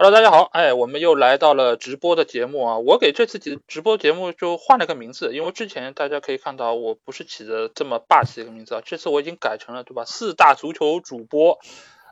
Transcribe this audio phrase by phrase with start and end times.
[0.00, 2.78] Hello，大家好，哎，我们又来到了直播的节目啊。
[2.78, 10.04] 我给这次直直播节目就换了个名字，因为之前大家可以看到我不是起的这么霸气的一个名字啊，这次我已经改成了对吧？
[10.04, 11.58] 四大足球主播，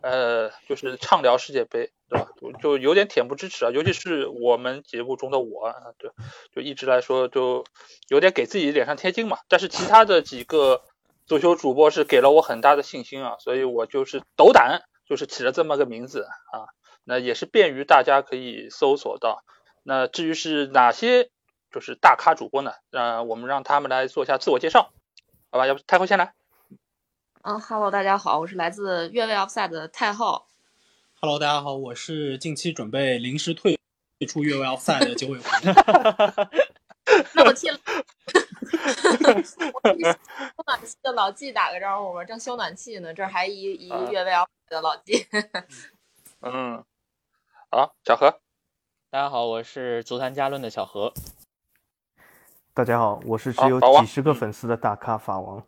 [0.02, 2.26] 呃，就是畅聊世界杯，对吧？
[2.60, 6.10] 就有点恬不知耻啊，尤其是我们节目中的我，对，
[6.52, 7.64] 就一直来说就
[8.08, 9.38] 有点给自己脸上贴金嘛。
[9.46, 10.82] 但是其他的几个
[11.24, 16.74] 足球主播是给了我很大的信心啊，所以我就是斗胆，就是起了这么个名字啊。
[17.08, 19.44] 那也是便于大家可以搜索到。
[19.84, 21.30] 那至于是哪些
[21.70, 22.72] 就是大咖主播呢？
[22.90, 24.92] 呃，我们让他们来做一下自我介绍，
[25.52, 25.66] 好吧？
[25.66, 26.34] 要不太后先来。
[27.42, 30.46] 嗯哈喽，大家好，我是来自越位 Offside 的太后。
[31.20, 33.78] Hello，大家好，我是近期准备临时退
[34.18, 35.44] 退出越位 Offside 的九尾狐。
[37.34, 37.78] 那我替了。
[39.38, 39.52] 修
[40.66, 45.24] 暖气的老季打个招呼吧，正修暖气呢，这还一一越位 Offside 的老季。
[46.42, 46.84] 嗯。
[47.76, 48.40] 好，小何，
[49.10, 51.12] 大家好，我是足坛加论的小何。
[52.72, 55.62] 大家好，我是只有几十个粉丝的大咖法王。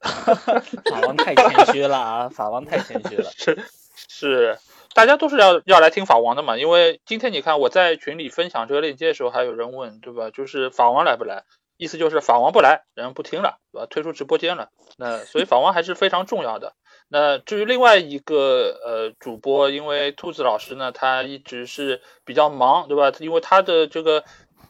[0.00, 2.28] 法王太谦虚了啊！
[2.30, 3.30] 法王太谦虚了。
[3.36, 3.62] 是
[3.94, 4.58] 是，
[4.94, 6.56] 大家都是要要来听法王的嘛？
[6.56, 10.30] 因为今天你看我在群里分享这个链接的时候，还有人问，对吧？
[10.30, 11.44] 就是法王来不来？
[11.76, 13.86] 意思就是法王不来，人不听了，对吧？
[13.90, 14.70] 退出直播间了。
[14.96, 16.72] 那所以法王还是非常重要的。
[17.12, 23.12] 那至于另外一个呃主播，因为兔子老师呢，他一直是比较忙，对吧？
[23.18, 24.24] 因为他的这个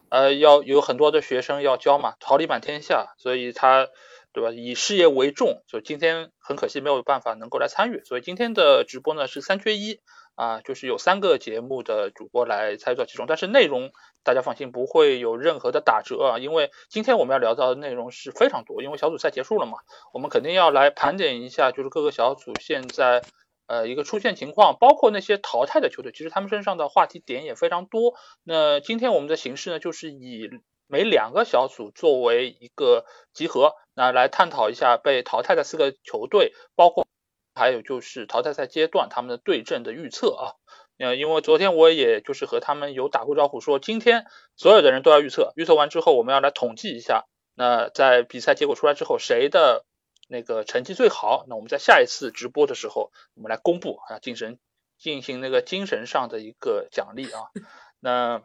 [0.09, 3.87] 呃要有很多的学生要教嘛，桃李满天下，所以他
[4.33, 4.51] 对吧？
[4.51, 10.01] 以事业为重，所以今天很可惜没有办法能够来参与，所以今天的直播呢是三缺一。
[10.35, 13.93] 啊，就是有三个节目的主播来参与到其中，但是内容
[14.25, 19.79] 大家放心，不会有任何的打折啊，因为今天我们要聊到的内容是非常多，因为小组赛结束了嘛，
[20.13, 23.23] 我们肯定要来盘点一下，就是各个小组现在
[23.67, 28.15] 呃一个出现情况，包括那些淘汰的球队，其实他们身上的话题点也非常多。
[28.45, 30.49] 那今天我们的形式呢，就是以
[30.87, 37.07] 每两个小组作为一个集合，那来探讨一下被淘汰的四个球队，包括。
[37.55, 40.57] 还有就是淘汰赛阶段他们的对阵的预测啊，
[41.03, 44.25] 呃，因为昨天我也就是和他们有打过招呼，说今天
[44.55, 47.25] 所有的人都要预测，预测完之后我们要来统计一下，
[47.57, 49.85] 那在比赛结果出来之后谁的
[50.29, 54.61] 那个成绩最好，那我们在下一次直播的时候我们来公布啊，精神
[54.97, 57.51] 进行那个精神上的一个奖励啊。
[57.99, 58.45] 那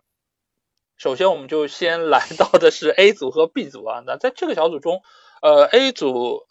[0.97, 5.03] 首先我们就先来到的是 A 组和 B 组啊，那在这个小组中，
[5.44, 6.47] 呃，A 组。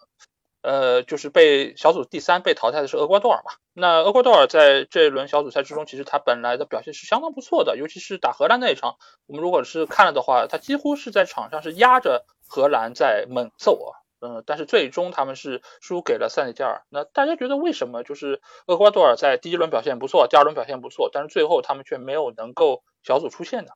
[0.67, 3.53] 呃，就是被小组第三被淘汰的是厄瓜多尔嘛。
[3.73, 14.03] 那厄瓜多尔在这一轮小组赛之中，其实他本来的表现是相当不错的，尤其是打荷兰那一场，我们如果是看了的话，他几乎是在场上是压着荷兰在猛揍啊。
[14.19, 16.83] 嗯，但是最终他们是输给了塞内加尔。
[16.89, 23.71] 那大家觉得为什么就是厄瓜多尔在第一轮表现不错，第二轮表现不错，但是最后他们却没有能够小组出线呢？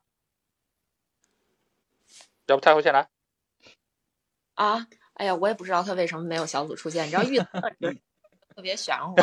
[2.46, 3.08] 要不太后先来
[4.54, 4.88] 啊？
[5.20, 7.06] 哎呀，我也不知道他为什么没有小组出现。
[7.06, 7.44] 你知道预测
[8.56, 9.22] 特别玄乎，不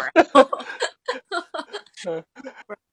[1.95, 2.23] 是，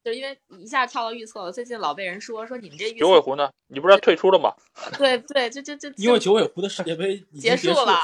[0.02, 1.52] 就因为一下跳到预测了。
[1.52, 3.52] 最近老被人说说你们这九尾狐呢？
[3.66, 4.54] 你不是要退出了吗？
[4.96, 7.98] 对 对，这这这因为九尾狐的世界杯结束了，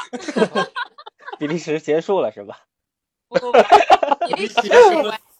[1.40, 2.60] 比利时结束了是吧？
[3.28, 3.58] 不不不，
[4.26, 4.60] 比利时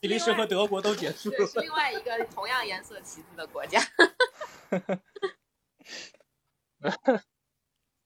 [0.01, 3.79] 比利时和德国都结束了，是另外一个同样颜色旗子的国家。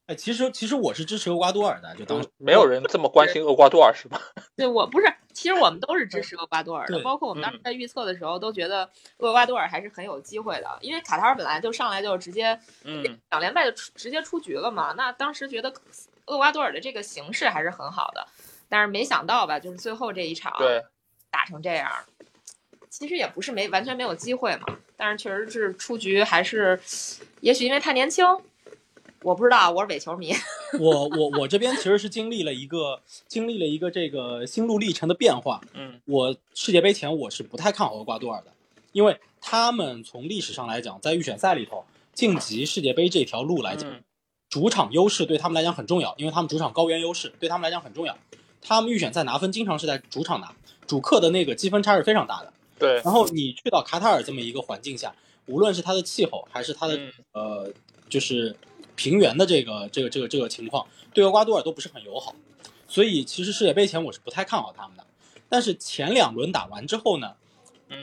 [0.06, 4.20] 哎，其实其实我是支持厄瓜多尔的，就当没有人这么关心厄瓜多尔是吧？
[4.54, 12.58] 对，我不是，其实我们都是支持厄瓜多尔的，包括我们当时在预测的时候都觉得厄瓜多尔还是很有机会的，因为卡塔尔本来就上来就直接
[13.30, 14.92] 两连败就直接出局了嘛。
[14.94, 15.72] 那当时觉得
[16.26, 18.26] 厄瓜多尔的这个形势还是很好的，
[18.68, 20.52] 但是没想到吧，就是最后这一场
[21.30, 21.90] 打成这样，
[22.90, 24.66] 其实也不是没完全没有机会嘛，
[24.98, 26.78] 但是确实是出局，还是
[27.40, 28.26] 也许因为太年轻。
[29.24, 30.34] 我不知道，我是伪球迷。
[30.78, 35.62] 我我我这边其实是经历了一个经历了一个这个心路历程的变化。
[35.72, 38.52] 嗯，我世界杯前我是不太看好厄瓜多尔的，
[38.92, 43.90] 因为他们从历史上来讲，在预选赛里头晋级世界杯这条路来讲，
[44.50, 48.14] 主场优势对他们来讲很重要，因为他们主场高原优势对他们来讲很重要。
[48.60, 50.54] 他们预选赛拿分经常是在主场拿，
[50.86, 52.52] 主客的那个积分差是非常大的。
[52.78, 52.96] 对。
[52.96, 55.14] 然后你去到卡塔尔这么一个环境下，
[55.46, 57.00] 无论是它的气候还是它的
[57.32, 57.72] 呃，
[58.10, 58.54] 就是。
[58.96, 62.34] 平原的这个这个这个这个情况对厄瓜多尔都不是很友好，
[62.88, 65.04] 所以其实世界杯前我是不太看好他们的。
[65.48, 67.34] 但是前两轮打完之后呢，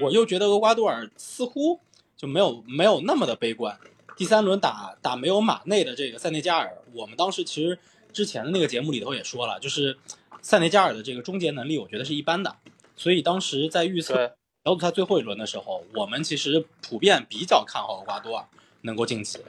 [0.02, 1.80] 我又觉得厄瓜多尔似乎
[2.16, 3.78] 就没有没有那么的悲观。
[4.16, 7.78] 第三轮打打没有马内的这个塞内加尔，我们当时其实
[8.14, 9.98] 之前的那个节目里头也说了，就是
[10.42, 12.56] 塞内加尔的这个终结能力我觉得是一般的，
[12.96, 18.46] 所以当时在预测小组赛最后一轮的时候，我们其实普遍比较看好厄瓜多尔
[18.82, 19.40] 能够晋级。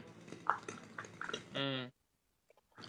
[1.54, 1.90] 嗯，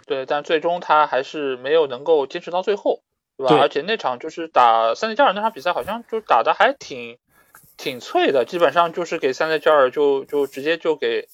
[0.06, 3.02] 对，但最终他还是没有能够坚持到最后，
[3.38, 3.58] 对吧？
[3.62, 7.18] 而且那场就是打三内加尔那场比赛，好像就打的还挺
[7.78, 11.28] 挺脆的，基本上就是给三内加尔就就直接就给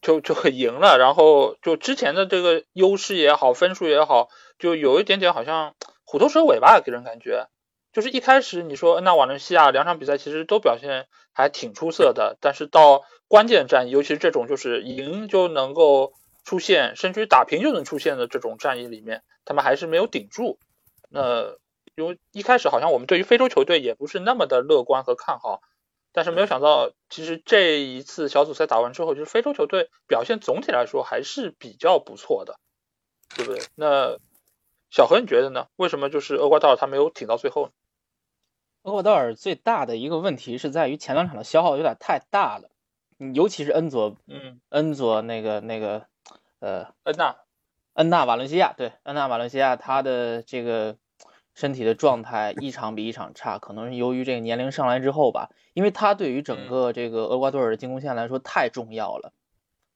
[0.00, 4.28] 就就赢了，然后就之前的这个优势也好，分数也好，
[4.58, 5.74] 就有一点点好像
[6.04, 7.48] 虎头蛇尾吧，给人感觉。
[7.92, 16.12] 就是一开始你说那瓦伦西亚两场比赛其实都表现还挺出色的，但是到关键战役，尤其是这种就是赢就能够
[16.44, 20.58] 出现，甚至于打平就能出现的这种战役里面，他们还是没有顶住。
[21.08, 21.56] 那
[21.94, 25.60] 因为一开始好像我们对于非洲球队也不是那么的乐观和看好，
[26.12, 32.58] 但是没有想到，其实这一次小组赛打完之后，就是非洲球队表现总体来说还是比较不错的，
[33.36, 33.62] 对不对？
[33.74, 34.18] 那
[34.90, 35.66] 小何你觉得呢？
[35.76, 37.72] 为什么就是厄瓜多尔他没有挺到最后呢？
[38.82, 42.70] 厄瓜多尔最大的一个问题是在于前两场的消耗有点太大了，
[43.34, 46.06] 尤其是恩佐，嗯，恩佐那个那个，
[46.64, 47.36] 呃，恩纳，
[47.92, 50.96] 恩纳瓦伦西亚，对，恩纳瓦伦西亚，他的这个
[51.54, 59.34] 身体的状态一场比一场差，可能是由于这个年龄上来之后吧，因为他对于整个这个厄瓜多尔的进攻线来说太重要了，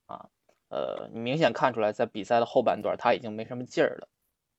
[0.04, 0.28] 啊，
[0.68, 4.08] 呃，你明显看出来在比赛的后半段他已经没什么劲儿了。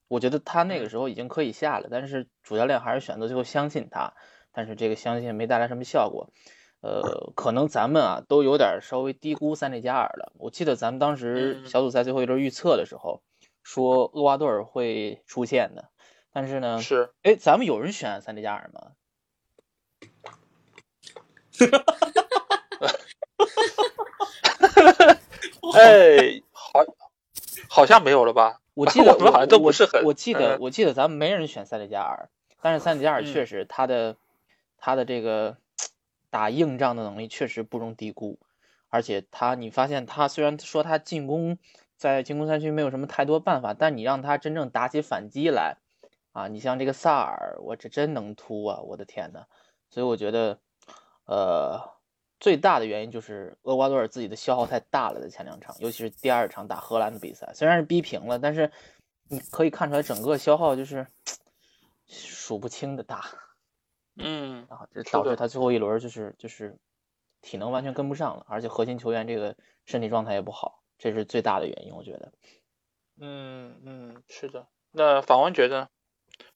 [0.08, 4.14] 我觉得他那个时候已经可以下了，但是主教练还是选择最后相信他，
[4.52, 6.32] 但是这个相信没带来什么效果。
[6.82, 10.32] 呃，可能咱们啊都有点稍微低估塞内加尔了。
[10.38, 13.22] 我记得咱们当时小组赛最后一轮预测的时候，
[13.64, 15.90] 说厄瓜多尔会出现的，
[16.32, 18.92] 但是呢，是，哎，咱们有人选塞内加尔吗？
[21.60, 21.94] 哈哈
[25.02, 25.18] 哈
[25.74, 26.80] 哎，好，
[27.68, 28.62] 好像没有了吧？
[28.74, 32.30] 我记得 我好像都不是很，我记得我记得咱们没人选塞内加尔，
[32.62, 34.16] 但是塞内加尔确实他的
[34.78, 35.58] 他的这个
[36.30, 38.40] 打硬仗的能力确实不容低估，
[38.88, 41.58] 而且他你发现他虽然说他进攻
[41.96, 45.78] 在进攻三区没有什么太多办法，但你让他真正打起反击来
[46.32, 49.46] 啊，你像这个萨尔，我这真能突啊，我的天呐，
[49.90, 50.60] 所以我觉得
[51.26, 51.98] 呃。
[52.42, 58.72] 最大的原因就是厄瓜多尔自己的消耗太大了，在前两场，尤其是第二场打荷兰的比赛，虽然是逼平了，但是
[59.28, 61.06] 你可以看出来整个消耗就是
[62.08, 63.26] 数不清的大，
[64.20, 66.78] 嗯，然后这导致他最后一轮就是就是
[67.42, 69.56] 体能完全跟不上了，而且核心球员这个
[69.86, 72.32] 身体状态也不好，这是最大的原因，我觉得。
[73.22, 74.68] 嗯嗯，是的。
[74.92, 75.90] 那法文觉得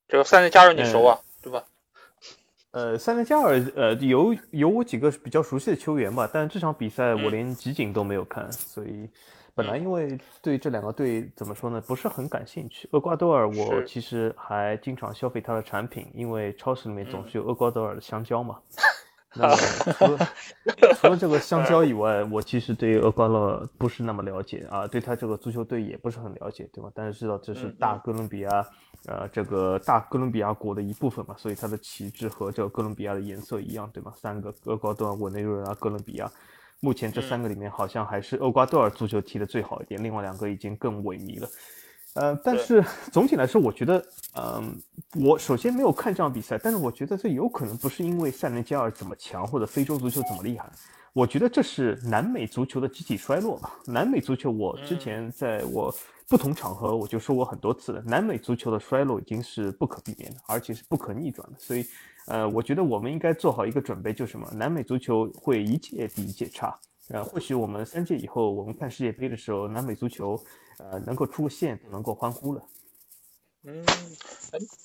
[0.08, 1.66] 这个塞内加尔你熟啊，对吧？
[2.72, 9.08] 呃，塞内加尔，呃，有有我几个比较熟悉的球员吧，但这场比赛我连集锦都没有看，所以
[9.56, 12.90] 本来因为对这两个队怎么说呢，不是很感兴趣。
[12.92, 18.58] 厄瓜多尔，我其实还经常消费它的产品，因为超市里面总是有厄瓜多尔的香蕉嘛。
[19.36, 19.56] 那么
[19.94, 20.30] 除了
[21.02, 26.92] 除了这个香蕉以外，我其实对厄瓜多尔不是那么了解啊，对他这个足球队也不是很了解，对吧？
[26.94, 28.66] 但是知道这是大哥伦比亚。
[29.06, 34.14] 呃，这个大哥伦比亚国的一部分嘛，所以它的旗帜和这个哥伦比亚的颜色一样，对吗？
[34.16, 36.32] 三个厄瓜多尔、委内瑞拉、哥伦比亚，
[36.84, 41.50] 目前这三个里面好像还是厄瓜多尔足球踢的最好一点，另外两个已经更萎靡了。
[42.16, 44.78] 呃，但是 总体来说，我觉得，嗯，
[45.16, 50.70] 我首先没有看这场比赛，但是我觉得这有可能不是因为塞内加尔怎么强或者非洲足球怎么厉害。
[51.14, 53.72] 我觉得这是南美足球的集体衰落吧。
[53.86, 55.96] 南美足球，我之前在我
[56.28, 61.58] 不同场合我就说过很多次了，南美足球的衰落已经是不可避免的，而且是不可逆转的。
[61.58, 61.86] 所以，
[62.28, 64.48] 呃，我觉得我们应该做好一个准备，就是什么？
[64.54, 66.80] 南美足球会一届比一届差。
[67.10, 70.42] 呃，或许我们三届以后，我们看世界杯的时候，南美足球，
[70.80, 72.62] 呃，能够出线，能够欢呼了。
[73.66, 73.86] 嗯，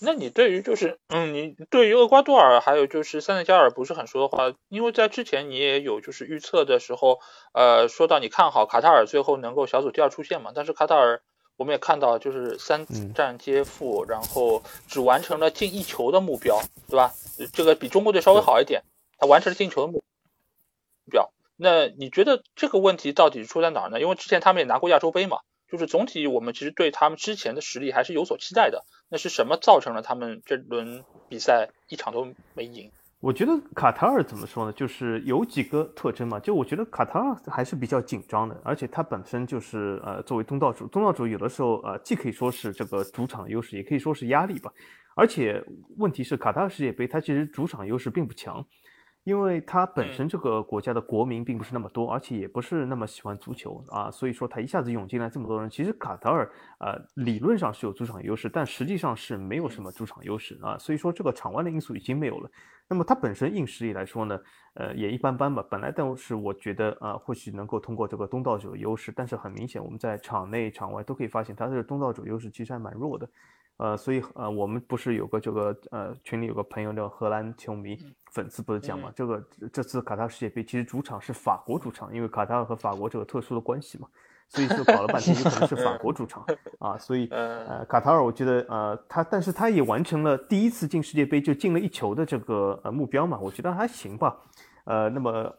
[0.00, 7.18] 那你对于就是，嗯，你对于厄瓜多尔还有就是塞内加尔不是很熟的话，因为在之前你也有就是预测的时候，
[7.52, 11.22] 呃，说到你看好卡塔尔最后能够小组第二出线嘛，但是卡塔尔
[11.58, 17.12] 我们也看到就是三战皆负，然后只完成了进一球的目标，对吧？
[17.52, 18.82] 这个比中国队稍微好一点，
[19.18, 20.02] 他完成了进球的目
[21.10, 21.30] 标。
[21.56, 24.00] 那你觉得这个问题到底出在哪儿呢？
[24.00, 25.40] 因为之前他们也拿过亚洲杯嘛。
[25.70, 28.86] 就是总体，我们其实对他们之前的实力还是有所期待的。
[29.10, 32.90] 那是什么造成了他们这轮比赛一场都没赢？
[33.20, 34.72] 我觉得卡塔尔怎么说呢？
[34.72, 36.38] 就是有几个特征嘛。
[36.38, 44.70] 就我觉得卡塔尔还是比较紧张的，而且它本身就是呃作为东道主，东道主有的时候呃既可以说是这个主场优势，也可以说是压力吧。
[45.16, 45.60] 而且
[45.96, 48.64] 问题是卡塔尔世界杯它其实主场优势并不强。
[49.28, 62.50] 因为他本身这个国家的国民并不是那么多，而且也不是那么喜欢足球啊，所以说他一下子涌进来这么多人，其实卡塔尔呃理论上是有主场优势，但实际上是没有什么主场优势啊，所以说这个场外的因素已经没有了。
[62.88, 64.40] 那么他本身硬实力来说呢，
[64.72, 65.62] 呃也一般般吧。
[65.70, 73.28] 本来但是我觉得啊，或许能够通过这个东道主优势，但是很明显我们在场内场外都可以发现，他的东道主优势其实还蛮弱的。
[73.78, 77.96] 呃，所以呃，我们不是有个这个呃群里有个朋友叫荷兰球迷
[78.32, 79.42] 粉丝不是讲嘛，这个
[79.72, 84.08] 这次卡塔尔世界杯其实主场是法国主场，因为卡塔尔和法国这个特殊的关系嘛，
[84.48, 86.44] 所以就搞了半天有可能是法国主场
[86.80, 94.36] 啊，所以呃卡塔尔我觉得呃他但是他也完成了第一次进世界杯就进了一球的这个呃目标嘛，我觉得还行吧，
[94.84, 95.54] 呃那么。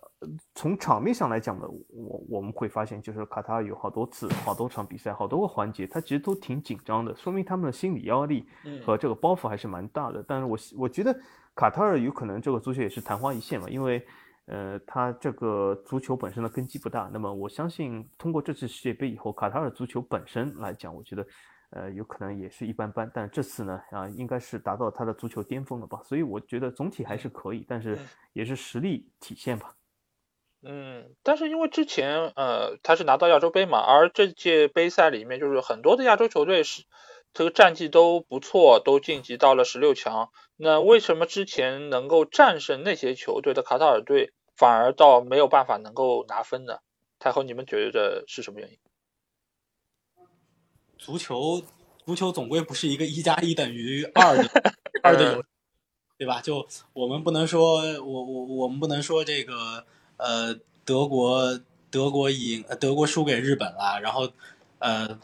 [0.54, 8.46] 从场面上来讲呢，我我们会发现，就是卡塔尔有好多次、好多场比赛、好多个环节，他其实都挺紧张的，说明他们的心理压力
[8.86, 10.22] 和这个包袱还是蛮大的。
[10.28, 11.18] 但是我我觉得
[11.56, 14.06] 卡塔尔有可能这个足球也是昙花一现嘛，因为
[14.48, 17.10] 呃，他这个足球本身的根基不大。
[17.14, 21.26] 那么我相信，通过这次世界杯以后，卡塔尔足球本身来讲，我觉得
[21.70, 23.10] 呃有可能也是一般般。
[23.14, 26.02] 但这次呢，啊，应该是达到他的足球巅峰了吧？
[26.04, 27.98] 所以我觉得总体还是可以，但是
[28.34, 29.74] 也是实力体现吧。
[30.62, 36.84] 嗯，但是因为之前呃他是拿到亚洲杯嘛，而这届杯赛里面就是很多的亚洲球队是
[37.34, 40.32] 这个战绩都不错，都晋级到了十六强。
[40.58, 46.80] 那为什么之前能够战胜那些球队的卡塔尔队，反而到没有办法能够拿分呢？
[47.20, 48.78] 太后，你们觉得是什么原因？
[50.98, 51.62] 足球，
[52.06, 54.50] 足球总归不是一个一加一等于二的
[55.02, 55.44] 二的游，
[56.18, 56.42] 对吧？
[56.42, 59.86] 就我们不能说，我我我们不能说这个。
[60.20, 61.60] 呃，德国
[61.90, 64.30] 德国赢，德国输给日本了，然后，
[64.80, 65.18] 呃，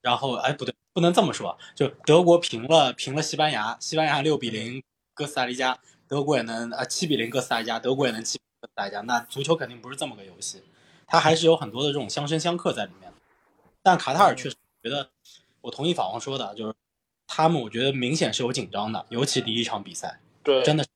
[0.00, 4.82] 然后哎不对，不能这么说，就德国平了平了西班牙，西班牙六比零
[5.14, 10.62] 哥斯达黎加，德国也能啊七比零哥斯达黎加，德国也能七哥斯达黎加，那足球肯定不是这么个游戏，
[11.06, 13.12] 它还是有很多的这种相生相克在里面。
[13.82, 15.10] 但卡塔尔确实觉得，
[15.60, 16.74] 我同意法王说的，就是
[17.26, 20.90] 他们我觉得明显是有紧张的，尤其第一场比赛，对，真的是。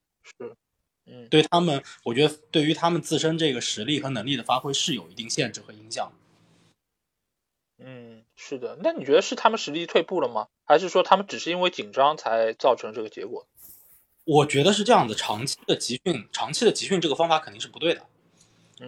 [1.08, 6.12] 嗯，对他们，我觉得对于他们自身这个实力和能力的发挥是有一定限制和影响。
[7.78, 8.78] 嗯，是的。
[8.82, 10.48] 那你觉得是他们实力退步了吗？
[10.64, 13.46] 还是说他们只是因为紧张才造成这个结果？
[14.24, 18.06] 我觉得是这样的，长期的集训，长期的集训这个方法肯定是不对的。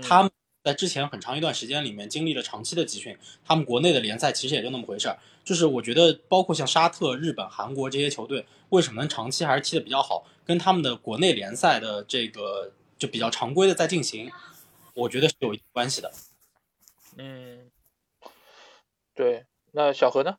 [0.03, 0.31] 他们。
[0.63, 5.19] 在之前很长一段时间里面，经历了长期的集训，他们国内的联赛其实也就那么回事儿。
[5.43, 14.31] 就是我觉得，包括像沙特、日本、韩国这些球队，为什么能长期还是踢得比较好，跟他们的国内联赛的这个就比较常规的在进行，
[14.93, 16.13] 我觉得是有一定关系的。
[17.17, 17.71] 嗯，
[19.15, 20.37] 对，那小何呢？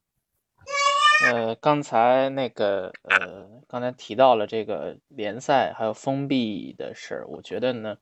[1.33, 7.97] 呃，刚才那个呃，刚才提到了这个联赛还有封闭的事儿，我觉得呢。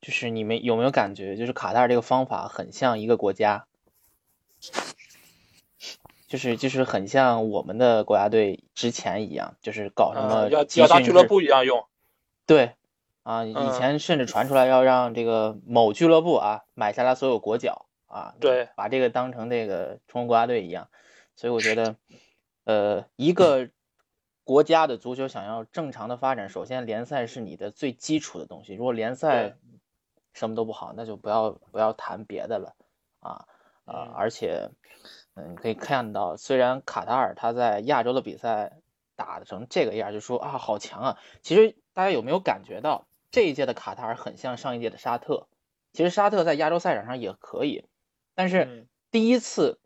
[0.00, 3.66] 就是你们有没有感觉，就是卡塔尔这个方法很像一个国家，
[6.28, 11.84] 就是就是很像我们的国家队之前一样，就是搞什么要要当俱乐部一样用。
[12.46, 12.72] 对，
[13.22, 20.88] 啊，以前甚至传出来要让这个某俱乐部啊买下来所有国脚啊，对，把这个当成这个中国国家队一样。
[21.34, 21.96] 所以我觉得，
[22.64, 23.68] 呃，一个。
[24.44, 28.74] 国家的足球想要正常的发展，首先联赛是你的最基础的东西。
[28.74, 29.56] 如果联赛
[30.36, 32.76] 什么都不好，那就不要不要谈别的了
[33.20, 33.48] 啊
[33.86, 34.12] 啊！
[34.14, 34.68] 而且，
[35.34, 38.74] 嗯，可以看到，虽然卡塔尔他在亚洲的比赛
[39.16, 41.18] 打成这个样，就说啊好强啊。
[41.40, 45.48] 其实大家有没有感觉到这一届的卡塔尔很像上一届的沙特？
[45.94, 47.86] 其实沙特在亚洲赛场上也可以，
[48.34, 49.80] 但是第一次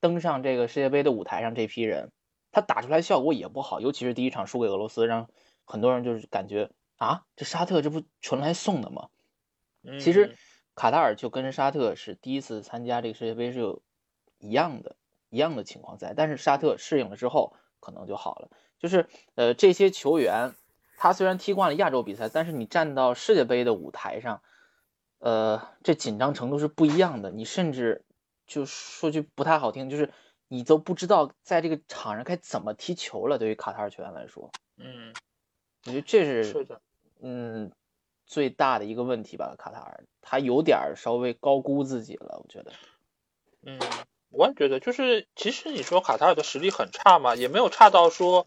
[0.00, 2.10] 登上这个世界杯的舞台上，这批人。
[2.54, 5.30] 他打出来效果也不好，尤其是第一场输给俄罗斯，让
[5.64, 6.68] 很多人就是感觉
[6.98, 9.08] 啊，这沙特这不纯来送的吗？
[10.00, 10.36] 其实
[10.74, 13.82] 卡塔尔就跟沙特是第一次参加这个世界杯是有
[14.38, 14.96] 一样的
[15.28, 18.50] 一样的情况在，但是沙特适应了之后可能就好了。
[18.78, 20.54] 就是呃这些球员，
[20.96, 24.42] 他虽然踢惯了亚洲比赛，但是你站到世界杯的舞台上，
[25.18, 27.30] 呃这紧张程度是不一样的。
[27.30, 28.04] 你甚至
[28.46, 30.10] 就说句不太好听，就是。
[30.48, 33.38] 你都不知道在这个场上该怎么踢球了。
[33.38, 35.10] 对于卡塔尔球员来说，嗯，
[35.86, 36.78] 我觉得这是是的，
[37.22, 37.72] 嗯，
[38.32, 39.54] 最大的一个问题吧。
[39.58, 42.72] 卡塔尔他有点稍微高估自己了，我觉得。
[43.64, 43.78] 嗯，
[44.30, 48.46] 我也觉得，就是其实你说卡塔尔的实力很差嘛，也没有差到说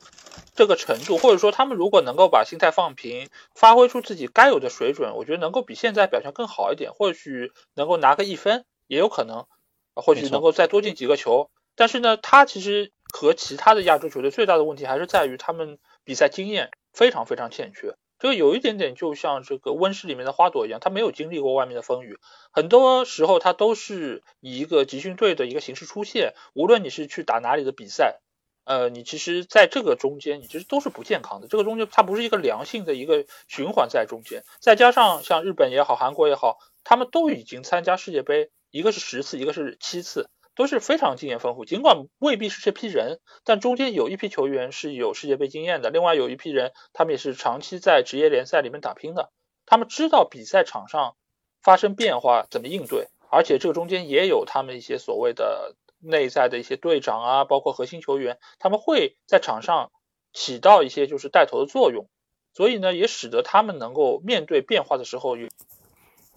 [0.56, 9.46] 这个程度，或者说他们如果能够把心态放平，发挥出自己该有的水准，我觉得能够比现在表现更好一点，或许能够拿个一分也有可能，
[9.94, 11.52] 或许能够再多进几个球。
[11.76, 17.96] 但是呢，他其实和其他的亚洲球队最大的问题还是在于他们比赛经验非常非常欠缺。
[18.18, 22.18] 这个有一点点就像这个温室里面的花朵一样，它没有经历过外面的风雨，
[22.52, 26.34] 很多时候它都是以一个集训队的一个形式出现。
[26.54, 28.22] 无论你是去打哪里的比赛，
[28.64, 31.48] 呃，你其实在这个中间，你其实都是不健康的。
[31.48, 34.44] 这个中间它不是一个良性的一个循环在中间。
[34.60, 40.30] 再加上像日本也好，韩国也好，他们都已经参加世界杯，一个是十次，一个是七次。
[40.56, 49.32] 都是非常经验丰富，尽管未必是这批人，但中间有一批球员是有世界杯经验的，另外有一批人，他们也是长期在职业联赛里面打拼的，
[49.66, 51.16] 他们知道比赛场上
[51.62, 59.92] 发生变化怎么应对，而且这个中间也有他们一些所谓的内在的一些队长啊，包括核心球员，他们会在场上
[60.32, 62.08] 起到一些就是带头的作用，
[62.54, 65.50] 所以呢，也使得他们能够面对变化的时候有。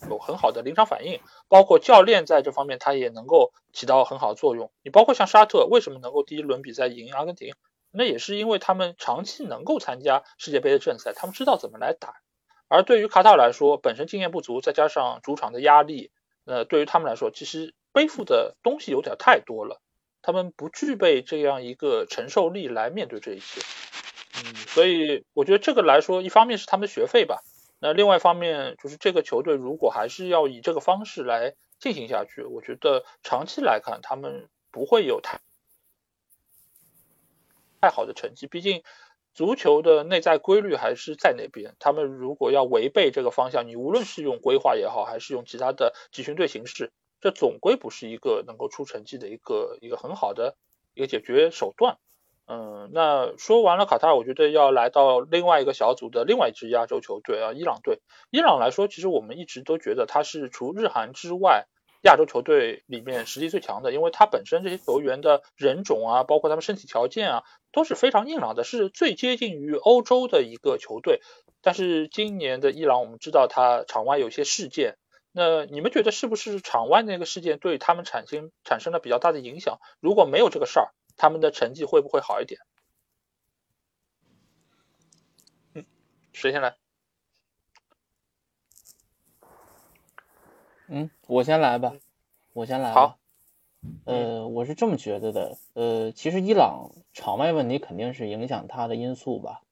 [0.09, 4.71] 有很好的临场反应，包括教练在这方面他也能够起到很好的作用。
[4.83, 7.55] 你包括像沙特为什么能够第一轮比赛赢阿根廷，
[7.91, 12.15] 那也是因为他们长期能够参加世界杯的正赛，他们知道怎么来打。
[12.69, 16.11] 而对于卡塔尔来说，本身经验不足，再加上主场的压力，
[16.45, 19.81] 呃，对于他们来说，其实背负的东西有点太多了，
[20.21, 23.63] 他们不具备这样一个承受力来面对这一切。
[24.45, 27.43] 嗯，所以我觉得这个来说，一方面是他们的学费吧。
[27.81, 35.41] 那另外一方面，就是这个球队如果还是要以这个方式来进行下去，我觉得长期来看他们不会有太
[37.81, 38.49] 太好的成绩。
[38.49, 38.83] 毕竟
[39.33, 41.77] 足球的内在规律还是在那边。
[41.79, 50.57] 他们如果要违背这个方向，你无论是用规划也好，还是用其他的集训队形式，这总归不是一个能够出成绩的一个一个很好的
[50.95, 51.99] 一个解决手段。
[52.51, 58.01] 嗯，那说完了卡塔尔，我觉得要来到另外一个小组的另外一支亚洲球队啊，伊朗队。
[58.31, 61.67] 伊朗来说，其实我们一直都觉得他是除日韩之外，
[62.05, 71.21] 亚洲球队里面实力最强的，因为他本身这些球员的人种啊，包括他们身体条件啊，都是非常硬朗的，是最接近于欧洲的一个球队。
[71.61, 74.97] 但是今年的伊朗，我们知道他场外有些事件，
[75.33, 79.81] 那你们觉得是不是场外那个事件对他们产生产生了比较大的影响？
[80.01, 80.89] 如果没有这个事儿？
[81.19, 82.61] 他们的成绩会不会好一点？
[85.75, 85.85] 嗯，
[86.33, 86.77] 谁先来？
[90.87, 91.93] 嗯，我先来吧，
[92.55, 92.93] 我先来。
[92.93, 93.19] 好。
[94.05, 95.59] 呃，我是这么觉得的。
[95.75, 99.63] 呃，其实伊朗场外问题肯定是影响他的因素吧。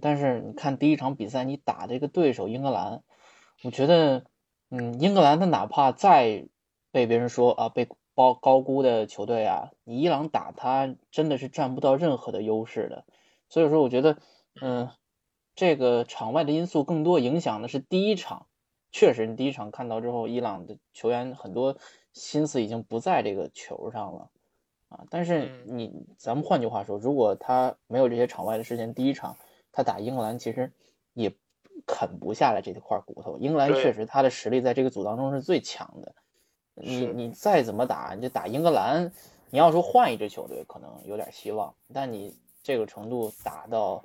[0.00, 3.02] 但是你看第一场比赛，你打这个对手英格兰，
[3.62, 4.24] 我觉得，
[4.70, 6.48] 嗯，英格兰他哪怕再
[6.90, 7.86] 被别人说啊被。
[8.20, 13.06] 高高估的球队啊，你伊朗打他真的是占不到任何的优势的，
[13.48, 14.18] 所以说我觉得，
[14.60, 14.90] 嗯，
[15.54, 18.46] 这个场外的因素更多影响的是第一场，
[18.92, 21.78] 确实你第一场看到之后，伊朗的球员很多
[22.12, 24.30] 心思已经不在这个球上了
[24.90, 25.06] 啊。
[25.08, 29.38] 但是你咱们换句话说，如果他没有这些场外的事情，第一场
[29.72, 30.70] 他打英格兰其实
[31.14, 31.34] 也
[31.86, 33.38] 啃不下来这块骨头。
[33.38, 36.14] 英格兰确实他的实力在这个组当中是最强的。
[36.74, 39.12] 你你再怎么打，你就打英格兰。
[39.52, 44.04] 你要说换一支球队，可能有点希望，但你这个程度打到，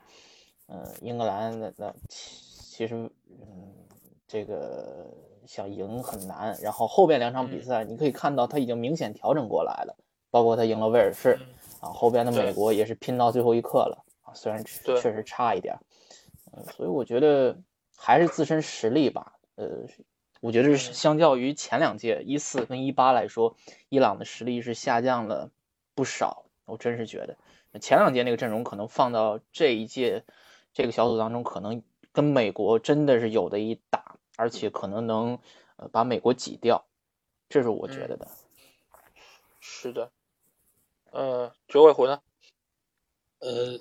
[0.67, 2.95] 嗯，英格兰那那其实，
[3.29, 3.71] 嗯，
[4.27, 5.05] 这个
[5.45, 6.57] 想赢很难。
[6.59, 9.95] 然后后边两场比赛，你可以看到他已经明显调整过来了，
[10.31, 11.37] 包括他赢了威尔士
[11.79, 15.77] 啊，后边的美国也是拼到最后一刻了啊，虽然确实差一点，
[16.53, 17.55] 嗯，所以我觉得
[17.95, 19.67] 还是自身实力吧，呃。
[20.45, 23.57] 我觉得是相较于前两届一四跟一八来说，
[23.89, 25.49] 伊朗的实力是下降了
[25.95, 26.45] 不少。
[26.65, 30.23] 我真是觉得，前两届那个阵容可能放到这一届
[30.71, 31.81] 这个小组当中，可能
[32.11, 35.39] 跟美国真的是有的一打，而且可能能
[35.77, 36.85] 呃把美国挤掉。
[37.49, 38.27] 这是我觉得的。
[39.59, 40.11] 是的。
[41.09, 42.21] 呃，九尾狐呢？
[43.39, 43.79] 呃，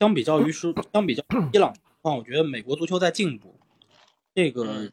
[0.00, 3.60] 相比较于说，相比较伊朗况，我觉得美国足球在进步。
[4.34, 4.90] 这个。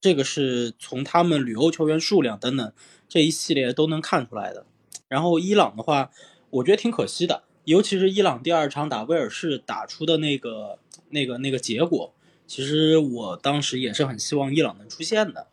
[0.00, 2.72] 这个是从他们旅欧球员数量等等
[3.08, 4.64] 这一系列都能看出来的。
[5.08, 6.10] 然后伊朗的话，
[6.50, 10.78] 我觉得挺可惜的，尤其是伊朗第二场打威尔士打出的那个、
[11.10, 12.14] 那个、那个结果，
[12.46, 15.48] 其实我当时也是很希望伊朗能出现的。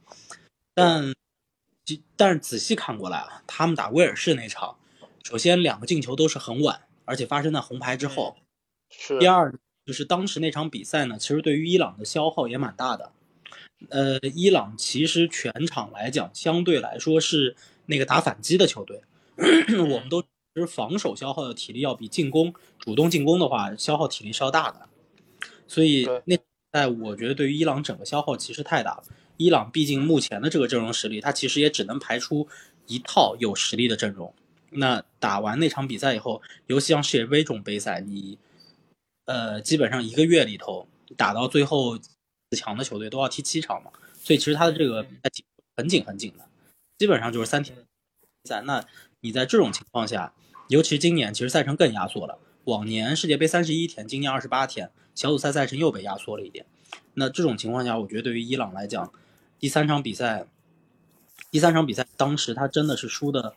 [0.74, 1.14] 但，
[2.16, 4.78] 但是仔细看过来啊，他们打威尔士那场，
[5.24, 8.38] 首先两个进球都是很晚，而且发生在红牌之后。
[8.90, 9.20] 是。
[9.20, 9.54] 第二
[9.86, 13.12] 就是当时那场比赛呢，其实对于伊朗的消耗也蛮大的。
[13.90, 19.02] 呃，伊朗其实全场来讲，相对来说是那个打反击的球队。
[19.78, 24.88] 我们都其实防守消耗的体力要比进攻主动进攻的话消耗体力是要大的。
[25.68, 26.36] 所以那
[26.72, 29.04] 在我觉得对于伊朗整个消耗其实太大了。
[29.38, 32.48] 伊朗毕竟目前的这个阵容实力，他其实也只能排出
[32.88, 34.34] 一套有实力的阵容。
[34.72, 38.40] 那打完那场比赛以后，尤其像世界杯这种杯赛，你
[39.26, 40.88] 呃基本上一个月里头。
[41.16, 41.98] 打到最后
[42.50, 45.06] 四强的球队都要踢七场嘛，所以其实他的这个
[45.76, 46.48] 很紧很紧的，
[46.98, 47.78] 基本上就是三天
[48.46, 48.62] 赛。
[48.62, 48.86] 那
[49.20, 50.34] 你在这种情况下，
[50.70, 52.40] 尤其是今年，其实赛程更压缩了。
[52.66, 56.66] 往年世界杯三十一天，今年二十八天，小组赛赛程又被压缩了一点。
[57.14, 59.12] 那这种情况下，我觉得对于伊朗来讲，
[59.60, 60.46] 第三场比赛，
[61.50, 63.56] 第三场比赛当时他真的是输的，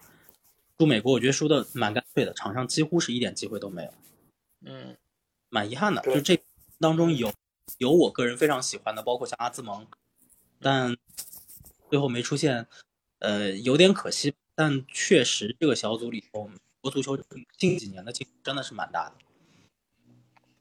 [0.78, 3.92] 输美国，我觉得输的蛮干脆的，场上几乎是一点机会都没有。
[4.64, 4.96] 嗯，
[5.48, 6.40] 蛮遗憾的，就这
[6.78, 7.32] 当中有
[7.78, 9.86] 有我个人非常喜欢的，包括像阿兹蒙，
[10.60, 10.96] 但
[11.88, 12.66] 最后没出现，
[13.18, 14.34] 呃，有点可惜。
[14.54, 16.50] 但确实这个小组里头。
[16.82, 17.14] 国足球
[17.58, 19.14] 近几年的进步真的是蛮大的。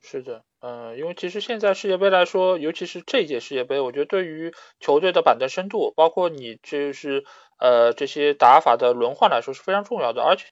[0.01, 7.23] 是的，嗯，因为其实现在世界杯来说，尤其是这届世界杯，我觉得对于球队的板凳深度，包括你就是
[7.57, 10.21] 呃这些打法的轮换来说是非常重要的。
[10.21, 10.47] 而且，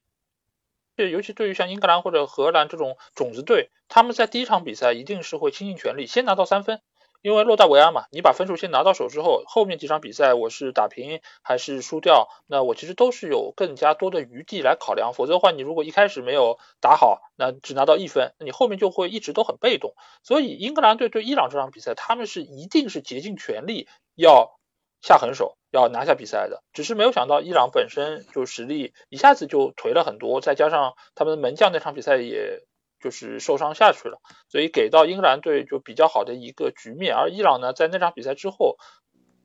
[0.97, 6.81] 尤其对于像英格兰或者荷兰这种种子队，他们在第一场比赛一定是会倾尽全力先拿到三分。
[7.23, 15.13] 因为落袋为安嘛，你把分数先拿到手之后，后面几场比赛我是打平还是输掉，那我其实都是有更加多的余地来考量。
[15.13, 19.95] 否则的话，你如果一开始没有打好，那只拿到一分，那你后面就会一直都很被动。
[20.21, 24.59] 所以英格兰队对伊朗这场比赛，他们是一定是竭尽全力要
[25.01, 26.63] 下狠手，要拿下比赛的。
[26.73, 32.65] 只是没有想到伊朗本身就实力一下子就颓了很多，再加上他们门将那场比赛也。
[32.99, 34.17] 就是受伤下去了，
[34.49, 37.15] 所以给到英格兰队就比较好的一个局面。
[37.15, 38.77] 而伊朗呢，在那场比赛之后，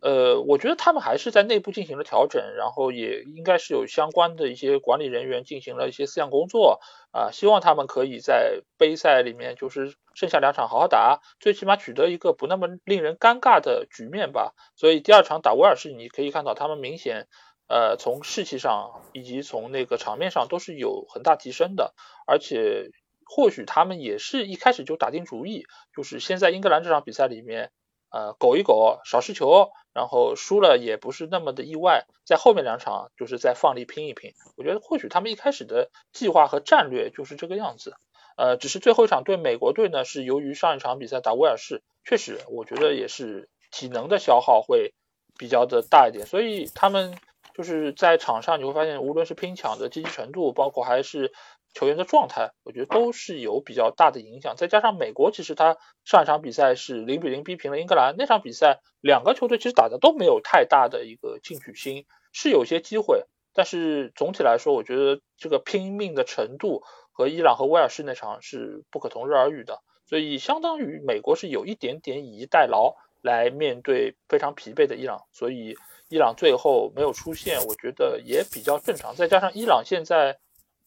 [0.03, 6.81] 呃，我觉得他们还是在内部进行了调整，然后也应该是有相关的一些管理人员进行了一些思想工作
[7.13, 14.55] 啊，希望他们可以在杯赛里面就是剩下两场好好打，最起码取得一个不那么令人尴尬的局面吧。
[14.75, 17.29] 所以第二场打威尔士，你可以看到他们明显
[17.69, 21.95] 呃从士气上以及从那个场面上都是有很大提升的，
[22.27, 22.91] 而且。
[23.35, 25.65] 或许他们也是一开始就打定主意，
[25.97, 27.71] 就是先在英格兰这场比赛里面，
[28.13, 34.35] 呃，苟一苟，少失球，然后输了也不是那么的意外，在后面两场就是再放力拼一拼。
[34.57, 37.95] 我觉得或许他们一开始的计划和战略就是这个样子，
[38.37, 44.93] 呃，只是最后一场对美国队呢，是由于上一场比赛打威尔士，确实我觉得也是体能的消耗会
[45.39, 47.17] 比较的大一点，所以他们
[47.55, 51.33] 就是在场上你会发现，无论是拼抢的积极程度，包括还是。
[51.75, 54.55] 球员的状态，我觉得都是有比较大的影响。
[54.57, 69.81] 再加上美国，其实他上一场比赛是零比零逼平了英格兰，那场比赛两个球队其实打的都没有太大的一个进取心，是有些机会，但是总体来说，我觉得这个拼命的程度和伊朗和威尔士那场是不可同日而语的。
[70.07, 75.75] 所以相当于美国是有一点点以逸待劳来面对非常疲惫的伊朗，所以
[76.11, 79.15] 伊朗最后没有出现，我觉得也比较正常。
[79.15, 80.39] 再加上伊朗现在。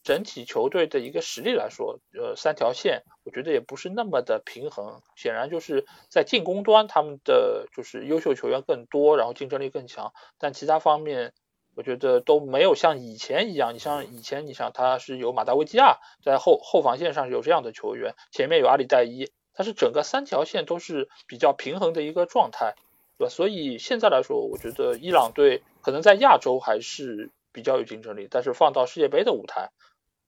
[0.05, 5.01] 整体球队的一个实力来说，呃，三条线我觉得也不是那么的平衡。
[5.15, 10.13] 显然就是在进攻端，他们的就是优秀球员更多，然后竞争力更强。
[10.37, 11.33] 但其他方面，
[11.75, 13.73] 我觉得都没有像以前一样。
[13.73, 22.75] 你像以前，你想他是有马达维基亚在后后防线上有这样的球员，前面有阿里代伊，他是整个三条线都是比较平衡的一个状态，
[23.17, 23.29] 对吧？
[23.31, 29.71] 所以现在来说，我觉得伊朗队可能在亚洲还是比较有竞争力，但是放到世界杯的舞台。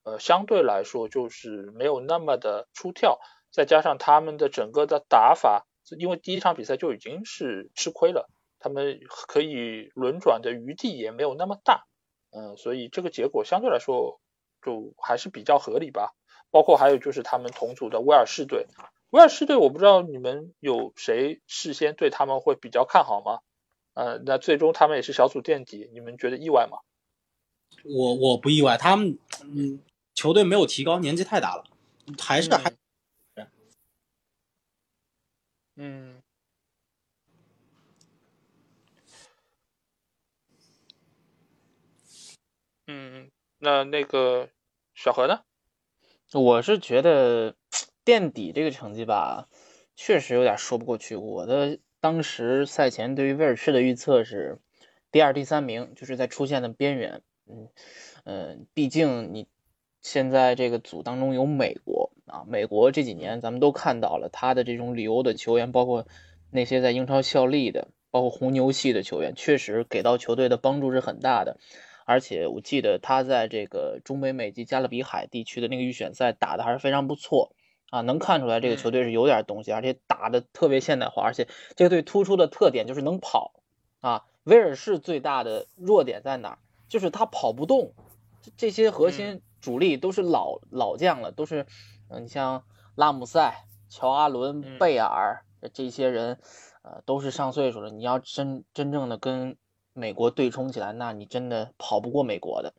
[0.07, 3.19] 呃，相对来说就是没有那么的出挑，
[3.51, 5.67] 再加上他们的整个的打法，
[5.99, 11.83] 因为第一场比赛就已经是吃亏了，他们可以轮转的余地也没有那么大，
[12.31, 14.21] 嗯，所以这个结果相对来说
[14.63, 16.13] 就还是比较合理吧。
[16.51, 18.65] 包括还有就是他们同组的威尔士队，
[19.09, 23.39] 威尔士队我不知道你们有谁事先对他们会比较看好吗？
[23.93, 26.77] 呃，那最终他们也是小组垫底，你们觉得意外吗？
[27.83, 29.81] 我我不意外，他们嗯。
[30.17, 31.63] 球队没有提高，年纪太大了，
[32.17, 32.73] 还是还，
[35.75, 36.23] 嗯，
[42.87, 44.49] 嗯，那那个
[44.95, 45.43] 小何呢？
[46.33, 47.55] 我是觉得
[48.03, 49.47] 垫底这个成绩吧，
[49.95, 51.15] 确实有点说不过去。
[51.15, 54.59] 我的当时赛前对于威尔士的预测是
[55.11, 57.21] 第二、第三名，就是在出线的边缘。
[57.45, 57.69] 嗯
[58.23, 59.47] 嗯，毕竟你。
[60.01, 66.05] 现在这个组当中有美国啊，美国这几年咱们都看到了他的这种旅游的球员，包括
[66.51, 71.57] 那些在英超效力的，包括红牛系的球员，确实给到球队的帮助是很大的。
[72.05, 77.51] 而且我记得他在这个中北美及加勒比海地区的那个预选赛打的还是非常不错
[77.89, 83.51] 啊，能看出来这个球队是有点东西，而且打的特别现代化，而且这个队突出的特点就是能跑
[83.99, 84.23] 啊。
[84.45, 86.59] 威尔士最大的弱点在哪儿？
[86.87, 87.91] 就是他跑不动，
[88.55, 89.41] 这些核心。
[89.61, 91.65] 主力都是老老将了，都是，
[92.09, 92.63] 嗯，你像
[92.95, 95.43] 拉姆塞、乔阿伦、贝尔
[95.73, 96.39] 这些人，
[96.83, 97.89] 呃，都是上岁数了。
[97.89, 99.57] 你要真真正的跟
[99.93, 102.73] 美国对冲起来，那你真的跑不过美国的。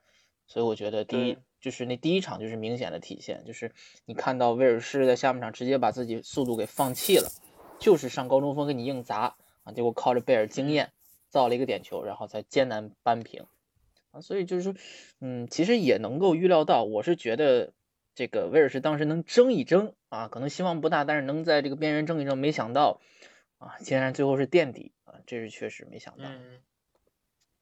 [0.46, 3.72] 所以我觉得第一就是那第一场就是明显的体现，就是
[4.06, 7.28] 你看到威尔士在下半场直接把自己速度给放弃了，
[7.78, 10.92] 就是上高中锋给你硬砸啊，结果靠着贝尔经验
[11.28, 13.44] 造了一个点球，然后才艰难扳平
[14.10, 14.20] 啊。
[14.20, 14.74] 所以就是说，
[15.20, 17.72] 嗯，其实也能够预料到，我是觉得
[18.14, 23.00] 这个威尔士当时能争一争啊，可能希望不大，但是能在这个边缘争一争，没想到
[23.58, 26.24] 啊，竟然最后是垫底啊，这是确实没想到。
[26.24, 26.60] 嗯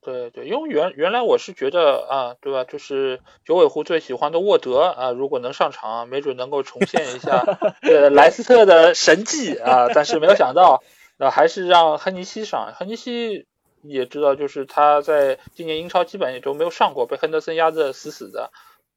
[0.03, 2.63] 对对，因为原原来我是觉得啊，对吧？
[2.63, 7.41] 就是九尾狐最喜欢的沃德啊，如果能上场，没准能够重现一下
[7.83, 9.89] 呃莱斯特的神迹啊。
[9.93, 10.85] 但是没有想到，
[11.19, 12.73] 那还是让亨尼西上。
[12.77, 13.49] 亨尼西
[13.89, 18.53] 也知道，就是他在今年英超基本也都没有上过，被亨德森压得死死的。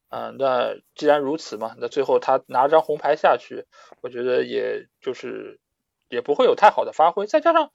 [0.10, 3.66] 嗯，那既然如此嘛，那最后他拿张红牌下去，
[4.02, 5.60] 我觉得也就是
[6.10, 7.28] 也不会有太好的发挥。
[7.28, 7.72] 再加上。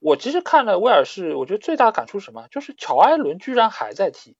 [0.00, 2.46] 我其实看了威尔士，我觉得最大的感触是什么？
[2.50, 4.36] 就是乔埃伦居然还在踢，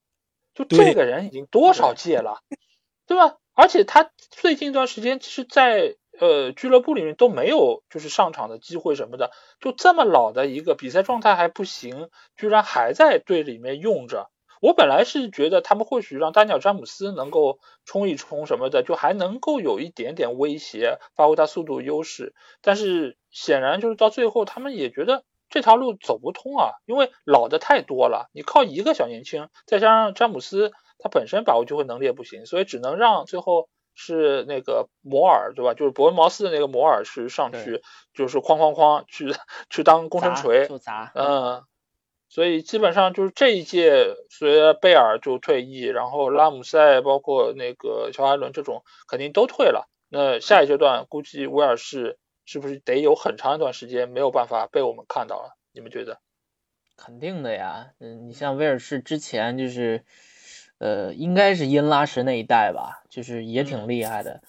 [0.55, 2.43] 就这个人已经多少届了，
[3.07, 3.39] 对吧？
[3.55, 14.31] 而且他最近一段时间其实，在呃俱乐部里面都没有就是上场的机会什么的，就这么老的一个比赛状态还不行，居然还在队里面用着。
[14.61, 22.35] 我本来是觉得他们或许让丹尼尔詹姆斯能够冲一冲什么的，就还能够有一点点威胁，发挥他速度优势。
[22.63, 25.25] 但是显然就是到最后，他们也觉得。
[25.51, 35.75] 这条路走不通啊，因为老的太多了，你靠一个小年轻，再加上詹姆斯他本身把握机会能力也不行，所以只能让最后是那个摩尔对吧？
[35.75, 39.35] 就是伯恩茅斯的那个摩尔是上去，就是哐哐哐去
[39.71, 40.67] 去当工程锤，
[41.15, 41.63] 嗯，
[42.29, 52.19] 所以基本上就是这一届随着贝尔就退役，然后拉姆塞包括那个乔埃伦这种肯定都退了，那下一阶段估计威尔士。
[52.47, 55.57] 是不是得有很长一段时间没有办法被我们看到了？
[55.73, 56.19] 你们觉得？
[56.95, 60.05] 肯定的呀，嗯，你像威尔士之前就是，
[60.85, 64.43] 呃，应该是因拉什那一代吧，就是也挺厉害的，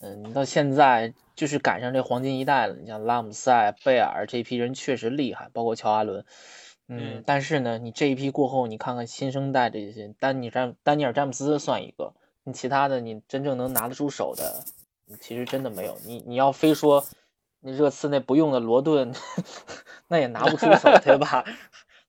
[0.00, 2.74] 嗯，到现在就是赶上这黄金一代了。
[2.74, 6.24] 你像拉姆塞、贝尔这批人确实厉害，包括乔阿伦，
[6.88, 14.64] 嗯，但是呢，你这一批过后，你看看新生代这些，丹尼詹丹尼尔詹姆斯算一个，你其他的你真正能拿得出手的，
[15.20, 15.96] 其实真的没有。
[16.04, 17.06] 你你要非说。
[17.60, 19.12] 那热刺那不用的罗顿，
[20.08, 21.42] 那也拿不出手，对吧？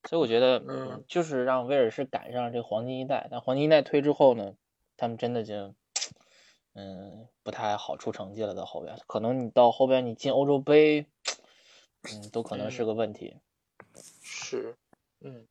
[0.08, 3.28] 所以我觉得，嗯，就是让威尔士赶上这黄金一代。
[3.30, 4.54] 但黄金一代推之后呢，
[4.96, 5.76] 他们真的就，
[6.74, 8.56] 嗯，不太好出成绩了。
[8.56, 11.08] 到后边，可能你到后边你进欧洲杯，
[12.10, 13.36] 嗯，都可能是个问题。
[14.22, 14.76] 是，
[15.20, 15.46] 嗯。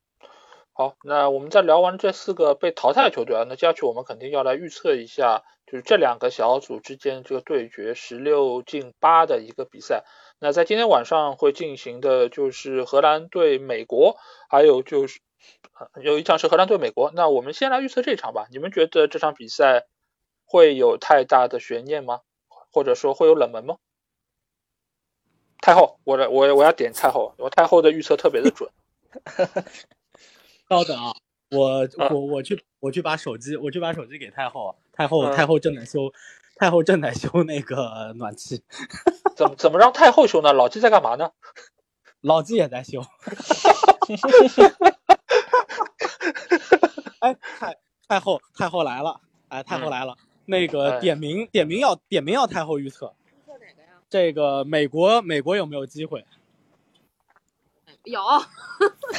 [0.73, 10.03] 好，那我们在聊完这四个被淘汰的球队啊，那接下去我们肯定要来预测一下，就是这两个小组之间这个对决十六进八的一个比赛。
[10.39, 14.17] 那在今天晚上会进行的就是荷兰对美国，
[14.49, 15.19] 还有就是
[16.01, 17.11] 有一场是荷兰对美国。
[17.13, 18.47] 那我们先来预测这场吧。
[18.51, 19.87] 你们觉得这场比赛
[20.45, 22.21] 会有太大的悬念吗？
[22.71, 23.77] 或者说会有冷门吗？
[25.59, 28.69] 太后，我的我我要点太后，我太后的预测特别的准。
[30.69, 31.13] 稍等啊，
[31.49, 36.13] 我我我去我去把手机我去把手机给太后，太后太后正在修，
[36.59, 38.63] 太后正在修那个暖气，
[39.35, 40.53] 怎么怎么让太后修呢？
[40.53, 41.31] 老纪在干嘛呢？
[42.21, 43.01] 老纪也在修。
[47.19, 47.75] 哎，太
[48.07, 50.15] 太后太后来了，哎，太后来了，
[50.45, 53.89] 那个点名点名要点名要太后预测，预测哪个呀？
[54.09, 56.25] 这个美国美国有没有机会？
[58.03, 58.21] 有，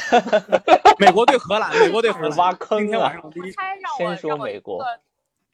[0.97, 3.13] 美国对荷兰，美国对荷兰挖坑啊！
[3.97, 4.83] 先说美国，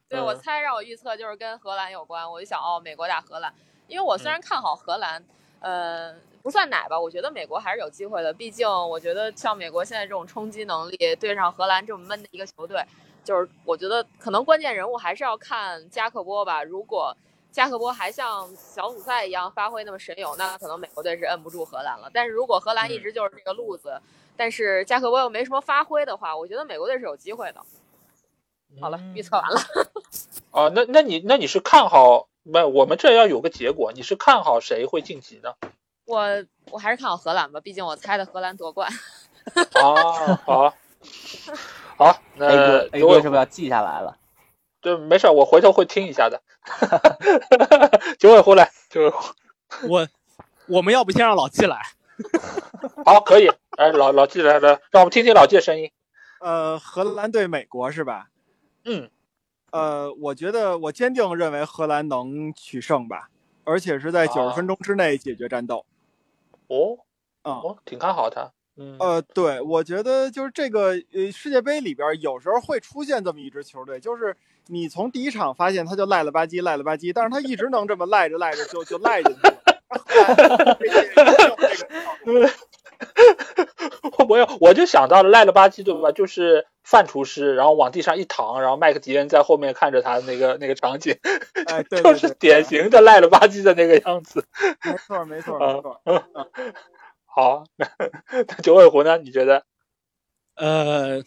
[0.09, 3.53] 对我猜让我预测就是跟荷兰有关，我就想哦，美国打荷兰，
[3.87, 5.23] 因为我虽然看好荷兰，
[5.59, 12.83] 呃，不算奶吧，我觉得美国还是有机会的，毕竟我觉得像美国现在这种冲击能力，对上荷兰这么闷的一个球队，
[13.23, 17.15] 就是我觉得可能关键人物还是要看加克波吧，如果。
[17.51, 22.11] 加克波还像小组赛一样发挥那么神勇，那可能美国队是摁不住荷兰了。
[22.13, 23.97] 但是如果荷兰一直就是这个路子，
[24.35, 27.61] 但是加克波又没什么发挥的话，我觉得美国队是有机会的。
[28.79, 29.59] 好了，预测完了。
[30.51, 32.27] 啊， 那那你那你是看好？
[32.43, 35.53] 没，我们这要有个结果，你是看好谁会晋级呢？
[36.05, 38.87] 我我还是看好荷兰吧，毕竟我猜的荷兰夺冠。
[39.73, 40.73] 啊，好，
[41.97, 44.17] 好，那 A 哥 A 哥是不是要记下来了？
[44.81, 46.41] 对，没事，我回头会听一下的。
[48.19, 49.33] 九尾狐来，九尾狐，
[49.89, 50.07] 我
[50.67, 51.81] 我们要不先让老季来？
[53.03, 55.91] 好，可以，哎，老老季来来，让我们听听老季的声音。
[56.39, 58.27] 呃，荷兰对美国是吧？
[58.85, 59.09] 嗯，
[59.71, 63.29] 呃，我觉得我坚定认为荷兰能取胜吧，
[63.63, 65.85] 而且是在九十分钟之内解决战斗。
[66.67, 66.99] 哦，
[67.41, 68.51] 啊，哦，挺看好他。
[68.77, 74.35] 嗯，呃，对，我觉得就是这个呃世界杯里边有时候会出现这么一支球队，就是
[74.67, 79.55] 你从第一场发现他就赖了吧唧赖了吧唧，但是他一直能这么赖着赖着就就赖进去了。
[84.27, 86.11] 我有，我就想到了赖了吧唧，对吧？
[86.11, 91.17] 就是范厨师，然后往地上一躺，然后麦克迪恩在后面看着他那个那个场景，
[91.65, 94.45] 哎，对， 就是典型的赖了吧唧的那个样子。
[94.83, 96.01] 没错，没错，没错。
[97.25, 99.17] 好， 那九尾狐呢？
[99.17, 99.63] 你觉得？
[100.55, 101.21] 呃，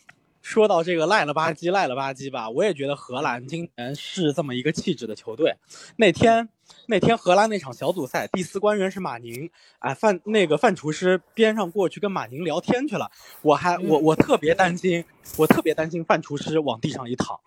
[0.49, 5.57] 说到这个赖了吧唧赖了吧唧吧，我也觉得荷兰今年是这么一个气质的球队。
[5.97, 6.49] 那天
[6.87, 13.11] 那天荷兰那场小组赛，第四官员是马宁，哎，范那个范厨师边上过去跟马宁聊天去了。
[13.43, 15.05] 我还我我特别担心，
[15.37, 17.39] 我特别担心范厨师往地上一躺，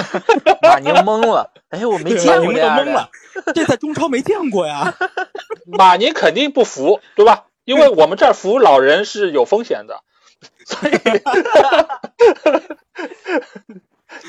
[0.64, 1.52] 马宁懵了。
[1.68, 3.10] 哎，我没见过这样懵了，
[3.54, 4.96] 这在中超没见过呀。
[5.68, 7.48] 马宁肯定不服，对吧？
[7.66, 10.02] 因为我们这儿扶老人是有风险的，
[10.64, 10.92] 所以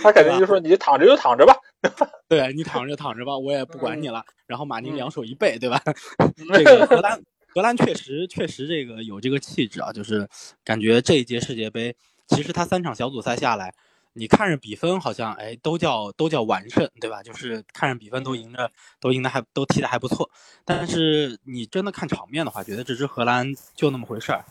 [0.04, 1.56] 他肯定就说你躺着就躺着吧。
[2.30, 4.24] 对你躺着就躺着吧，我也不管你了。
[4.46, 5.82] 然后马宁两手一背，对吧？
[6.54, 7.22] 这个荷兰
[7.54, 10.28] 荷兰确实确实这个有这个气质啊，就是
[10.64, 11.96] 感觉这一届世界杯，
[12.28, 13.74] 其实他三场小组赛下来，
[14.14, 17.24] 你看着比分好像哎都叫都叫完胜，对吧？
[17.24, 18.70] 就是看着比分都赢着，
[19.00, 20.30] 都赢的还都踢的还不错。
[20.64, 24.46] 但是你真的看场面的话，觉得这支荷兰就那么回事儿。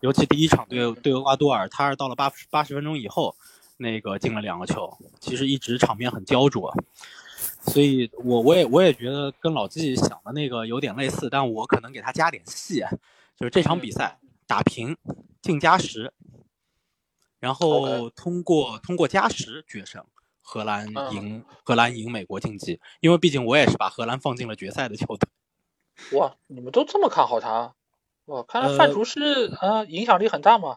[0.00, 3.34] 尤其第一场对对厄瓜多尔，他是到了八八十分钟以后。
[3.82, 6.70] 那个进了两个球，其实一直场面很焦灼，
[7.62, 12.84] 所以我我也我也觉得跟老季想的那个有点类似，但我可能给他加点戏，
[13.38, 14.94] 就是这场比赛打平
[15.40, 16.12] 进加时，
[17.38, 20.04] 然后通过通过加时决胜，
[20.42, 26.18] 荷兰赢荷兰赢美国晋级，因为毕竟我也是把荷兰放进了决赛的球队。
[26.18, 27.72] 哇，你们都这么看好他？
[28.30, 30.76] 哇，看来范厨师啊影响力很大嘛。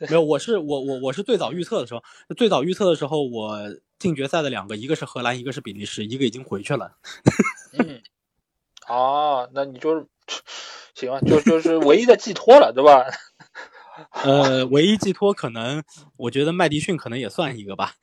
[0.00, 2.02] 没有，我是我我我是最早预测的时候，
[2.36, 3.56] 最早预测的时候，我
[4.00, 6.96] 进决赛的两个，一个是荷兰，一个是比利时，一个已经回去了。
[7.78, 8.02] 嗯，
[8.88, 10.06] 哦，那你就是
[10.94, 13.06] 行啊，就就是唯一的寄托了，对吧？
[14.24, 15.82] 呃，唯一寄托可能，
[16.16, 17.94] 我觉得麦迪逊可能也算一个吧。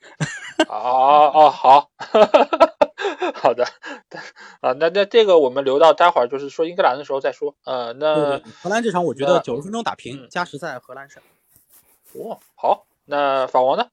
[0.68, 1.90] 哦哦，好，
[3.34, 3.64] 好的，
[4.60, 7.54] 啊，那那这个我们留到待会儿，就是说英格兰的时候再说。
[7.64, 11.22] 呃，那荷兰这场我觉得九十分钟打平，加时赛荷兰胜。
[12.14, 13.88] 哦，好，那法王呢？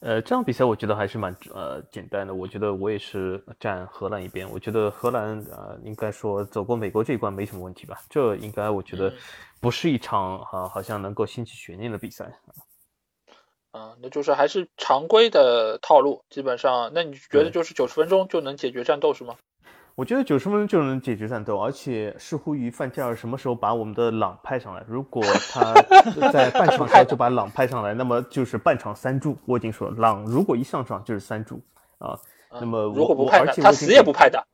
[0.00, 2.34] 呃，这场比赛我觉得还是蛮呃简单的。
[2.34, 4.48] 我觉得我也是站荷兰一边。
[4.50, 7.98] 我觉得荷兰呃应该说走过美国这一关没什么问题吧？
[8.08, 9.12] 这应该我觉得
[9.58, 12.30] 不是一场哈好像能够掀起悬念的比赛。
[13.76, 19.34] 嗯，那就是还是常规的套路，基本上，那你觉得就是九十分钟就能解决战斗是吗？
[19.94, 24.82] 我觉得九十分钟就能解决战斗，而且视乎于范加尔什么时候把我们的朗派上来。
[24.88, 25.74] 如果他
[26.32, 29.36] 在半场时候就把朗派上来，那么就是半场三助。
[29.44, 31.60] 我已经说了，朗如果一上场就是三助
[31.98, 32.18] 啊。
[32.58, 34.46] 那么如果不派，他死也不派的，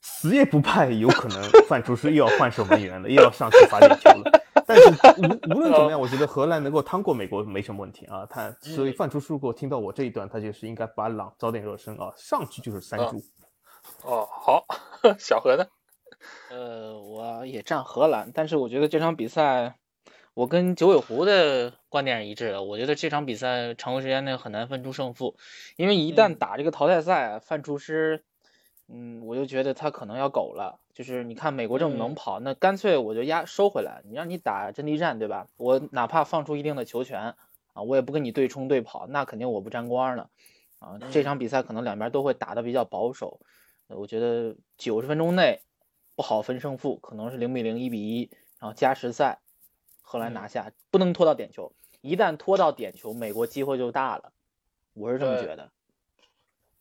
[0.00, 4.41] 死也不派，有可能范厨师又要换守门员了，又要上去罚点球了。
[4.66, 8.26] 但是无无论怎么样，我觉得荷兰能够趟过美国没什么问题啊。
[8.26, 13.22] 他所以范厨师如果听到我这一段，他就是应该把朗早点热身啊，上去就是三助。
[14.04, 14.64] 哦，好，
[15.18, 15.64] 小何呢？
[16.50, 19.76] 呃，我也站荷兰，但是我觉得这场比赛，
[20.34, 22.62] 我跟九尾狐的观点是一致的。
[22.62, 25.36] 我觉得这场比赛常规时间内很难分出胜负，
[25.76, 28.24] 因为一旦打这个淘汰赛，范厨师，
[28.94, 30.78] 嗯，我就觉得他可能要狗了。
[30.92, 35.48] 就是你看美国这么能跑，那干脆我就压收回来，你让你打阵地战，对吧？
[35.56, 37.34] 我哪怕放出一定的球权
[37.72, 40.28] 啊，我也不跟你对冲对跑，那肯定我不沾光了
[40.78, 40.98] 啊。
[41.10, 43.40] 这场比赛可能两边都会打得比较保守。
[43.88, 45.62] 我觉得九十分钟内
[46.14, 49.40] 不好分胜负，可能是零比零、一比一，然后加时赛，
[50.02, 51.72] 荷兰拿下，不能拖到点球。
[52.02, 54.32] 一旦拖到点球，美国机会就大了。
[54.92, 55.70] 我是这么觉得。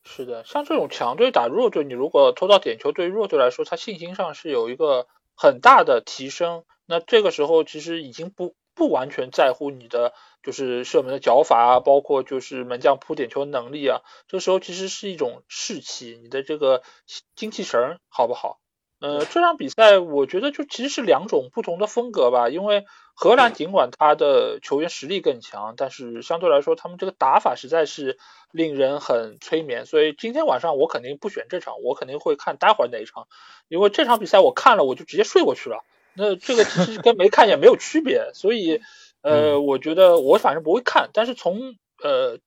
[0.04, 6.64] 是的，像这种强队打弱队，你如果拖到点球，对于弱队来说，他信心上是有一个很大的提升。
[6.86, 10.14] 那这个时候其实已经不不完全在乎你的。
[10.44, 16.82] 就是射门的脚法啊，包括就是门将扑点球能力啊，这时候其实是一种士气，你的这个
[17.36, 18.58] 精气神好不好？
[19.00, 22.86] 呃，这场比赛我觉得就其实是两种不同的风格吧，因为
[23.24, 28.18] 荷兰尽管他的球员实力更强，但是相对来说他们这个打法实在是
[28.52, 33.28] 令人很催眠，所以今天晚上我肯定不选这场，我肯定会看待会儿那一场，
[33.68, 35.84] 因为这场比赛我看了我就直接睡过去了，
[36.16, 38.82] 那这个其实跟没看也没有区别， 所以。
[39.24, 42.40] 呃，我觉得我反正不会看，但是从呃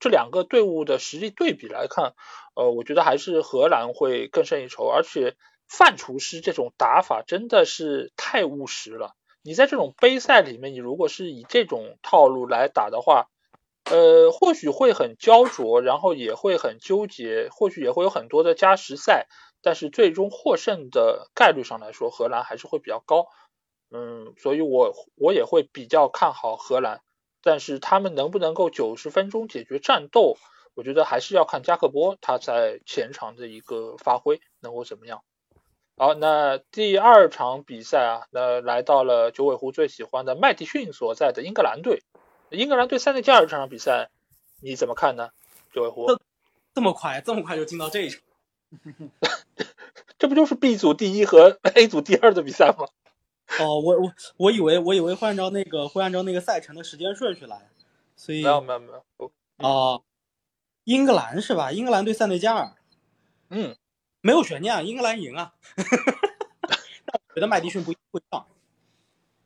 [0.00, 2.14] 这两个队伍的实力对比来看，
[2.54, 5.36] 呃，我觉得还是荷兰会更胜一筹，而且
[5.68, 9.14] 范厨师这种打法真的是太务实了。
[9.42, 13.28] 你在这种杯赛里面，你如果是以这种套路来打的话，
[13.84, 19.26] 呃，或许会很焦灼，然后也会很纠结，或许也会有很多的加时赛，
[19.60, 23.26] 但是最终获胜的概率上来说，荷兰还是会比较高。
[23.90, 27.00] 嗯，所以我我也会比较看好荷兰，
[27.42, 30.36] 但是他们能不能够九十分钟解决战斗，
[30.74, 35.22] 我觉得还是要看加克波他在前场的一个发挥能够怎么样。
[35.96, 42.02] 好，那第二场比赛啊，那来到了九尾狐最喜欢的麦迪逊所在的英格兰队。
[42.50, 44.10] 英格兰对塞内加尔这场比赛
[44.60, 45.30] 你怎么看呢？
[45.72, 46.06] 九尾狐？
[46.74, 48.20] 这么快，这么快就进到这一场？
[50.18, 52.86] 这不就是 B 组第一和 A 组第二的比赛吗？
[53.60, 57.68] 哦，我我我以为我以为会按照那个会按照那个赛程的时间顺序来，
[58.16, 59.32] 所以没有没有没有。
[59.58, 60.02] 哦，
[60.84, 61.70] 英格兰是吧？
[61.70, 62.72] 英格兰对塞内加尔。
[63.50, 63.76] 嗯。
[64.22, 65.52] 没有悬念，英格兰赢啊！
[67.04, 68.46] 但我觉得麦迪逊不会上。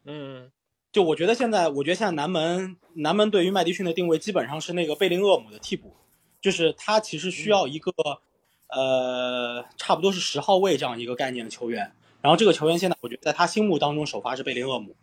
[0.05, 0.53] 嗯，
[0.93, 5.97] 就我觉得现在，我觉得现在南门南门对于麦迪逊的定位基本上是那个贝林厄姆的替补，
[6.41, 7.91] 就是他其实需要一个
[8.69, 11.93] 呃差不多是十号位这样一个概念的球员。
[12.21, 14.95] 然后这个球员现在我觉得在他心目当中首发是贝林厄姆，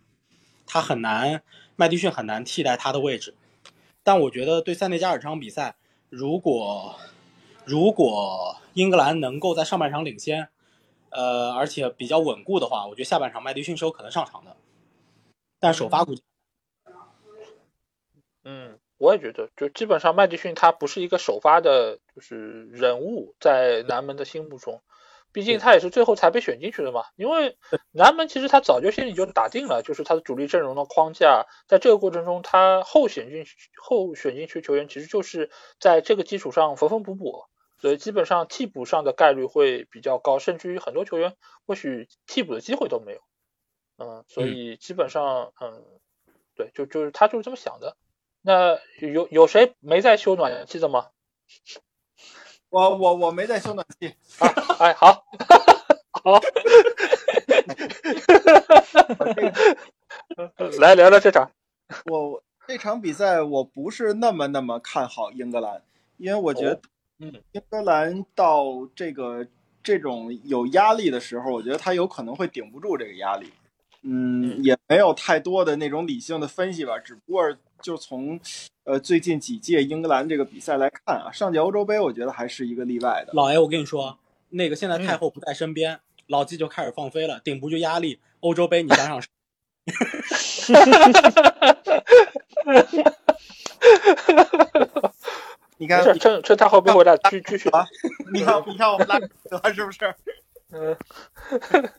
[0.66, 1.42] 他很难
[1.74, 3.34] 麦迪逊很难替代他的位置。
[4.02, 5.76] 但我觉得对塞内加尔这场比赛，
[6.10, 6.98] 如果
[7.66, 10.48] 如果英格兰能够在上半场领先，
[11.10, 14.56] 呃，而且比较稳固的话，我觉得下半场麦迪逊是有可能上场的，
[15.60, 16.22] 但首发估计。
[18.44, 24.82] 嗯，我也觉得，就基本上麦迪逊他不是一个首发的，就是人物在南门的心目中，
[25.32, 27.04] 毕竟他也是最后才被选进去的嘛。
[27.16, 27.56] 因为
[27.92, 33.46] 南门其实他早就心里就打定了，就是他的主力阵容的框架，在这个过程中他后选进
[33.80, 35.50] 后选进去球员，其实就是
[35.80, 37.44] 在这个基础上缝缝补补。
[37.84, 43.20] 所以基本上替补上的概率会比较高，甚至于很多球员或许替补的机会都没有。
[43.98, 45.84] 嗯，所以基本上，嗯，
[46.56, 47.98] 对，就就是他就是这么想的。
[48.40, 51.08] 那有有谁没在修暖气的吗？
[52.70, 54.14] 我我我没在修暖气。
[54.78, 55.26] 哎，好，
[56.24, 56.40] 好，
[60.80, 61.50] 来聊聊这场。
[62.06, 65.84] 我这场比赛我不是那么那么看好英格兰，
[66.16, 66.80] 因为我觉得。
[67.24, 69.46] 嗯，英格兰到这个
[69.82, 73.50] 这种有压力的时候，我觉得他有可能会顶不住这个压力。
[74.02, 77.42] 嗯，也没有太多的那种理性的分析吧，只不过
[77.80, 78.38] 就从
[78.84, 83.32] 呃最近几届英格兰这个比赛来看啊，上届欧洲杯我觉得还是一个例外的。
[83.32, 84.18] 老爷，我跟你说，
[84.50, 88.20] 那个现在太后不在身边，老季就开始放飞了，顶不住压力。
[88.40, 89.22] 欧洲杯你想想。
[95.76, 97.84] 你看，趁趁他后边回来继继续啊！
[98.32, 100.14] 你看，你看我们拉德是不是？
[100.70, 100.96] 嗯，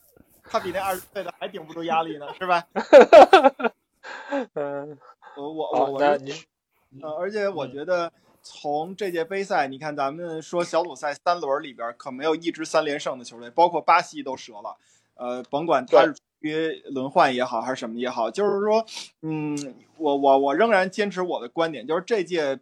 [0.43, 2.63] 他比那二十岁的还顶不住压力呢，是吧？
[4.55, 4.97] 嗯，
[5.35, 8.11] 我我我我，呃，而且我觉得
[8.41, 14.77] 从这届杯赛，你看咱们说小组赛三轮里边可没有一支三连胜的球队，包括巴西都折了。
[15.15, 18.85] 呃，甭管他是处于轮换也好，还是什么也好，就是说，
[19.21, 22.59] 嗯，我我我仍然坚持我的观点，就是这届。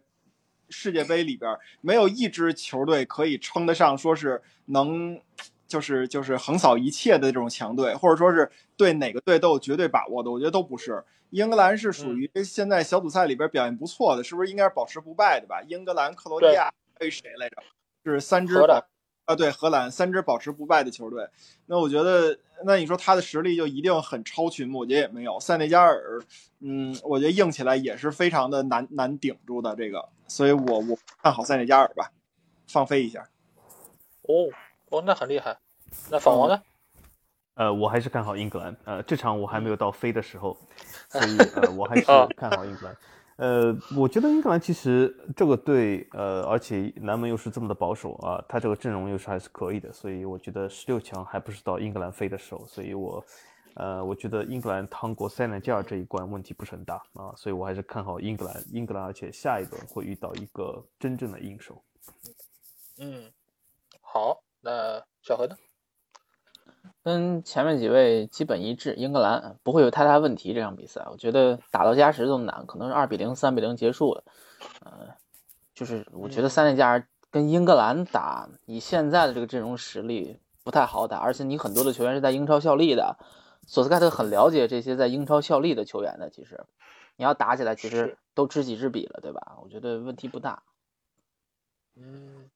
[0.70, 5.20] 世界杯里边没有一支球队可以称得上说是能，
[5.66, 11.04] 就是就是横扫一切的这种强队，或者说是对哪个队都有绝对把握的，我觉得都不是。
[11.30, 15.60] 英格兰是属于现在小组赛里边表现不错的，是不是应该是保持不败的吧？
[15.66, 17.56] 英格兰、克罗地亚还有谁来着？
[18.04, 18.84] 是三支保
[19.24, 21.26] 啊，对，荷兰三支保持不败的球队。
[21.66, 24.80] 那我觉得，那你说他的实力就一定很超群吗？
[24.80, 25.40] 我觉得也没有。
[25.40, 26.20] 塞内加尔，
[26.60, 30.08] 嗯，我觉得硬起来也是非常的难难顶住的这个。
[30.28, 32.12] 所以我我看好塞内加尔吧，
[32.66, 33.26] 放飞一下。
[34.22, 34.48] 哦
[34.90, 35.58] 哦，那很厉害。
[36.10, 36.60] 那法王呢？
[37.54, 38.76] 呃，我还是看好英格兰。
[38.84, 40.58] 呃，这场我还没有到飞的时候，
[41.08, 42.04] 所以 呃，我还是
[42.36, 42.96] 看好英格兰。
[43.36, 53.24] 呃，我觉得英格兰其实这个队，呃，而且南门又是这么的保守啊，他这个阵容又是还是可以的，所以我觉得十六强还不是到英格兰飞的时候，所以我。
[53.76, 58.64] 呃，我觉得英格兰趟过塞内加尔这一关问题不是很大啊，所以我还是看好英格兰。
[58.70, 61.82] 英格兰，而且下一轮会遇到一个真正的硬手。
[62.98, 63.28] 嗯，
[64.00, 65.56] 好，那小何呢？
[67.04, 70.54] 跟前面几位基本一致，英格兰不会有太大问题。
[70.54, 74.24] 这场比赛，我觉得打到加时都难，可能是二比零、三比零结束了。
[74.80, 75.14] 呃，
[75.74, 83.18] 就是我觉得三内加尔跟英格兰打，以现在的这个阵容实力不太好打，而且你很多的球员是在英超效力的。
[83.66, 86.64] 索斯盖特很了解这些在英超效力的球员的，其实
[87.16, 89.58] 你要打起来，其实都知己知彼了，对吧？
[89.62, 90.62] 我觉得问题不大。
[91.96, 92.50] 嗯，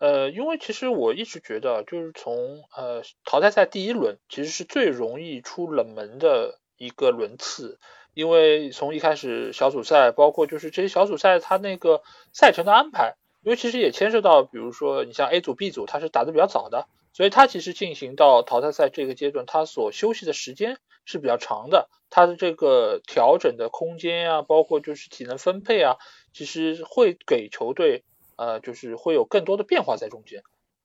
[0.00, 7.78] 呃，因为其实我一直觉得，就是从呃淘汰赛第一轮，其实是最容易出冷门的一个轮次，
[8.14, 25.98] 因为从一开始小组赛，包括就是这些小组赛它那个赛程的安排，因为其实也牵涉到，比如说你像 A 组、B 组，它是打的比较早的，所以它其实进行到淘汰赛这个阶段，它所休息的时间是比较长的，它的这个调整的空间啊，包括就是体能分配啊，
[26.32, 28.02] 其实会给球队。
[28.40, 30.42] 呃，就是会有更多的变化在中间，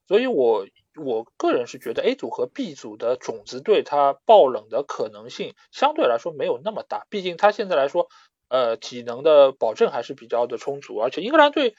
[0.09, 0.67] 所以我
[1.01, 8.09] 我个人是觉得 A 组和 B 组的种子队它爆冷的可能性相对来说没有那么大，毕竟它现在来说，
[8.49, 11.75] 呃，体能的保证还是比较的充足，而且英格兰队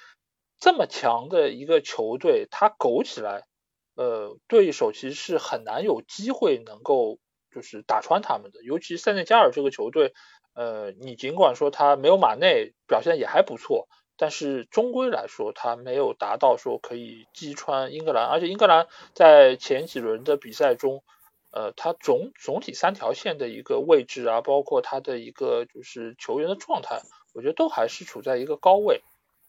[0.59, 3.45] 这么强的一个球队，它苟起来，
[3.97, 7.19] 呃，对手其实是很难有机会能够
[7.53, 10.15] 就是打穿他们的，尤其塞内加尔这个球队，
[10.55, 13.89] 呃，你尽管说他没有马内表现也还不错。
[14.19, 21.05] 但是终归来说，他没有达到说可以击穿英格兰，而且英格兰在前几轮的比赛中，
[21.51, 27.03] 呃，他总总体三条线的一个位置啊，包括他的一个就是球员的状态，
[27.35, 29.03] 我觉得都还是处在一个高位。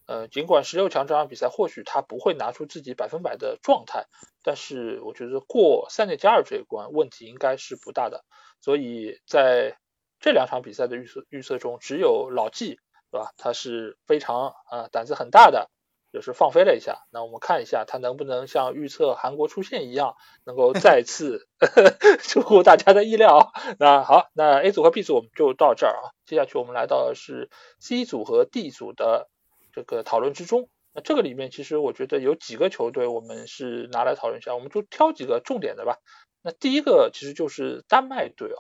[0.06, 4.06] 呃，尽管十六强这场比赛或许他不会拿出自己百分百的状态，
[4.44, 8.24] 但是我觉得过塞内加尔这一关问题应该是不大的。
[8.62, 9.78] 所以在
[10.20, 12.80] 这两场比赛的预测预测中，只有老季。
[13.12, 13.32] 是吧？
[13.38, 15.70] 他是非常啊胆子很大的，
[16.12, 17.06] 就是放飞了一下。
[17.12, 21.48] 那我们看一下他能不能像预测韩国出线一样，能够再次
[22.20, 23.54] 出乎大家的意料。
[23.80, 26.12] 那好，那 A 组和 B 组我们就到这儿啊。
[26.26, 27.50] 接下去我们来到的是
[27.80, 29.30] C 组和 D 组的
[29.72, 30.70] 这个讨论之中。
[30.94, 35.98] 那这个里面其实我觉得有几个球队我们是拿来讨论一下，我们就挑几个重点的吧。
[36.42, 38.60] 那第一个其实就是丹麦队啊，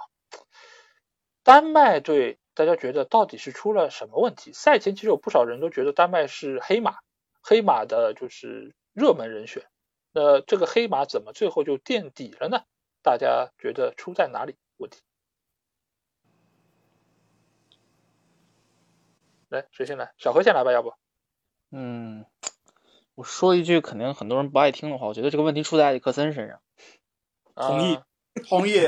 [1.43, 2.39] 丹麦队。
[2.58, 4.51] 大家觉得到底是出了什么问题？
[4.51, 6.97] 赛前其实有不少人都觉得丹麦是黑马，
[7.43, 9.64] 黑马的就是热门人选。
[10.12, 12.64] 那这个黑马怎么最后就垫底了呢？
[13.03, 15.01] 大家觉得出在哪里问题？
[19.49, 20.12] 来，谁先来？
[20.18, 20.95] 小何先来吧，要不？
[21.70, 22.26] 嗯，
[23.14, 26.60] 我说一句肯定很多人不爱听的话，我觉得这个问题出在埃里克森身上。
[27.53, 27.99] 同意，
[28.49, 28.80] 同意。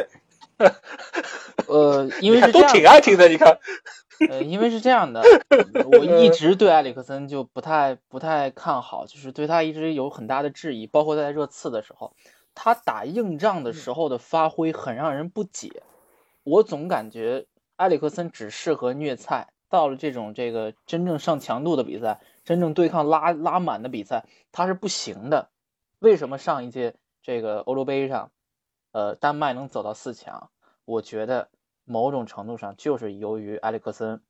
[1.67, 3.57] 呃，因为是都挺爱听的，你看。
[4.29, 5.23] 呃，因为是这样的，
[5.93, 12.13] 我一直对埃里克森就不太不太看好，就是对他一直有很大的质疑，包括在热刺的时候，
[12.53, 15.83] 他打硬仗的时候的发挥很让人不解。
[16.43, 17.45] 我总感觉
[17.77, 25.47] 埃里克森只适合虐菜，到了这种这个真正上强度的比赛，真正对抗拉拉满的比赛，他是不行的。
[25.99, 28.31] 为什么上一届这个欧洲杯上，
[28.91, 30.49] 呃，丹麦能走到四强？
[30.85, 31.49] 我觉得
[31.85, 34.21] 某种程度上就是由于埃里克森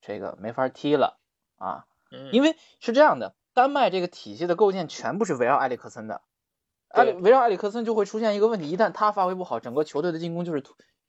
[0.00, 1.18] 这个没法踢了
[1.56, 1.86] 啊，
[2.32, 6.22] 因为是这样的，丹麦这个体系的构建全部是围绕埃里克森的，
[6.88, 10.62] 埃里围绕埃里克森就会出现一个问题，一旦他发挥不好，整个球队的进攻就是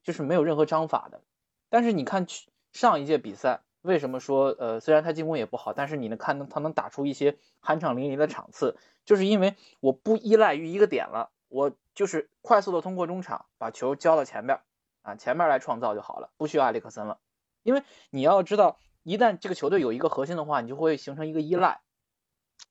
[0.04, 1.22] 就是没有任何章法的。
[1.70, 2.26] 但是你看
[2.72, 14.62] 上一届比赛，为什么说呃虽然他进攻也不好，但是你能看到他能打出一些酣畅淋漓的场次，就是因为我不依赖于一个点了，我就是快速的通过中场把球交到前边。
[15.02, 17.18] 啊，前面来创造就好了，不需要埃里克森了，
[17.64, 21.80] 因为你要知道，一旦这个球队有一个核心的话，你就会形成一个依赖，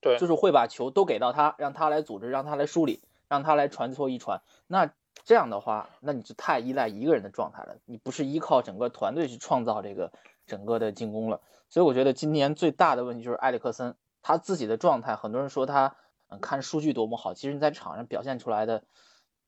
[0.01, 4.43] 对，就是会把球都给到他，让他来组织，让他来梳理，让他来传错一传。
[4.67, 4.93] 那
[5.25, 10.13] 这样的话，那你就太依赖一个人的状态了，你不是依靠整个团队去创造这个
[10.45, 11.41] 整个的进攻了。
[11.69, 15.95] 所以我觉得今年最大的问题就是埃里克森他自己的状态，很多人说他
[16.27, 18.83] 嗯看数据多么好，其实你在场上表现出来的，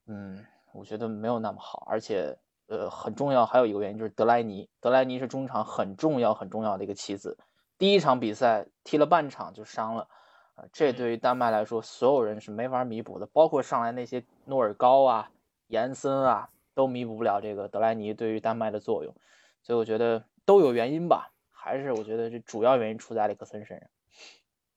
[0.10, 2.38] 嗯，我觉得没有那么好，而且。
[2.72, 7.36] 呃，很重要，还有一个原因就是德莱尼，德莱尼是中场很重要很重要的一个棋子。
[7.80, 10.07] 第一场比赛踢了半场就伤了，
[10.53, 15.32] 啊，这对于丹麦来说，所有人是没法弥补的，包括上来那些诺尔高啊、
[15.66, 19.16] 延森啊，都弥补不了这个德莱尼对于丹麦的作用。
[19.64, 23.89] 所以我觉得都有原因吧，还是我觉得这主要原因出在埃里克森身上。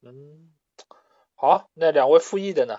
[0.01, 0.51] 嗯，
[1.35, 2.79] 好，那两位复议的呢？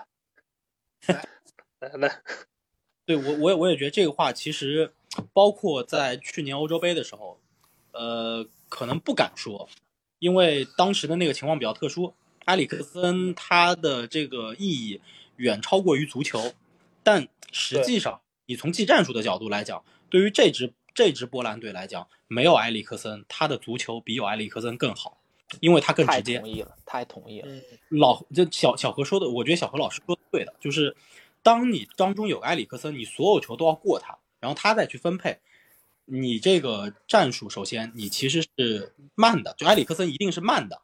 [1.88, 2.22] 来来。
[3.06, 4.94] 对我，我也我也觉得这个话其实，
[5.34, 7.38] 包括在去年欧洲杯的时候，
[7.92, 9.68] 呃，可能不敢说，
[10.18, 12.14] 因为当时的那个情况比较特殊。
[12.46, 15.00] 埃里克森他的这个意义
[15.36, 16.52] 远超过于足球，
[17.02, 25.18] 但实际上，你从技战术的角度来讲，对于这支这支波兰队来讲，没有埃里克森，他的足球比有埃里克森更好，
[25.60, 26.38] 因为他更直接。
[26.38, 27.48] 同意了，太同意了。
[27.88, 30.96] 老这小小何说的，我觉得小何老师说的对的，就是。
[31.44, 35.38] 当你当中有埃里克森，你所有球都要过他，然后他再去分配。
[36.06, 40.80] 你这个战术，首先你其实是慢的，就埃里克森一定是慢的。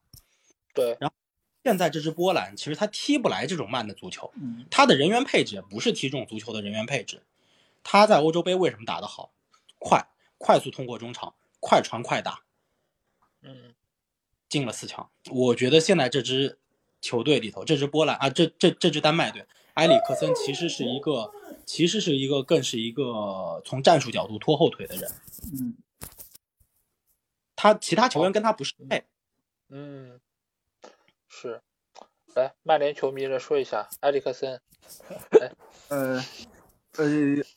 [0.74, 0.96] 对。
[1.00, 1.16] 然后
[1.64, 7.22] 现在这支波兰其实他踢不来这种慢的足球，嗯，他的人员配置也不是踢这种足球的人员配置。
[7.82, 9.32] 他在欧洲杯为什么打得好？
[9.78, 10.06] 快，
[10.36, 12.42] 快速通过中场，快传快打，
[13.42, 13.74] 嗯，
[14.48, 15.10] 进了四强。
[15.30, 16.58] 我觉得现在这支
[17.00, 19.46] 球队里头，这支波兰啊，这这这支丹麦队，
[19.80, 21.32] 埃里克森其实是一个，
[21.64, 25.10] 其实是一个更是一个从战术角度拖后腿的人。
[25.54, 25.74] 嗯，
[27.56, 29.04] 他其他球员跟他不是配。
[29.70, 30.20] 嗯，
[31.26, 31.62] 是。
[32.34, 34.60] 来，曼联球迷来说一下埃里克森。
[35.88, 36.22] 呃。
[36.96, 37.06] 呃，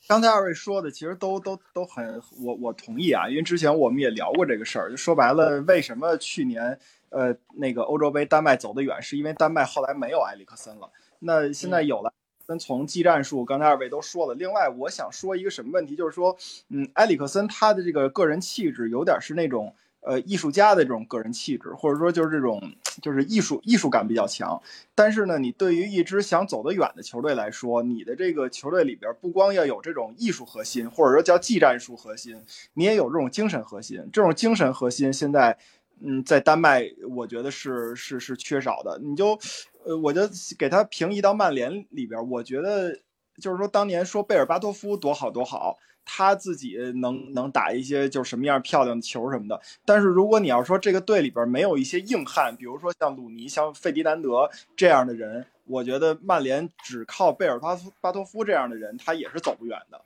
[0.07, 10.89] 刚才二位说的其实都都都很，我我同意啊，因为之前我们也聊过这个事儿，就说白了，为什么去年呃那个欧洲杯丹麦走得远，是因为丹麦后来没有埃里克森了，
[11.23, 12.13] 那现在有了，
[12.45, 16.37] 跟从技战术，刚才二位都说了，另外我想说一个什么问题，就是说，
[16.69, 19.75] 嗯，埃里克森他的这个个人气质有点是那种。
[20.05, 22.61] 呃，艺术家的这种个人气质，或者说就是这种，
[23.01, 24.61] 就是艺术艺术感比较强。
[24.93, 32.35] 但是呢，你对于一支想走得远的球队来说，你的这个球队里边不光要有这种艺术核心，或者说叫技战术核心，
[32.73, 34.09] 你也有这种精神核心。
[34.11, 35.57] 这种精神核心现在，
[36.01, 36.83] 嗯，在丹麦
[37.15, 38.99] 我觉得是是是缺少的。
[39.01, 39.39] 你就，
[39.85, 40.21] 呃，我就
[40.57, 42.99] 给他平移到曼联里边，我觉得
[43.41, 45.77] 就是说当年说贝尔巴托夫多好多好。
[46.05, 60.01] 他自己能能打一些就是什么样漂亮的球什么的，但是如果你要说这个队里边没有一些硬汉，比如说像鲁尼、像费迪南德这样的人，我觉得曼联只靠贝尔巴巴托夫这样的人，他也是走不远的。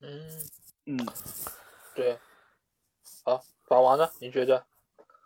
[0.00, 0.20] 嗯
[0.86, 1.06] 嗯，
[1.94, 2.18] 对。
[3.22, 4.10] 好，法王呢？
[4.18, 4.64] 您觉得？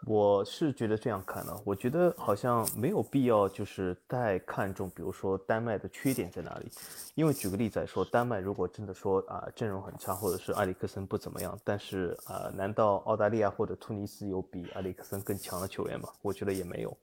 [0.07, 6.71] 我是觉得这样看呢，我觉得好像没有必要就是太看重，比如说丹麦的缺点在哪里。
[7.15, 16.09] 因为举个例子来说，丹麦如果真的说啊阵容很差，或者是埃里克森不怎么样，但是啊，难道澳大利亚或者突尼斯有比埃里克森更强的球员吗？
[16.23, 16.97] 我觉得也没有。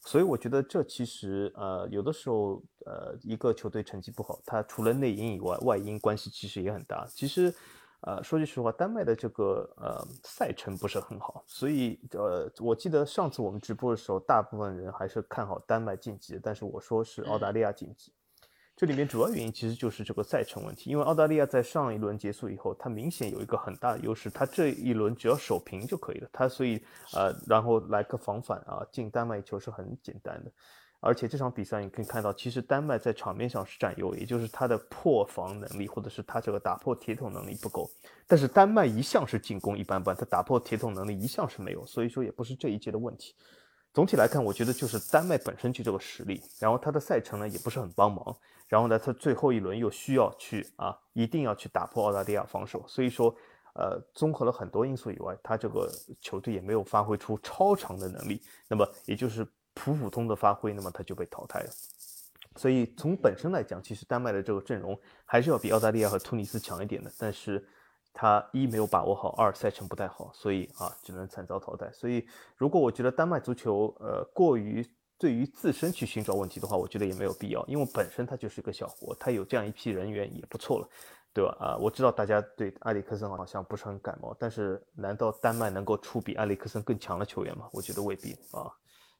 [0.00, 7.06] 所以我觉得这其实呃有的时候呃一个球队成绩不好，它除了内因以外，外因关系其实也很大。
[7.14, 7.54] 其实。
[8.06, 18.12] 呃，说句实话，丹麦的这个呃赛程不是很好，所以呃，我记得上次我们直播的时候，大部分人还是看好丹麦晋级，但是我说是澳大利亚晋级。
[18.76, 26.84] 这里面主要原因其实就是这个赛程问题，因为澳大利亚在上一轮结束以后，它明显有一个很大的优势，它这一轮只要守平就可以了，它所以
[27.14, 30.50] 呃，然后来个防反啊，进丹麦球是很简单的。
[31.06, 37.90] 而且这场比赛你可以看到，其实丹麦在场面上是占优，也就是他的破防能力或者是他这个打破铁桶能力不够。
[38.26, 43.34] 但是丹麦一向是进攻一般般，他打破铁桶能力一向是没有，所以说也不是这一届的问题。
[43.92, 48.34] 总体来看，我觉得就是丹麦本身就这个实力，然后他的赛程呢也不是很帮忙，
[48.66, 53.28] 然后呢他最后一轮又需要去啊一定要去打破澳大利亚防守，所以说
[53.74, 55.92] 呃综合了很多因素以外，他这个
[56.22, 59.46] 球队也没有发挥出超常的能力，那么也就是。
[59.74, 61.70] 普普通的发挥，那么他就被淘汰了。
[62.56, 67.10] 所以从本身来讲，其实丹麦的这个阵容还是要比澳大利亚和突尼斯强一点的。
[67.18, 67.66] 但是，
[68.12, 71.90] 他一没有把握好，二赛程不太好，所以啊，只能惨遭淘汰。
[71.92, 72.24] 所以，
[72.56, 80.88] 如果我觉得丹麦足球呃过于对于自身去寻找问题的话，我觉得也没有必要，因为本身它就是一个小国，它有这样一批人员也不错了，
[81.32, 81.56] 对吧？
[81.58, 87.68] 啊，我知道大家对埃里克森好像不是很感冒，但是难道丹麦能够出比埃里克森更强的球员吗？
[87.72, 88.70] 我觉得未必啊。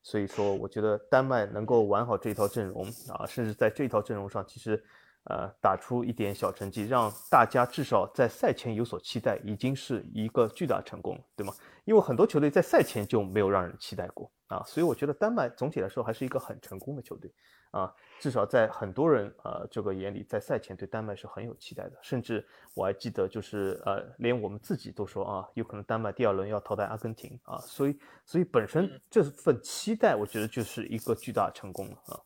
[0.07, 4.85] 所以说，我觉得丹麦能够玩好这一套阵容啊，甚至在这套阵容上，其实，
[5.25, 11.55] 呃，打出一点小成绩，让大家至少在赛前有所期待，已经是一个巨大成功，对吗？
[11.85, 17.33] 因为很多球队在赛前就没有让人期待过啊，所以我觉得丹麦总体来说还是一个很成功的球队
[17.71, 17.93] 啊。
[18.21, 32.21] 至少在很多人呃这个眼里，在赛前对丹麦是很有期待的，甚至我还记得就是呃连我们自己都说啊，有可能丹麦第二轮要淘汰阿根廷啊，所以所以本身这份期待，我觉得就是一个巨大成功了啊。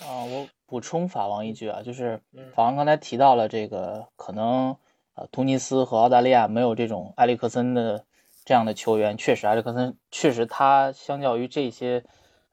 [0.00, 2.20] 啊，我补充法王一句啊，就是
[2.54, 4.76] 法王刚才提到了这个可能
[5.14, 8.04] 呃突尼斯和澳大利亚没有这种埃里克森的
[8.44, 12.04] 这样的球员，确实埃里克森确实他相较于这些。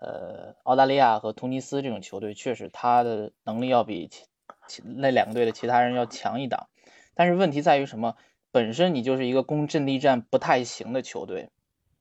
[0.06, 4.10] 呃，澳大利亚和突尼斯这种球队确实他的能力要比
[4.68, 6.68] 其那两个队的其他人要强一档，
[7.16, 8.18] 但是问题在于什么？
[8.52, 11.52] 本身你就是一个攻阵地战不太行的球队，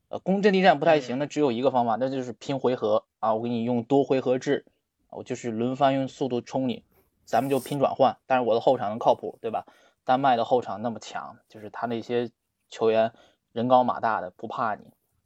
[0.09, 3.35] 呃，攻阵地战不太行，那只有一个方法，那就是拼回合啊！
[3.35, 4.65] 我给你用多回合制，
[5.13, 6.85] 我就是轮番用速度冲你，
[7.25, 8.17] 咱们就拼转换。
[8.27, 9.67] 但是我的后场能靠谱，对吧？
[10.05, 12.31] 丹麦的后场那么强，就是他那些
[12.69, 13.13] 球员
[13.53, 14.83] 人高马大的，不怕你。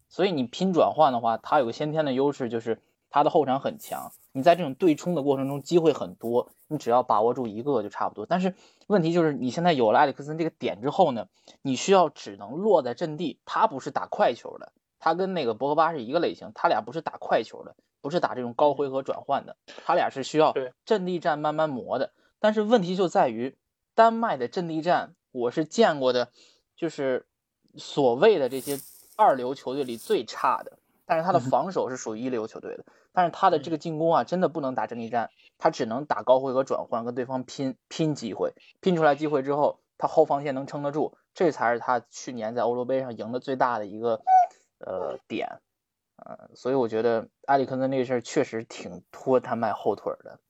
[0.09, 4.13] 所以你拼转换的话，他有个先天的优势，就是他的后场很强。
[4.33, 8.27] 你在这种对冲的过程中，机会很多，你只要把握住一个就差不多。
[8.27, 8.55] 但是
[8.87, 11.29] 问题就是，你现在有了埃里克森这个点之后呢，
[11.63, 17.75] 你需要只能落在阵地，他不是打快球的，他跟那个博格巴是一个类型，他俩不是打快球的，
[18.07, 20.55] 不是打这种高回合转换的，他俩是需要
[20.85, 22.13] 阵地战慢慢磨的。
[22.39, 23.57] 但是问题就在于，
[23.97, 26.29] 丹麦的阵地战我是见过的，
[26.77, 27.27] 就是
[27.75, 28.79] 所谓的这些
[29.17, 30.79] 二流球队里最差的。
[31.05, 44.21] 但是他的防守是属于一流球队的，但是他的这个进攻啊，真的不能打阵地战，他只能打高回合转换，跟对方拼拼机会，拼出来机会之后，他后防线能撑得住，这才是他去年在欧洲杯上赢的最大的一个
[44.79, 45.61] 呃点，
[46.17, 50.41] 呃，所以我觉得埃里克森这个事儿确实挺拖丹麦后腿的。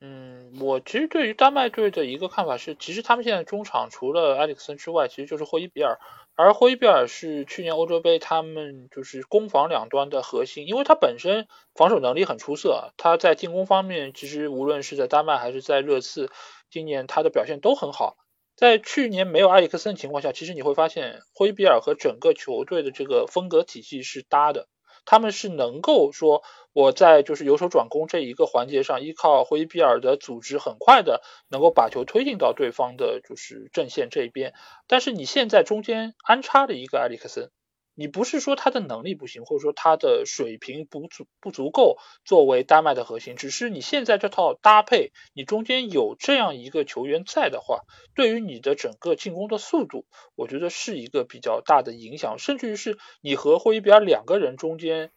[0.00, 5.98] 嗯，我其实对于丹麦队的一个看法是，其实他们现在中场除了埃里克森之外，其实就是霍伊比尔。
[6.36, 16.30] 而霍伊比尔是去年欧洲杯他们就是攻防两端的核心，因为他本身防守能力很出色，他在进攻方面其实无论是在丹麦还是在热刺，
[16.70, 18.16] 今年他的表现都很好。
[18.58, 24.66] 在去年没有埃里克森情况下，其实你会发现霍伊比尔和整个球队的这个风格体系是搭的。
[25.04, 26.42] 他们是能够说，
[26.72, 34.54] 我在就是由守转攻这一个环节上，依靠霍伊比尔的组织，很快的能够把球推进到对方的就是阵线这边。
[34.88, 37.52] 但是你现在中间安插了一个埃里克森。
[37.98, 47.80] 你不是说他的能力不行，或者说他的水平不足不足够作为丹麦的核心，只是你现在这套搭配，你中间有这样一个球员在的话，
[48.14, 55.10] 对于你的整个进攻的速度，我觉得是一个比较大的影响，甚至于是你和霍伊比尔两个人中间，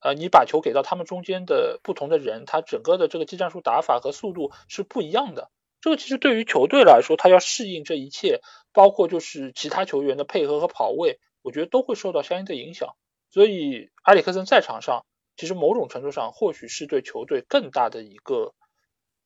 [0.00, 5.52] 呃，你把球给到他们中间的不同的人，他整个的这个技战术打法和速度是不一样的。
[5.80, 8.40] 这个其实对于球队来说，他要适应这一切，
[8.72, 11.20] 包括就是其他球员的配合和跑位。
[11.44, 12.96] 我觉得都会受到相应的影响，
[13.30, 15.04] 所以埃里克森在场上，
[15.36, 18.54] 其实某种程度上或许是对球队更大的一个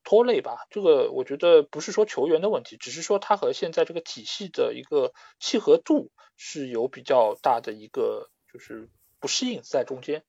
[0.02, 0.66] 拖累吧。
[0.68, 8.90] 这个我觉得不是说球员的问题，只是说他和现在这个体系的一个契合度是有比较大的一个就是
[9.20, 10.24] 不适应在中间。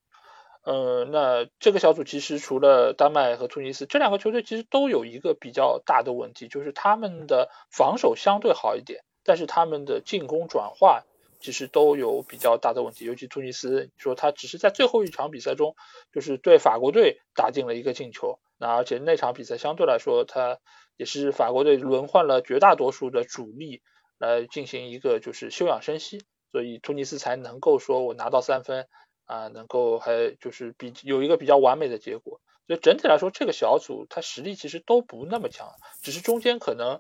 [0.61, 11.03] 呃，那这个小组其实除了丹麦和突尼斯这两个球队，其实都有一个比较大的问题，就是他们的防守相对好一点，但是他们的进攻转化。
[11.39, 15.75] 其实都有比较大的问题，尤其突尼斯，说他只是在最后一场比赛中，
[16.11, 20.59] 就是对法国队打进了一个进球，那而且那场比赛相对来说，他
[20.97, 23.81] 也是法国队轮换了绝大多数的主力
[24.17, 26.21] 来进行一个就是休养生息，
[26.51, 28.87] 所以突尼斯才能够说我拿到三分
[29.25, 35.69] 啊，能够还就是比有一个比较完美的结果，所以整体来说这个小组他实力其实都不那么强，
[36.01, 36.99] 只是中间可能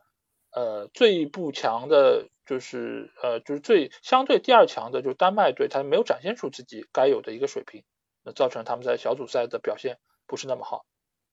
[0.51, 2.29] 呃最不强的。
[2.49, 7.83] 就是呃，就是最相对第二强的，就是丹麦队，他没有展现出自己该有的一个水平，
[8.23, 10.83] 那造成他们在小组赛的表现不是那么好。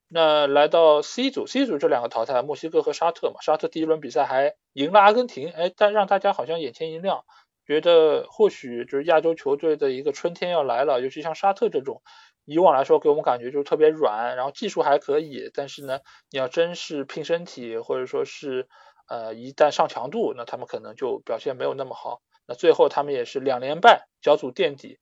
[0.07, 7.25] 那来到 C 组，C 组这两个淘汰，墨西哥和沙特嘛，沙特第一轮比赛还赢了阿根廷，哎，但让大家好像眼前一亮，
[7.65, 12.03] 觉得或许就是亚洲球队的一个春天要来了，尤其像沙特这种，
[12.45, 18.67] 以往来说给我们感觉就是特别软，然后技术还可以，但是呢，你要真是拼身体或者说是。
[19.07, 22.21] 呃，一旦上强度，那他们可能就表现没有那么好。
[22.45, 24.99] 那最后他们也是两连败，小组垫底。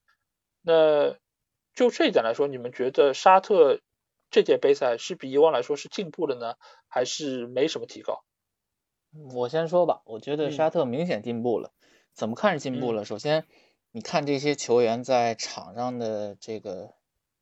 [0.61, 1.15] 那
[1.73, 3.81] 就这一点来说，你们觉得沙特
[4.31, 6.55] 这届杯赛是比以往来说是进步了呢，
[6.87, 8.23] 还是没什么提高？
[9.33, 11.71] 我先说吧，我觉得沙特明显进步了。
[12.13, 13.05] 怎么看是进步了？
[13.05, 13.45] 首先，
[13.91, 16.93] 你看这些球员在场上的这个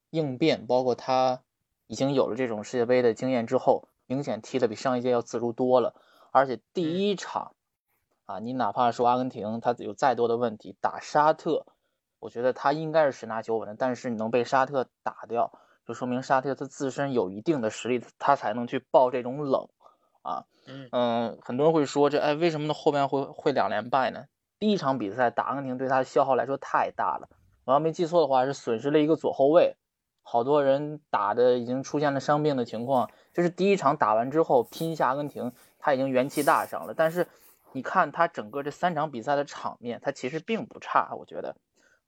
[0.09, 1.43] 应变，包括他
[1.87, 5.95] 已经有了这种世界杯的经验之后，明显踢的比上一届要自如多了。
[6.33, 7.53] 而且第一场，
[8.25, 11.67] 啊，你哪怕说阿根廷他有再多的问题，打沙特，
[12.19, 13.75] 我觉得他应该是十拿九稳的。
[13.77, 15.51] 但是你能被沙特打掉，
[15.85, 19.69] 就说明沙特他自身有一定的实力，他才能去爆这种冷，
[20.23, 20.45] 啊，
[20.91, 24.25] 嗯，很多人会说这，哎，为什么呢后面会会两连败呢？
[24.57, 27.29] 第一场比赛打阿根廷对他的消耗来说太大了，
[27.65, 29.75] 我要没记错的话是损失了一个左后卫，
[30.23, 35.53] 好多人打的已经出现了伤病的情况，就是第一场打完之后拼一下阿根廷。
[35.83, 37.27] 他已经元气大伤了，但是
[37.73, 41.57] 你看他整个这三场比赛的场面，他其实并不差，我觉得，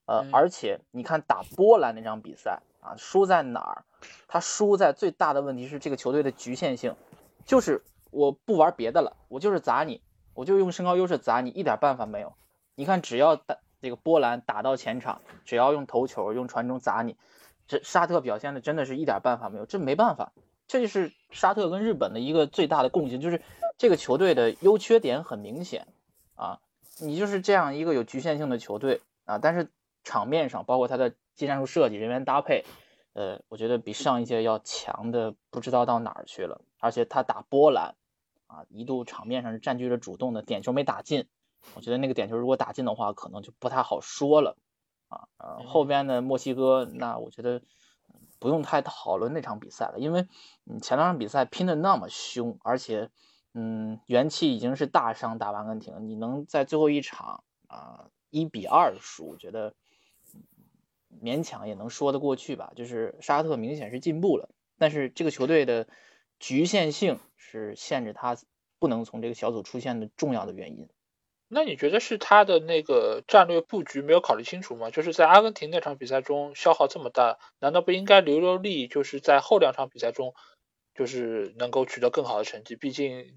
[0.06, 3.84] 呃，而且你看打波兰那场比赛啊，输在哪儿？
[4.30, 6.96] 他输在最大的问题是这个球队的局限性，
[7.44, 10.00] 就是我不玩别的了，我就是砸你，
[10.34, 12.34] 我就用身高优势砸你，一点办法没有。
[12.76, 17.18] 你看，只要打这个波兰打到前场，只要用头球、用传中砸你，
[17.68, 20.32] 这沙特表现的真的是一点办法没有，这没办法。
[20.68, 23.40] 这就是沙特跟日本的一个最大的共性，就是
[23.78, 25.88] 这个球队的优缺点很明显
[26.36, 26.60] 啊。
[27.00, 29.70] 你就是这样一个有局限性的球队啊，但是
[30.04, 32.64] 场面上，包括他的技战术设计、人员搭配，
[33.12, 36.62] 呃，我觉得比上一届要强的不知道到哪儿去了。
[36.80, 37.96] 而且他打波兰
[38.48, 41.28] 啊，一度场面上是占据着主动的，点球没打进。
[41.74, 44.56] 我觉得那个点球如果打进的话，可能就不太好说了
[45.10, 47.62] 啊，呃，后边的墨西哥，那我觉得
[48.40, 50.28] 不用太讨论那场比赛了，因为
[50.64, 53.10] 你前两场比赛拼的那么凶，而且
[53.58, 59.74] 嗯元气已经是大伤打阿根廷，你能在最后一场啊一比二输，我觉得
[61.24, 62.74] 勉强也能说得过去吧。
[62.76, 65.88] 就是沙特明显是进步了，但是这个球队的
[66.38, 68.38] 局限性是限制他
[68.78, 70.90] 不能从这个小组出现的重要的原因。
[71.48, 74.90] 那你觉得是他的那个战略布局没有考虑清楚吗？
[74.90, 80.34] 就是在阿根廷那场比赛中消耗这么大，难道不应该留留力，就是在后两场比赛中，
[80.96, 82.76] 就是能够取得更好的成绩？
[82.76, 83.34] 毕竟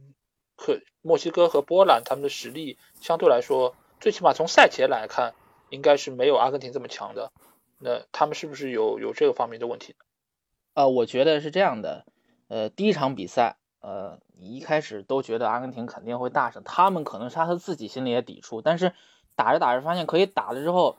[0.56, 5.34] 和墨西哥和波兰他们的实力相对来说，最起码从赛前来看，
[5.68, 7.32] 应该是没有阿根廷这么强的。
[7.78, 9.96] 那他们是不是有有这个方面的问题
[10.72, 10.86] 啊？
[10.86, 12.06] 我觉得是这样的。
[12.48, 13.56] 呃，第一场比赛。
[13.80, 18.92] 呃，你一开始都觉得阿根廷肯定会大胜，他们可能是他自己心里也抵触，但是
[19.36, 20.98] 打着打着发现可以打了之后，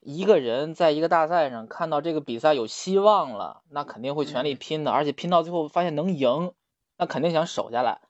[0.00, 6.52] 一个人在一个大赛上看到这个比赛有希望了，那肯定会全力拼的，而且拼到最后发现能赢，
[6.96, 8.00] 那肯定想守下来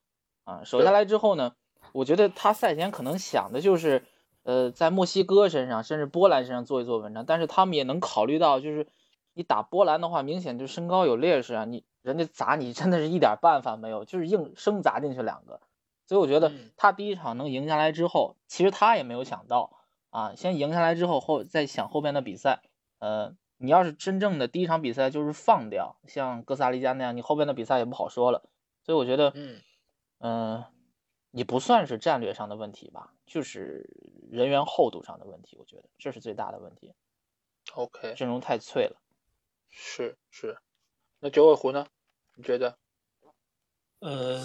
[0.44, 0.62] 啊。
[0.64, 1.54] 守下来之后呢，
[1.92, 4.04] 我觉得他赛前可能想的就是，
[4.42, 8.86] 呃，在墨西哥身上，甚至波兰身上做一做文章，但是他们也能考虑到，就是
[9.34, 11.84] 你打波兰的话，明显就身高有劣势啊，你。
[12.02, 15.60] 人家砸你真的是一点办法没有，就是硬生砸进去两个，
[16.06, 19.70] 所以我觉得他第一场能赢下来之后，其实他也没有想到
[20.10, 22.62] 啊，先赢下来之后后再想后边的比赛，
[22.98, 28.48] 呃，你要是真正的第一场比赛就是放掉，像哥斯达黎加那样，你后边的比赛也不好说了。
[28.82, 29.60] 所以我觉得，嗯
[30.18, 30.64] 嗯，
[31.30, 33.88] 也不算是战略上的问题吧，就是
[34.30, 36.94] 人员厚度上的问题，我觉得这是最大的问题。
[37.74, 39.00] OK，阵容太脆了。
[39.68, 40.58] 是是。
[41.20, 41.86] 那九尾狐呢？
[42.34, 42.78] 你觉得？
[44.00, 44.40] 呃，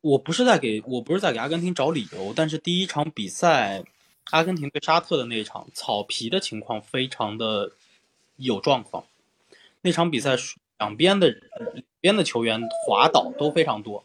[0.00, 3.84] 我不是在给我不是在给阿根廷找理由，但是第一场比赛，
[4.30, 7.72] 阿根廷对沙特的那一场草皮的情况非常的
[8.36, 9.04] 有状况。
[9.82, 10.36] 那场比赛
[10.78, 14.04] 两边的两边的球员滑倒都非常多，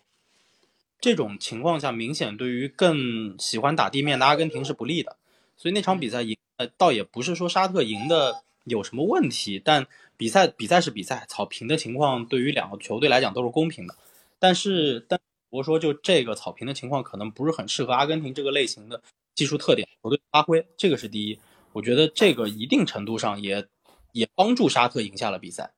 [0.99, 5.17] 这种情况下明显对于更喜欢打地面的阿根廷是不利的。
[5.57, 9.87] 所以那场比赛赢，呃，倒也不是说沙特赢的有什么问题，但。
[10.17, 13.95] 比赛比赛是比赛，草坪的情况对于两个球队来讲都是公平的，
[14.37, 15.19] 但是但
[15.51, 19.03] 我说就这个草坪的情况可能不是很适合阿根廷这个类型的
[19.35, 21.39] 技术特点球队发挥，这个是第一。
[21.73, 23.67] 我觉得这个一定程度上也
[24.11, 25.71] 也帮助沙特赢下了比赛。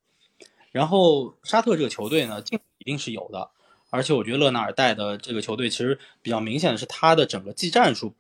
[0.72, 3.52] 然后沙特这个球队呢，进一定是有的，
[3.90, 8.16] 而且我觉得勒纳尔带的这个球队其实比较明显的是他的整个技战术，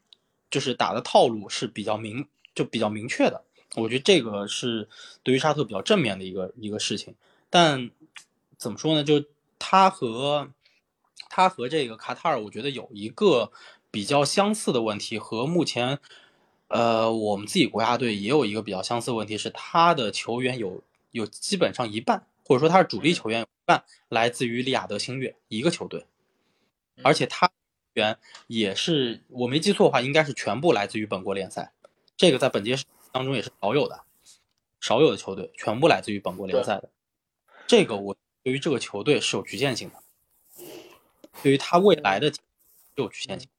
[0.51, 3.43] 就是打的套路是比较明就比较明确的。
[3.76, 4.88] 我觉得这个是
[5.24, 7.16] 对于沙特比较正面的一个一个事情，
[7.49, 7.89] 但
[8.58, 9.04] 怎么说呢？
[9.04, 9.24] 就
[9.58, 10.47] 他和
[11.36, 13.52] 他和这个卡塔尔，我觉得有一个
[13.90, 15.98] 比较相似的问题，和目前
[16.68, 26.06] 呃我们自己国家队也有一个比较相似的问题，是他的球员有有基本上一半，或者说他是主力球员一半来自于利雅得星月一个球队，
[27.02, 27.50] 而且他
[27.94, 31.72] 员也是我没记错的话，应该是全部来自于本国联赛，
[32.16, 32.78] 这个在本届。
[33.12, 34.02] 当中也是少有的，
[34.80, 36.90] 少有的球队全部来自于本国联赛的，
[37.68, 40.03] 这个我对于这个球队是有局限性的，
[41.42, 42.32] 对于他未来的
[42.96, 43.50] 有局限性。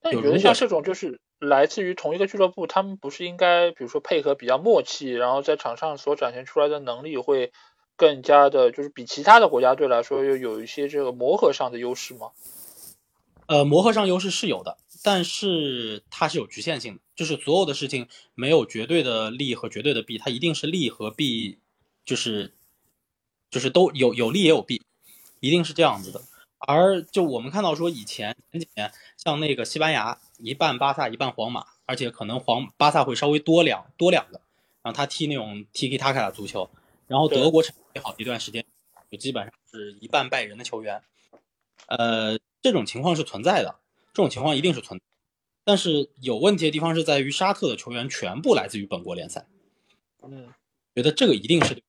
[0.00, 7.52] 那你觉得像这种就是来自于同一个俱乐部，他们不是应该比如说配合比较默契，然后在场上所展现出来的能力会
[7.96, 12.30] 更加的，就是比其他的国家队来说又有一些这个磨合上的优势吗？
[13.46, 21.58] 呃，磨合上优势是有的，但是它是有局限性的，就是所有的事情没有绝对的利和绝对的弊，它一定是利和弊，
[22.06, 22.52] 就是
[23.50, 24.82] 就是都有有利也有弊，
[25.44, 26.20] 一定是这样子的。
[26.58, 34.40] 而就我们看到说，以前前几年像那个西班牙一半巴萨一半皇马，而且可能皇巴萨会稍微多两多两个，
[34.82, 36.70] 然后他踢那种 Tiki Taka 的足球，
[37.06, 38.64] 然后德国成绩好一段时间，
[39.10, 41.02] 就基本上是一半拜仁的球员，
[41.86, 42.38] 呃。
[42.64, 43.76] 这种情况是存在的，
[44.14, 44.98] 这种情况一定是存，
[45.64, 49.44] 但是有问题的地方是在于沙特的球员全部来自于本国联赛。
[50.22, 50.48] 嗯，
[50.94, 51.82] 觉得这个一定是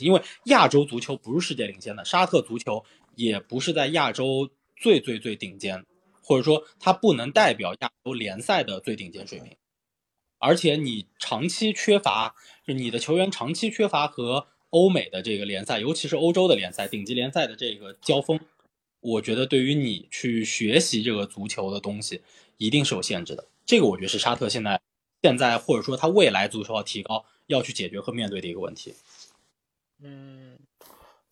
[0.00, 5.84] 因为亚洲足球不是世界领先的，沙特足球也不是在亚洲最最最顶尖，
[6.22, 9.56] 或者说它不能代表亚洲联赛的最顶尖水平。
[10.38, 12.34] 而且你长期缺乏，
[12.66, 18.40] 就你的球员长期缺乏和欧美的这个联赛，尤其是欧洲的联赛、顶级联赛的这个交锋。
[19.00, 22.22] 我觉得对于你去学习这个足球的东西，
[22.56, 23.46] 一定是有限制的。
[23.66, 24.80] 这个我觉得是沙特现在、
[25.22, 28.94] 现在或者说他未来足球要提高、要去解决和面对的一个问题。
[30.06, 30.58] 嗯，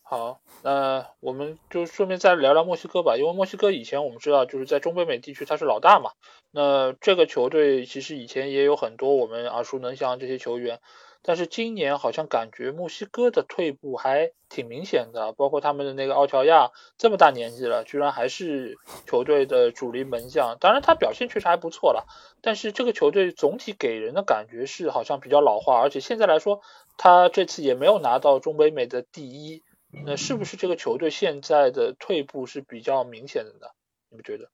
[0.00, 6.12] 好，那我们就顺便再聊聊墨西哥吧，因为墨西哥以前我们知道就是在中北美地区它是老大嘛。
[6.50, 10.80] 那这个球队其实以前也有很多我们耳熟能详这些球员，
[11.22, 20.58] 但是今年好像感觉墨西哥的退步还挺明显的，包括他们的那个奥乔亚这么大年纪了，居然还是球队的主力门将。
[20.58, 22.06] 当然他表现确实还不错了，
[22.40, 26.60] 但是这个球队总体给人的感觉是好像比较老化，而且现在来说
[26.98, 29.62] 他这次也没有拿到中北美的第一。
[30.06, 33.66] 那是不是这个球队现在的退步是比较明显的呢？
[34.08, 34.48] 你们觉得？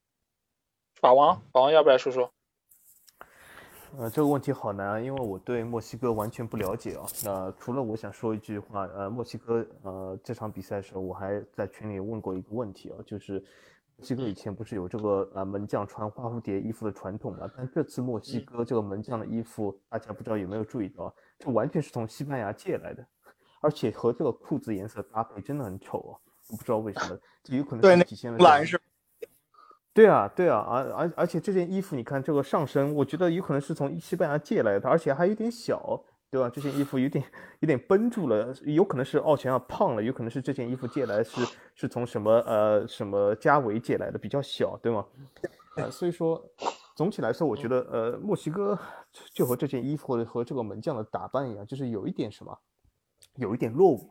[1.00, 2.32] 法王，法王要不要说说？
[3.96, 7.06] 呃，这个问题好难啊，因为我对墨西哥完全不了解啊。
[7.24, 13.42] 那除了我想说一句话，呃，墨西哥呃这场比赛的时候，我还在群里问过一个问题啊，就是
[13.96, 17.50] 墨西哥以前不是有这个呃门将穿花蝴蝶衣服的传统嘛？
[17.56, 23.04] 但这次墨西哥这个门将的衣服，大家不知道有没有注意到，这完全是从西班牙借来的。
[23.60, 26.14] 而且和这个裤子颜色搭配真的很丑啊！
[26.48, 28.80] 我不知道为什么，这有可能是体现了蓝是。
[29.98, 36.48] 对啊，对啊，而而而且这件衣服，你看这个上身，我觉得有可能是从西班牙借来的，而且还有点小，对吧？
[36.48, 37.24] 这件衣服有点
[37.58, 41.44] 有点绷住了，有可能是奥乔亚胖了，有可能是这件衣服借来是
[41.74, 45.04] 是从什么呃什么加维借来的，比较小，对吗？
[45.90, 46.40] 所以说
[46.94, 48.78] 总体来说，我觉得呃墨西哥
[49.34, 52.56] 就和这件衣服和这个门将的打扮一样，就是有一点什么。
[53.34, 54.10] 有一点落伍，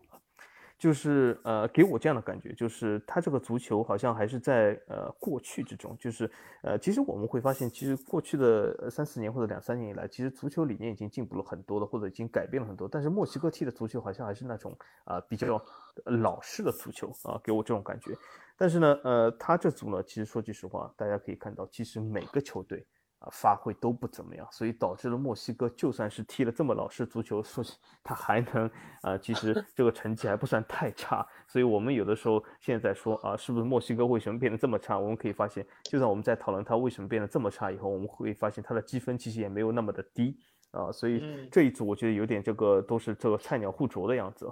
[0.77, 6.29] 就是呃，给我这样的感觉，就是他这个足球好像还是在呃过去之中，就是
[6.61, 15.59] 呃，其实我们会发现，其实过去的三四年或者两三年以来，其实足球理念已经进步了很多了，或者已经改变了很多，但是墨西哥踢的足球好像还是那种啊比较
[16.05, 18.11] 老式的足球啊，给我这种感觉。
[18.55, 22.85] 但是呢，呃，他这组呢，其实说句实话，大家可以看到，其实每个球队。
[23.27, 27.63] 啊，发挥都不怎么样，所以导致了墨西哥就算是踢了这么老式足球，说
[28.03, 28.69] 他还能
[29.01, 31.27] 啊，其实这个成绩还不算太差。
[31.47, 34.97] 所以我们有的时候现在说啊，是不是墨西哥为什么变得这么差？
[34.97, 40.37] 我们可以发现，就算我们在讨论他为什么变得这么差以后，我们会发现他的积分其实也没有那么的低
[40.71, 40.91] 啊。
[40.91, 44.51] 所以这一组我觉得有点这个都是这个菜鸟互啄的样子。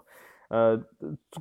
[0.49, 0.79] 呃，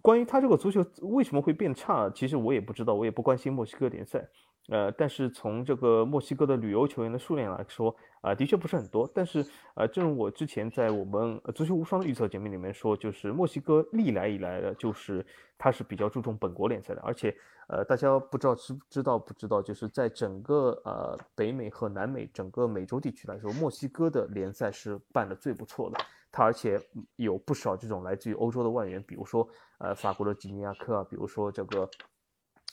[0.00, 4.26] 关于他这个足球为什么会变差，其实我也不知道，我也不关心墨西哥联赛。
[4.68, 9.06] 呃，但是从这个墨西哥的旅游球员的数量来说，啊，的确不是很多。
[9.14, 9.44] 但是，
[9.74, 15.24] 呃，正如我之前在我们足球无双的预测节目里面说，就是墨西哥历来以来的，就是
[15.58, 17.02] 它是比较注重本国联赛的。
[17.02, 17.36] 而且，
[17.68, 25.98] 呃，大家不知道知知道不知道，就是在整个呃北美和南美整个美洲地区来说，墨西哥的联赛是办的最不错的。
[26.32, 26.80] 它而且
[27.16, 29.46] 有不少这种来自于欧洲的外援，比如说
[29.76, 31.86] 呃法国的吉尼亚克啊，比如说这个。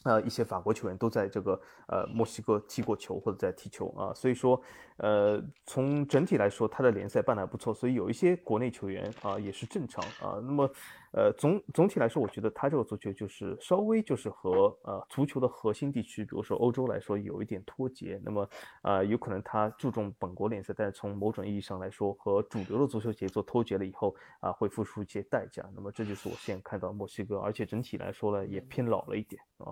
[0.04, 4.60] 呃，一些法国球员都在这个呃墨西哥踢过球或者在踢球啊，所以说，
[4.98, 10.42] 呃，从整体来说，他的联赛办得还不错，所以有一些国内球员啊也是正常啊。
[10.42, 10.68] 那么，
[11.12, 18.20] 呃，总总体来说，我觉得他这个足球就是稍微就是和呃足球的核心地区，比如说欧洲来说有一点脱节。
[18.24, 18.50] 那么，
[18.82, 25.64] 啊，有可能他注重本国联赛，但是从某种意义上来说，和主流的足球节奏脱节了以后啊，会付出一些代价。
[25.76, 29.72] 那么，这就是我现在看到墨西哥，而且整体来说呢，也偏老了一点啊。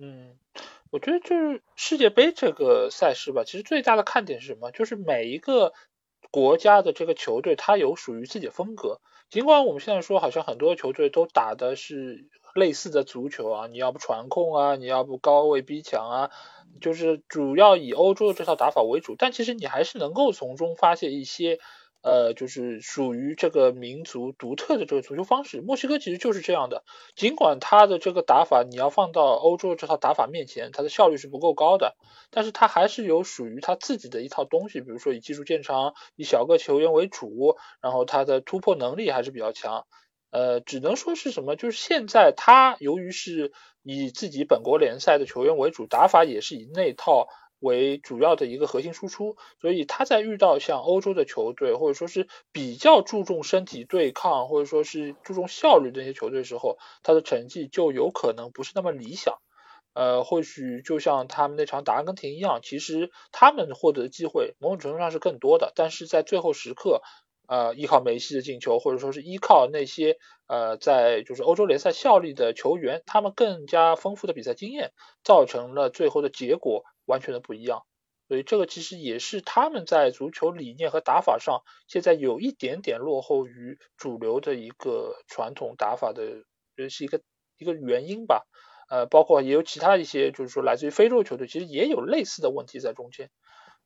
[0.00, 0.36] 嗯，
[0.90, 4.70] 我觉得就是世界杯这个赛事吧，其实最大的看点是什么？
[4.70, 5.72] 就是每一个
[6.30, 9.00] 国家的这个球队，它有属于自己的风格。
[9.28, 16.30] 尽管我们现在说，好像很多球队都打的是类似的足球啊，你要不传控啊，你要不高位逼抢啊，
[16.80, 19.16] 就是主要以欧洲的这套打法为主。
[19.18, 21.58] 但其实你还是能够从中发现一些。
[22.00, 25.60] 呃，就是属于这个民族独特的这个足球方式。
[25.60, 26.84] 墨西哥其实就是这样的，
[27.16, 31.96] 尽管他的这个打法你要放到欧洲这套打法面前，他的效率是不够高的，
[32.30, 34.80] 但是他还是有属于他自己的一套东西。
[34.80, 39.86] 比如说以技术见长，以小个球员为主，然后他的突破能力还是比较强。
[40.30, 47.26] 呃，只能说是什么，就是现在他由于是以自己本国联赛的球员为主，打法也是以那套。
[47.60, 59.38] 为主要的一个核心输出，所以他在遇到像欧洲的球队，或者说是比较注重身体对抗，或者说是注重效率这些球队时候，他的成绩就有可能不是那么理想。
[59.94, 67.02] 呃，或许就像他们那场打阿根廷一样，其实他们获得的机会某种程度上是更多的，但是在最后时刻，
[67.48, 74.92] 呃，依靠梅西的进球，或者说是依靠那些呃在就是欧洲联赛效力的球员，他们更加丰富的比赛经验，
[75.24, 76.84] 造成了最后的结果。
[77.08, 77.84] 完全的不一样，
[78.28, 86.44] 所以这个其实也是他们在足球理念和打法上现在有一点点落后于主流的一个传统打法的，
[86.76, 87.22] 这是一个
[87.56, 88.44] 一个原因吧。
[88.90, 93.30] 呃，包括也有其他一些，就是说来自于非洲球队，其实也有类似的问题在中间。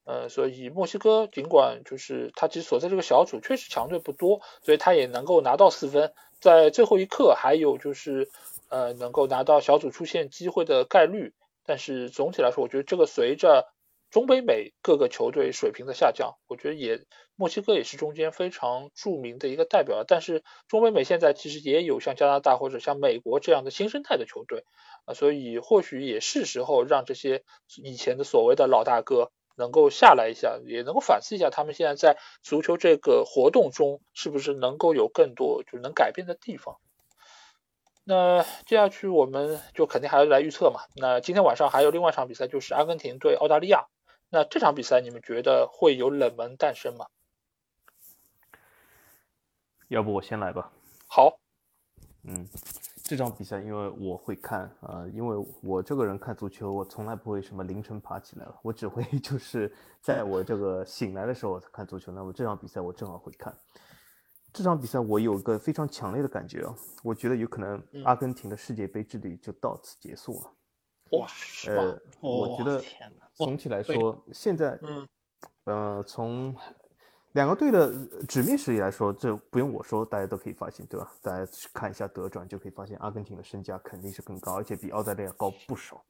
[0.04, 8.28] 呃，所以墨西哥尽管就是他其实所在这个小组确实强队不多，所以他也能够拿到四分，在最后一刻还有就是
[8.68, 11.32] 呃能够拿到小组出线机会的概率。
[11.64, 13.68] 但是总体来说，我觉得这个随着
[14.10, 17.04] 中北美各个球队水平的下降，我觉得也
[17.36, 20.02] 墨西哥也是中间非常著名的一个代表。
[20.04, 24.64] 但是中北美现在其实也有像加拿大或者像美国这样的新生态的球队
[25.04, 27.44] 啊，所以或许也是时候让这些
[27.76, 29.30] 以前的所谓的老大哥。
[29.56, 36.78] 能够下来一下，也能够反思一下，他们现在在足球这个活动中，是不是能够有更多就能改变的地方？
[38.04, 40.80] 那接下去我们就肯定还要来预测嘛。
[40.96, 43.86] 那今天晚上还有另外一场比赛，就是阿根廷对澳大利亚。
[44.28, 47.06] 那这场比赛你们觉得会有冷门诞生吗？
[49.88, 50.72] 要不我先来吧。
[51.06, 51.38] 好。
[52.24, 52.48] 嗯。
[53.12, 62.10] 这场比赛，因为我会看啊，因为我这个人看足球，我从来不会什么凌晨爬起来了，我只会 就是在我这个醒来的时候看足球。
[62.10, 63.54] 那么这场比赛我正好会看。
[64.50, 71.18] 这场比赛我有个非常强烈的感觉啊，我觉得有可能阿根廷的世界杯之旅就到此结束了。
[71.18, 71.26] 哇，
[71.68, 72.82] 呃，我觉得
[73.34, 75.06] 总体来说，现在，嗯，
[75.64, 76.56] 呃，从。
[77.32, 77.90] 两个队的
[78.28, 81.10] 纸面实力来说，这不用我说，大家都可以发现，对吧？
[81.22, 86.04] 大家去看一下德转就可以发现，阿根廷的身价肯定是更高，而且比澳大利亚高不少。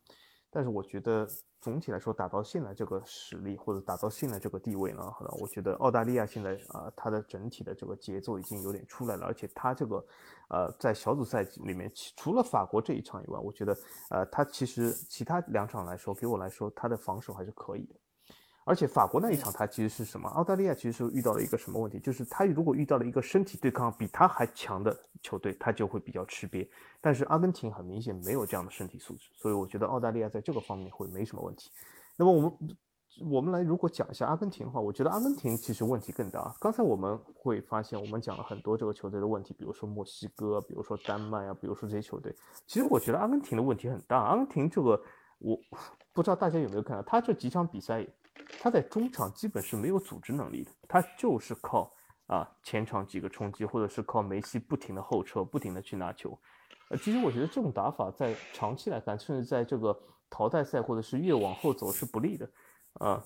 [0.51, 1.27] 但是我觉得
[1.61, 5.01] 总体来说，打到现在这个实力或者打到现在这个地位呢，
[5.41, 10.05] 我觉得澳大利亚现在啊，它的整体的这个节奏已经有点出来了，而且它这个
[10.49, 13.75] 呃，在小组赛里面，除了法国这一场以外，我觉得
[14.11, 17.95] 呃，它其实其他两场来说，给我来说，它的防守还是可以的。
[18.65, 20.29] 而且法国那一场，他其实是什么？
[20.31, 21.99] 澳大利亚其实是遇到了一个什么问题？
[21.99, 26.69] 就是他如果遇到了一个身体对抗比他还强的球队，他就会比较吃瘪。
[27.01, 31.73] 但是阿根廷很明显没有这样的身体素质，所以我觉得澳大利亚在这个方面会没什么问题。
[32.17, 32.53] 那么我们
[33.31, 36.55] 我们来如果讲一下阿根廷的话，我觉得阿根廷其实问题更大。
[36.61, 42.33] 刚才我们会发现，我们讲了很多这个球队的问题，比如说墨西哥，比如说丹麦啊，比如说这些球队。
[42.67, 44.19] 其实我觉得阿根廷的问题很大。
[44.19, 45.03] 阿根廷这个
[45.41, 45.59] 我
[46.15, 48.07] 不知道大家有没有看到，他这几场比赛。
[48.61, 51.93] 他在中场基本是没有组织能力的，他就是靠
[52.27, 56.39] 啊前场几个冲击，或者是靠梅西不停的后撤，不停的去拿球。
[56.89, 59.99] 呃，其实我觉得这种打法在长期来看，甚至在这个
[60.31, 62.49] 淘汰赛或者是越往后走是不利的。
[62.95, 63.23] 啊，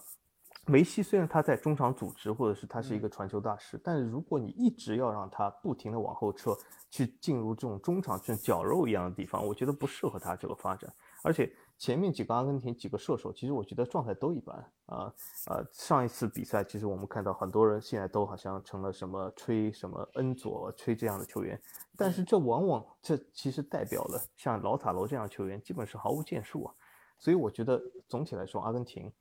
[0.66, 6.56] 梅西虽然他在中场组织，或者是他是一个传球大师，但是如果你一直要让他不停的往后撤，
[6.90, 10.92] 去进入这种中场这种绞肉一样的地方，我觉得不适合他这个发展，
[11.22, 11.48] 而且。
[11.78, 14.56] 前面几个阿根廷几个射手，其实我觉得状态都一般
[14.86, 15.12] 啊。
[15.48, 21.60] 呃，上一次比赛，其实我们看到很多人现在都好像成了什么吹什么恩佐吹这样的球员，
[21.96, 26.74] 但是这往往这其实代表了像老塔罗这样的球员基本是毫无建树啊。
[27.18, 29.12] 所以我觉得总体来说，阿根廷，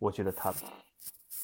[0.00, 0.52] 我觉得他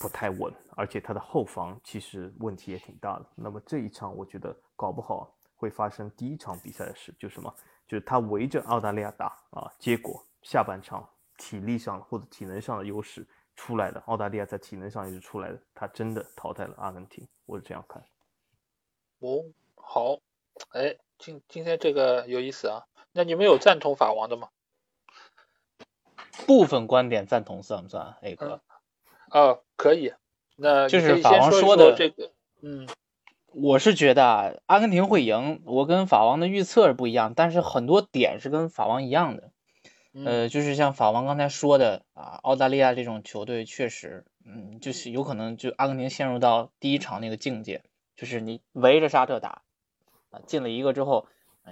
[0.01, 3.27] 不太稳，而且他的后防其实问题也挺大的。
[3.37, 7.53] 那么这一场，我觉得搞不好会发生第一场比赛的事，就什么，
[7.87, 10.25] 就是他围着澳大利亚打啊，结果。
[10.43, 13.26] 下半场体力上或者体能上的优势
[13.57, 18.03] 出来了，澳大利亚在体能上也是出来的，他真的淘汰了阿根廷，我是这样看。
[19.20, 20.18] 哦，好，
[20.70, 24.49] 哎，今今天这个有意思啊，那你们有赞同法王的吗？
[26.47, 28.61] 部分观点赞同算不算？A 哥？
[29.30, 30.14] 啊，可以。
[30.57, 32.32] 那就是法王说的这个，
[32.62, 32.89] 嗯，
[33.53, 39.51] 我是觉得阿根廷会赢，我跟法王的预测是不一样，但是很多点是跟法王一样的。
[40.15, 47.85] 呃，就是像法王刚才说的啊，澳大利亚这种球队确实，嗯，就是有可能就阿根廷陷入到第一场那个境界，
[48.17, 49.63] 就是你围着沙特打，
[50.31, 51.29] 啊，进了一个之后，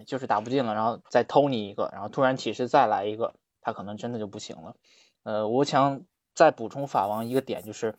[0.07, 4.76] 就是打不进了，然后再偷你一个，然后突然起势再来一个，他可能真的就不行了。
[5.24, 6.03] 呃，我想
[6.34, 7.97] 再补充法王一个点，就是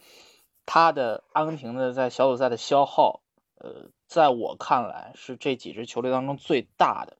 [0.65, 3.21] 他的阿根廷的在小组赛的消耗，
[3.55, 7.17] 呃，在我看来是这几支球队当中最大的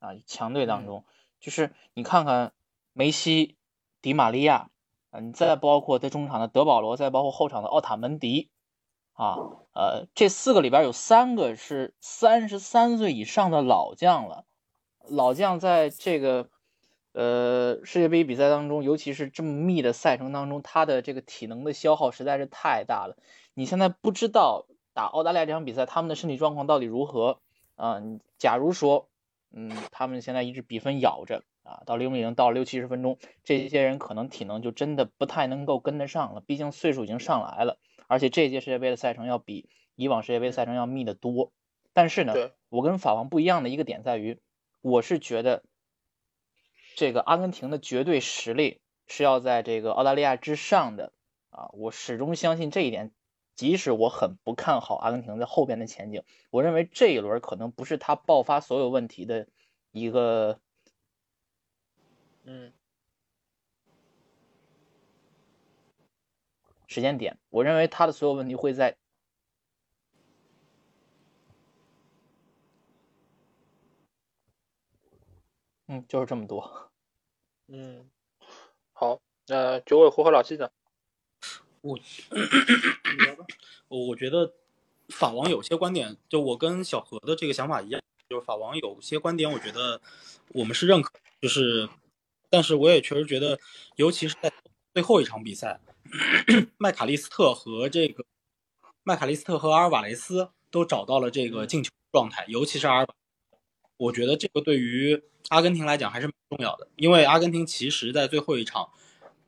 [0.00, 1.04] 啊，强队当中，
[1.38, 2.52] 就是你看看。
[2.94, 3.56] 梅西、
[4.00, 4.70] 迪玛利亚，
[5.10, 8.50] 嗯，再包括在中场的德保罗，再包括后场的奥塔门迪，
[9.12, 9.36] 啊，
[9.74, 14.46] 呃，这四个里边有三个是三十三岁以上的老将了。
[15.08, 16.48] 老将在这个
[17.12, 23.16] 呃世界杯比赛当中，尤其是这么密的赛程当中，他的这个体能的消耗实在是太大了。
[23.54, 27.40] 你现在不知道打澳大利亚这场比赛他们的身体状况到底如何
[27.74, 28.00] 啊？
[28.38, 29.08] 假如说，
[29.52, 31.42] 嗯，他们现在一直比分咬着。
[31.64, 41.52] 啊，到零比零到六七十分钟，这些人可能体能就真的不太能够跟得上了，毕竟岁数已经上来了，而且这届世界杯的赛程要比以往世界杯赛程要密得多。
[41.92, 42.34] 但是呢，
[42.68, 44.40] 我跟法王不一样的一个点在于，
[44.82, 45.64] 我是觉得
[46.94, 51.12] 这个阿根廷的绝对实力是要在这个澳大利亚之上的
[51.50, 53.12] 啊，我始终相信这一点。
[53.56, 59.46] 即使我很不看好阿根廷在后边的前景，我认为这一轮可能不是他爆发所有问题的
[59.92, 60.58] 一个，
[62.44, 62.72] 嗯，
[66.86, 67.38] 时间点。
[67.50, 68.96] 我认为他的所有问题会在，
[75.86, 76.90] 嗯，就是这么多。
[77.68, 78.10] 嗯，
[78.92, 80.70] 好，那九尾狐和老七呢？
[81.80, 81.98] 我，
[83.88, 84.54] 我我觉得
[85.08, 90.00] 法王有些观点，就我跟小何的这个想法一样，就是法王有些观点，我觉得
[90.48, 91.88] 我们是认可，就是，
[92.50, 93.58] 但是我也确实觉得，
[93.96, 94.52] 尤其是在
[94.92, 95.80] 最后一场比赛，
[96.78, 98.24] 麦卡利斯特和这个
[99.02, 103.14] 麦卡利斯特和阿尔瓦雷斯都找到了这个进球状态，尤其是阿尔瓦，
[103.96, 108.90] 我觉得这个对于阿根廷来讲还是蛮重要的，因为阿根廷其实在最后一场，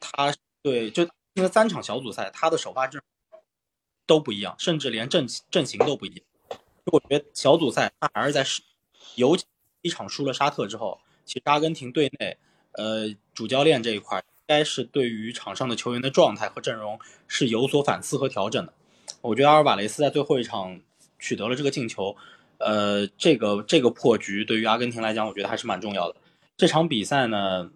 [0.01, 1.09] 他对就。
[1.37, 2.99] 因为三场小组赛，他的首发阵
[4.07, 6.25] 都不一样，甚至连阵阵型都不一样。
[6.87, 8.63] 我觉得小组赛他还是在试，
[9.17, 9.45] 尤其
[9.83, 12.39] 一场输了沙特之后，其实阿根廷队内，
[12.77, 18.73] 呃，主教练这一块应该是对于场上的球员的状态和阵容是有所反思和调整的。
[19.21, 20.81] 我觉得阿尔瓦雷斯在最后一场
[21.19, 22.15] 取得了这个进球，
[22.59, 26.17] 呃，这个这个破局对于阿根廷来讲，我觉得还是蛮重要的。
[26.57, 27.71] 这场比赛呢，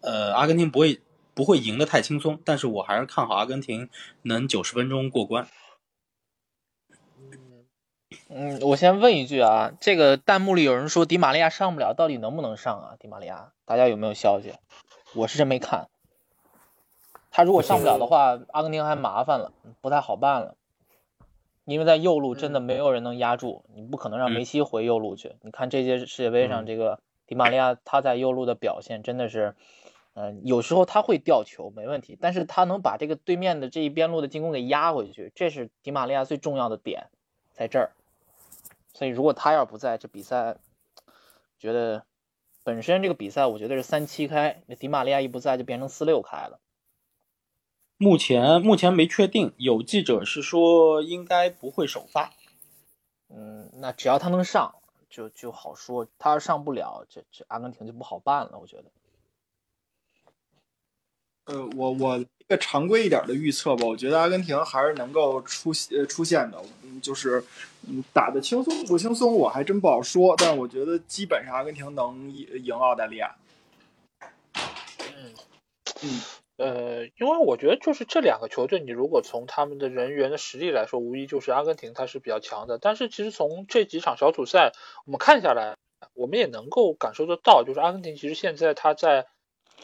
[0.00, 1.00] 呃，阿根廷不会。
[1.34, 3.88] 不会赢得太轻松，但是我还是看好阿根廷
[4.22, 5.46] 能九十分钟过关。
[8.40, 12.94] 嗯，我先问一句啊，这个弹幕里有人说迪玛利亚上不了，到底能不能上啊？
[13.00, 14.52] 迪玛利亚，大家有没有消息？
[15.12, 15.88] 我是真没看。
[17.32, 19.50] 他如果上不了的话，阿根廷还麻烦了，
[19.80, 20.54] 不太好办了。
[21.64, 25.34] 因为在右路真的没有人能压住，你不可能让梅西回右路去。
[25.42, 29.56] 你看这届世界杯上，这个迪玛利亚他在右路的表现真的是。
[30.14, 37.08] 嗯，有时候他会掉球，没问题，但是他能把这个对面的这一边路的进攻给压回去，这是迪玛利亚最重要的点，
[37.52, 37.92] 在这儿。
[38.92, 40.56] 所以如果他要不在这比赛，
[41.58, 42.04] 觉得
[42.64, 46.60] 本身这个比赛我觉得是三七开，那迪玛利亚一不在就变成四六开了。
[47.96, 52.32] 目前目前没确定，有记者是说应该不会首发。
[53.28, 54.76] 嗯，那只要他能上，
[55.10, 56.06] 就就好说。
[56.18, 58.84] 他要上不了，这这阿根廷就不好办了，我觉得。
[61.48, 66.62] 呃，我我一个常规一点的预测吧，我觉得阿根廷还是能够出呃出现的，
[67.00, 67.42] 就是
[67.88, 73.34] 嗯打的轻松不轻松，我还真不好说，但我觉得基本上阿根廷能赢赢澳大利亚。
[75.16, 75.32] 嗯
[76.02, 76.20] 嗯
[76.58, 84.72] 呃，因为我觉得就是这两个球队，你如果从他们的人员的实力来说，无疑就是阿根廷它是比较强的，但是其实从这几场小组赛
[85.06, 85.78] 我们看下来，
[86.12, 89.28] 我们也能够感受得到，就是阿根廷其实现在他在。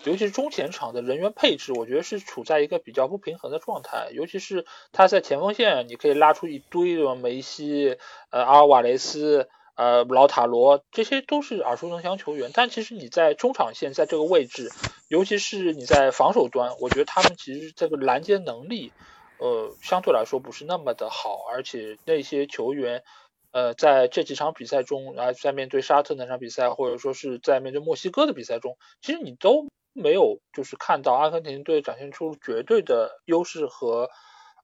[0.02, 4.10] 尤其是中前场的人员配置，我觉得是处在一个比较不平衡的状态。
[4.12, 7.96] 尤其是他在前锋线，你可以拉出一堆的梅西、
[8.30, 12.50] 呃阿尔瓦雷斯、呃老塔罗，这些都是耳熟能详球员。
[12.52, 14.74] 但其实你在中场线，在这个位置，
[15.08, 18.92] 尤其是你在防守端，我觉得他们其实这个拦截能力，
[19.38, 21.46] 呃相对来说不是那么的好。
[21.50, 23.04] 而且那些球员，
[23.52, 29.66] 呃在这几场比赛中，啊在面对沙特那场比赛，或者说是在面对墨西哥的比赛中，其实你都。
[29.94, 34.10] 没有，就是看到阿根廷队展现出绝对的优势和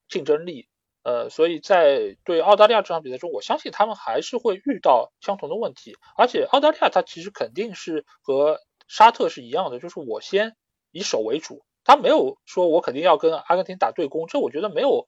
[0.09, 0.69] 竞争力，
[1.05, 5.97] 呃，所以在对澳大利亚这场比赛中，我相信他们还是会遇到相同的问题。
[6.17, 8.59] 而且澳大利亚他其实肯定是和
[8.89, 10.57] 沙特是一样的，就是我先
[10.91, 15.07] 以守为主，他没有说我肯定要跟阿根廷打对攻，这我觉得没有，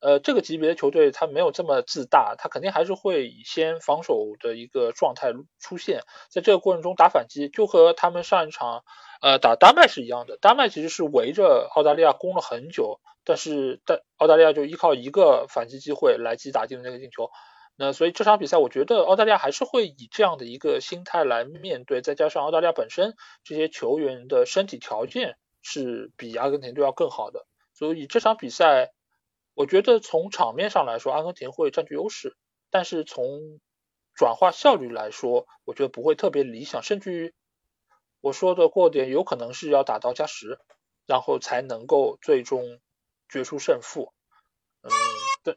[0.00, 8.84] 呃，这个级别的球队他没有这么自大，他肯定还是会以先防守的一个状态出现，在这个过程中打反击，就和他们上一场。
[9.20, 17.28] 呃，打丹麦是一样的，丹麦其实是围着澳大利亚攻了很久，但是但澳大利亚就依靠一个反击机会来击打进了那个进球。
[17.74, 27.44] 那所以这场比赛，我觉得澳大利亚还是会以这样的一个心态来面对，再加上澳大利亚本身这些球员的身体条件是比阿根廷队要更好的，
[27.74, 28.92] 所以这场比赛，
[29.58, 32.36] 我觉得从场面上来说，阿根廷会占据优势，
[32.70, 33.58] 但是从
[34.14, 37.34] 转化效率来说，我觉得不会特别理想，甚至于。
[38.20, 40.60] 我说的过点有可能是要打到加时，
[41.06, 42.78] 然后才能够最终
[43.28, 44.12] 决出胜负。
[44.82, 44.90] 嗯，
[45.42, 45.56] 但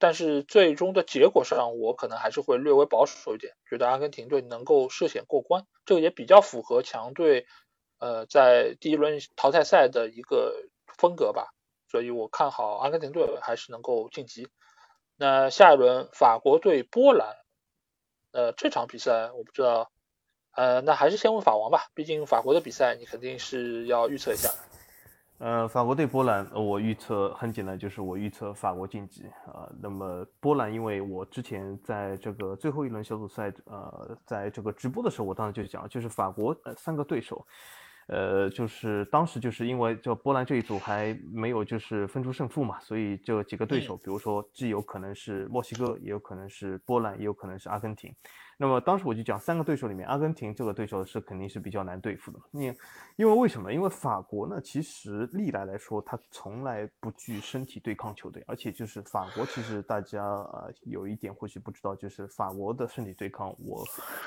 [0.00, 7.46] 但是最终的结果上，我可能还是会略微保守一点，觉得阿根廷队能够涉险过关，这个也比较符合强队
[8.00, 10.68] 呃在第一轮淘汰赛的一个
[10.98, 11.53] 风格吧。
[11.94, 14.48] 所以我看好阿根廷队还是能够晋级。
[15.16, 17.36] 那下一轮法国对波兰，
[18.32, 19.92] 呃这场比赛我不知道。
[20.56, 24.50] 呃，那还是先问法王吧，毕竟法国的比赛你肯定是要预测一下。
[25.38, 29.70] 呃，法国对波兰，我预测很简单，就是我预测法国晋级啊。
[29.80, 37.46] 那么波兰，因为我之前在这个最后一轮小组赛，呃，在这个直播的时候，我当时就讲，就是法国呃三个对手。
[38.06, 48.14] 呃，就是当时就是因为这波兰这一组还没有就是分出胜负嘛，所以这几个对手，比如说既有可能是墨西哥，也有可能是波兰，也有可能是阿根廷。
[48.56, 52.38] 那么当时我就讲，三个对手里面，阿根廷这个对手是肯定是比较难对付的。
[52.50, 52.66] 你
[53.16, 53.72] 因为为什么？
[53.72, 63.84] 因为法国呢，其实历来来说，他从来不惧身体对抗球队，而且就是法国，其实大家啊有一点或许不知道，就是法国的身体对抗，我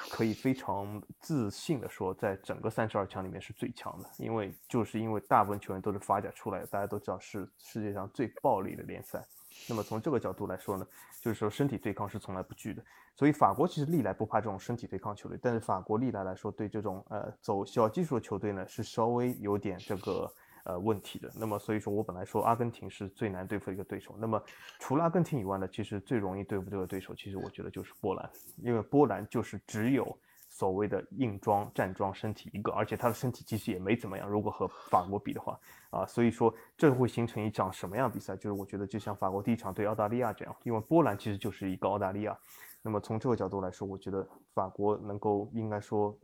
[0.09, 4.09] 可以非常自信的说，在整个三十二强里面是最强的。
[4.17, 9.25] 因为就是因为大部分球员都是法甲出来的，大家都知道是世界上最暴力的联赛。
[9.67, 10.87] 那么从这个角度来说呢，
[11.21, 12.83] 就是说身体对抗是从来不惧的。
[13.15, 20.31] 所以法国其实历来不怕这种身体对抗球队，但是法国历来来说对这种呃走小技术的球队呢是稍微有点这个
[20.65, 21.31] 呃问题的。
[21.35, 24.39] 那么所以说我本来说阿根廷是最难对付的一个对手，那么
[24.77, 30.15] 除了阿根廷以外呢，其实最容易对付这个对手，其实我觉得就是波兰，因为波兰就是只有
[30.57, 35.59] 所谓的硬装站桩身体一个，而且他的身体其实也没怎么样，如果和法国比的话
[35.91, 38.35] 啊，所以说这会形成一场什么样比赛？
[38.35, 42.35] 就是我觉得就像法国第一场对澳大利亚这样，因为波兰其实就是一个澳大利亚。
[42.81, 46.17] 那么从这个角度来说，我觉得法国能够应该说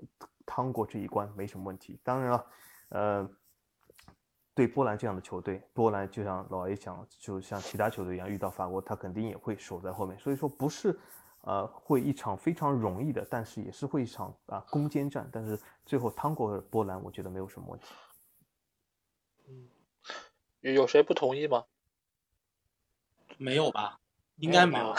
[0.47, 1.99] 趟过这一关没什么问题。
[2.03, 2.45] 当然了，
[2.89, 3.29] 呃，
[4.55, 10.17] 对波兰这样的球队，波兰就像老 A 讲，就像其他球队一样，遇到法国他肯定也会守在后面。
[10.17, 10.97] 所以说不是
[11.43, 15.29] 呃会一场非常容易的，但是也是会一场啊攻坚战。
[15.31, 17.85] 但是最后趟过波兰，我觉得没有什么问题。
[19.47, 19.69] 嗯，
[20.73, 21.65] 有谁不同意吗？
[23.37, 23.99] 没有吧？
[24.37, 24.95] 应该没有。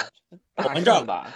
[0.56, 1.28] 我们这儿 吧。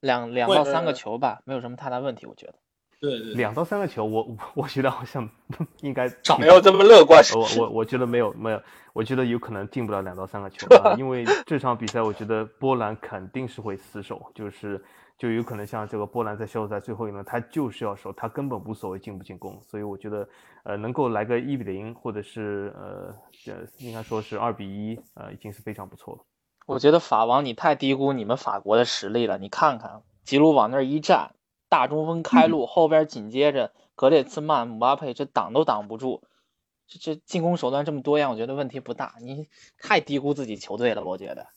[0.00, 2.54] 两两到三个球吧，没有什么太大问题，我觉得。
[2.98, 5.28] 对对，两到三个球，我我觉得好像
[5.82, 6.08] 应该
[6.38, 7.22] 没有这么乐观。
[7.34, 8.60] 我我我觉得没有没有，
[8.92, 10.66] 我觉得有可能进不了两到三个球，
[10.96, 14.82] 因为这场比赛我觉得波兰肯定是会死守，就是
[15.18, 20.28] 就有可能像这个波兰在小组赛最后一轮，他就是要守，他根本无所谓进不进攻，所以我觉得
[20.64, 23.14] 呃能够来个一比零，或者是呃
[23.52, 26.20] 呃应该说是二比一，呃已经是非常不错了。
[26.66, 29.38] 我觉得法王你太低估你们法国的实力了。
[29.38, 31.30] 你看看吉鲁往那儿一站，
[31.76, 36.22] 大中锋开路，后边紧接着格列兹曼、姆巴佩，这挡都挡不住。
[36.86, 39.16] 这这进攻手段这么多样，我觉得问题不大。
[39.20, 39.46] 你
[39.78, 41.48] 太低估自己球队了，我觉得。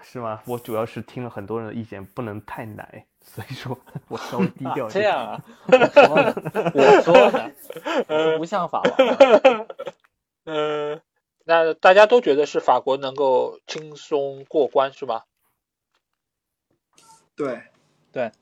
[0.00, 0.40] 是吗？
[0.46, 3.78] 我主要是听了很多人的意见，不能太奶，所以说
[4.08, 4.90] 我稍微低调一点。
[4.92, 5.44] 这样啊？
[5.68, 9.66] 我说的，不像法国。
[10.44, 11.02] 嗯。
[11.44, 15.26] 那大家都觉得是法国能够轻松过关，是吧？
[17.36, 17.62] 对，
[18.10, 18.32] 对。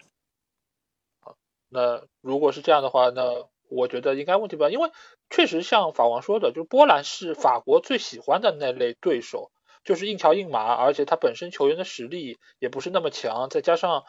[1.77, 4.91] 那如果是这样的话，那我觉得应该问题不大，因为
[5.29, 9.51] 确实像法王说的，就是波兰是法国最喜欢的那类对手，
[9.85, 14.05] 就是硬桥硬马，而且他本身球员的实力也不是那么强，再加上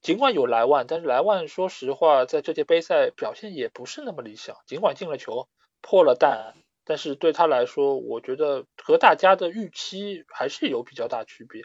[0.00, 5.48] 尽管有莱万，但是莱万说实话在这届杯赛表现也不是那么理想，尽管进了球，
[5.82, 6.54] 破了蛋。
[6.84, 11.62] 但是对他来说，我觉得和大家的预期还是有比较大区别。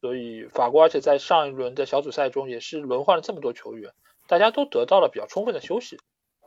[0.00, 3.92] 所以法国，而且在上一轮的小组赛中也是轮换了这么多球员，
[4.26, 5.98] 大家都得到了比较充分的休息。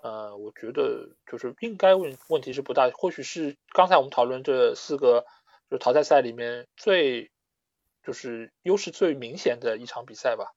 [0.02, 5.26] 呃，我觉得就是应该问问题是不大，或许是刚才我们讨论这四个
[5.70, 7.32] 就淘汰赛里面最
[8.04, 10.54] 就是优势最明显的一场比赛吧。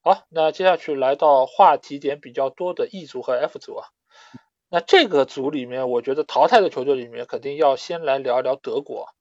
[0.00, 3.88] 好，那接下去来到话题点比较多的 E 组和 F 组啊。
[4.68, 9.14] 那这个组里面，我觉得淘汰的球队里面，肯定要先来聊一聊德国。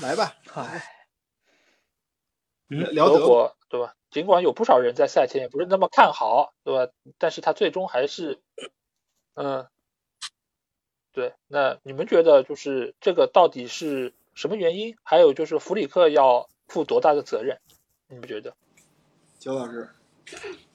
[0.00, 1.06] 来吧，哎，
[2.68, 3.94] 聊德国对吧？
[4.14, 6.92] 尽管有不少人在赛前也不是那么看好，对吧？
[7.18, 8.40] 但是他最终还是，
[9.34, 9.66] 嗯，
[11.10, 11.34] 对。
[11.48, 14.96] 那你们觉得就是这个到底是什么原因？
[15.02, 17.58] 还有就是弗里克要负多大的责任？
[18.06, 18.54] 你们觉得？
[19.40, 19.90] 九老师，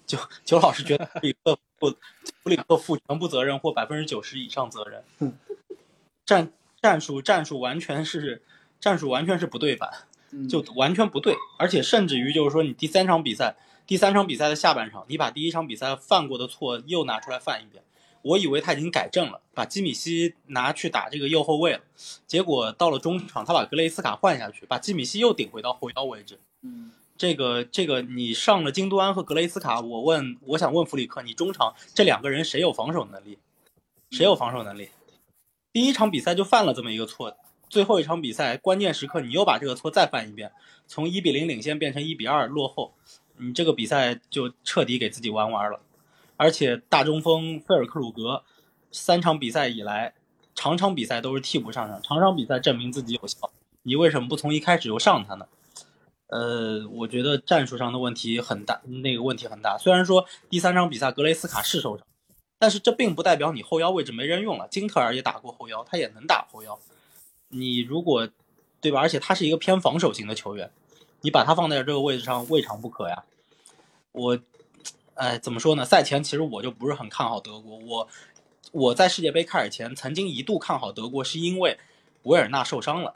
[0.06, 1.57] 九九老师觉得弗里克。
[1.80, 1.95] 负，
[2.44, 5.06] 弗里克负全部责任或百分之九十以上责任。
[6.26, 6.52] 战
[6.82, 8.44] 战术战术完全是
[8.82, 10.09] 战术完全是不对版，
[10.49, 11.35] 就完全不对。
[11.57, 17.84] 而且甚至于就是说，你第三场比赛，第三场比赛的下半场，你把第一场比赛犯过的错又拿出来犯一遍。
[18.22, 21.81] 我以为他已经改正了，把基米希拿去打这个右后卫了，
[22.27, 26.39] 结果到了中场，他把格雷斯卡换下去，把基米希又顶回到后腰位置。
[26.61, 26.91] 嗯。
[27.18, 33.38] 这个这个，你上了京多安和格雷斯卡，我问，我想问弗里克，你中场这两个人谁有防守能力？
[34.11, 34.88] 谁有防守能力？
[35.73, 37.35] 第一场比赛就犯了这么一个错，
[37.70, 40.52] 最后一场比赛关键时刻你又把这个错再犯一遍，
[40.88, 42.94] 从一比零领先变成一比二落后，
[43.38, 45.80] 你这个比赛就彻底给自己玩完了。
[46.36, 48.44] 而且大中锋费尔克鲁格
[48.91, 50.14] 三场比赛以来
[50.56, 53.52] 场场比赛都是替补上场，场场比赛证明自己有效，
[53.84, 55.46] 你为什么不从一开始就上他呢？
[56.28, 59.78] 呃，我觉得战术上的问题很大，那个问题很大。
[59.78, 62.06] 虽然说第三场比赛格雷斯卡是受伤，
[62.58, 64.68] 但是这并不代表你后腰位置没人用了。
[64.70, 66.80] 金特尔也打过后腰，他也能打后腰。
[67.49, 68.27] 你如果
[68.81, 68.99] 对吧？
[68.99, 70.71] 而且他是一个偏防守型的球员，
[71.21, 73.23] 你把他放在这个位置上未尝不可呀。
[74.13, 74.39] 我，
[75.15, 75.84] 哎，怎么说呢？
[75.85, 78.07] 赛前其实我就不是很看好德国，我。
[78.71, 81.80] 我在世界杯开始前曾经一度看好德国，是因为
[82.21, 83.15] 维尔纳受伤了。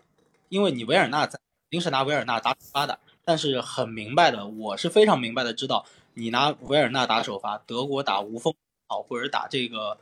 [0.50, 2.98] 因为你维尔纳在，肯定是拿维尔纳打首发的。
[3.24, 5.86] 但是很明白的，我是非常明白的知道，
[6.16, 8.52] 你拿维尔纳打首发，德国打无锋
[8.88, 9.96] 好，或者打这个，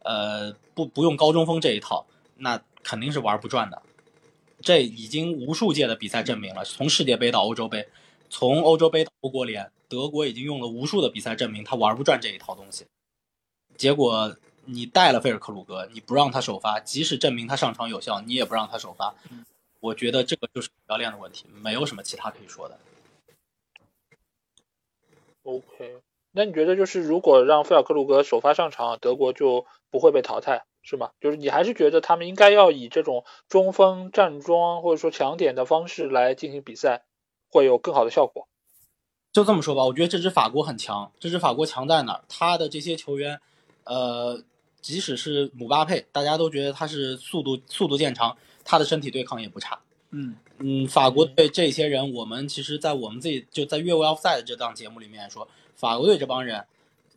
[0.00, 2.04] 呃，不不用高中锋这一套，
[2.36, 3.82] 那肯定是玩不转的。
[4.60, 7.88] 这已经无数届的比赛证明了，从世界杯到欧洲杯，
[8.30, 12.86] 从欧洲杯到欧国联，德国已经用了无数的比赛证明他玩不转这一套东西。
[13.76, 14.36] 结果。
[14.68, 19.14] 你带了菲尔克鲁格，你不让他首发，即使证明他上场有效，你也不让他首发。
[19.78, 22.76] 我觉得这个就是教练的问题，没有什么其他可以说的。
[25.44, 26.00] OK，
[26.32, 31.10] 那你觉得就是如果让菲尔克鲁格首发上场，德国就不会被淘汰，是吗？
[31.20, 37.04] 就是你还是觉得他们应该要以这种中锋站桩或者说抢点的方式来进行比赛，
[37.50, 38.48] 会有更好的效果？
[39.32, 42.24] 就这么说吧，我觉得这支法国很强，这支法国强在哪儿？
[42.28, 43.38] 他的这些球员，
[43.84, 44.42] 呃。
[44.82, 49.76] 即使是姆巴佩，大家都觉得他是速度速度见长，他的身体对抗也不差。
[50.10, 56.64] 嗯嗯，法国队这些人，我们其实，在我们自己就在越位 offside 这档节目里面说，法国队这帮人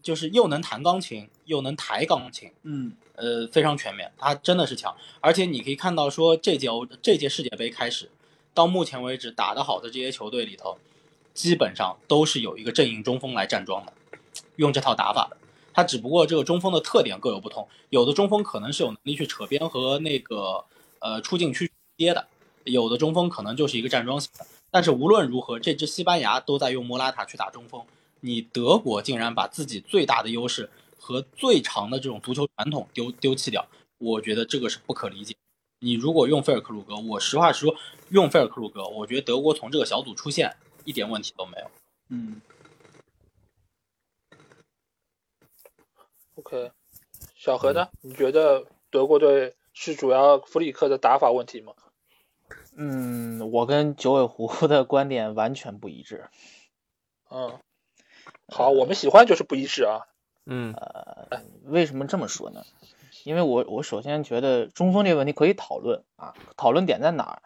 [0.10, 2.52] 就是又能弹钢琴，又能抬钢琴。
[2.64, 4.96] 嗯，呃，非常全面，他真的是强。
[5.22, 8.10] 而且你可以看到，说这届欧这届世界杯开始
[8.56, 10.80] 到目前为止打得好的这些球队里头，
[11.36, 13.94] 基本上都是有一个阵营中锋来站桩的，
[14.56, 15.38] 用这套打法的。
[15.76, 20.66] 他只不过这个中锋的特点各有不同，有的中锋可能是有能力去扯边和那个
[20.98, 22.26] 呃出禁区接的，
[22.64, 24.48] 有的中锋可能就是一个站桩型的。
[24.72, 27.84] 但是无论如何，这支西班牙都在用莫拉塔去打中锋，
[28.22, 33.68] 你德国竟然把自己最大的优势和最长的这种足球传统丢丢弃掉，
[33.98, 35.36] 我觉得这个是不可理解。
[35.80, 37.76] 你如果用菲尔克鲁格，我实话实说，
[38.10, 41.72] 用菲尔克鲁格，我觉得德国从这个小组出线一点问题都没有。
[42.10, 42.42] 嗯。
[46.36, 46.72] OK，
[47.36, 47.88] 小何呢？
[48.02, 51.74] 你觉得德国队是主要弗里克的打法问题吗？
[52.76, 56.30] 嗯，我跟九尾狐的观点完全不一致。
[57.30, 57.60] 嗯，
[58.52, 60.08] 好，我们喜欢就是不一致啊。
[60.46, 62.64] 嗯，呃，为什么这么说呢？
[63.24, 67.42] 因为我我首先觉得中锋这个问题可以讨论啊，讨论点在哪儿？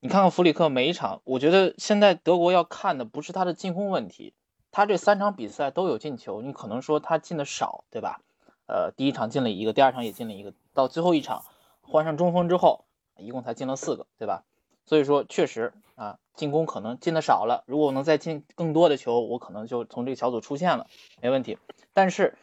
[0.00, 4.34] 你看看弗里克每一场，我觉得现在德国要看的不是他的进攻问题。
[4.72, 8.20] 他这三场比赛都有进球，你可能说他进的少，对吧？
[8.66, 11.44] 呃，第一场进了一个，第二场也进了一个，到最后一场
[11.82, 12.86] 换上中锋之后，
[13.18, 14.44] 一共才进了四个，对吧？
[14.86, 17.62] 所以说确实啊，进攻可能进的少了。
[17.66, 20.88] 如果我能再进更多的球，我可能就从这个小组出现了，
[21.20, 21.58] 没问题。
[21.92, 22.36] 但是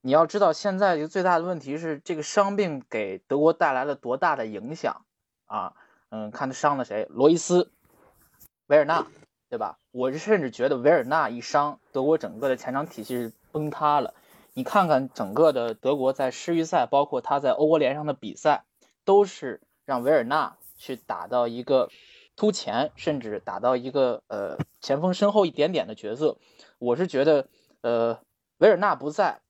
[0.00, 5.04] 你要知道，现在一个最大的问题是这个伤病给德国带来了多大的影响
[5.46, 5.74] 啊？
[6.10, 7.70] 嗯，看他伤了谁，罗伊斯、
[8.66, 9.06] 维尔纳。
[9.50, 9.78] 对吧？
[9.92, 14.12] 我甚至觉得维尔纳一伤，德国整个的前场体系崩塌了。
[14.52, 18.66] 你看看整个的德国在世预赛，包括他在欧国联上的比赛，
[19.06, 21.88] 都是让维尔纳去打到一个
[22.38, 26.38] 突前，甚至打到一个呃前锋身后一点点的角色。
[26.78, 27.48] 我是觉得，
[27.80, 28.20] 呃，
[28.58, 29.40] 维尔纳不在，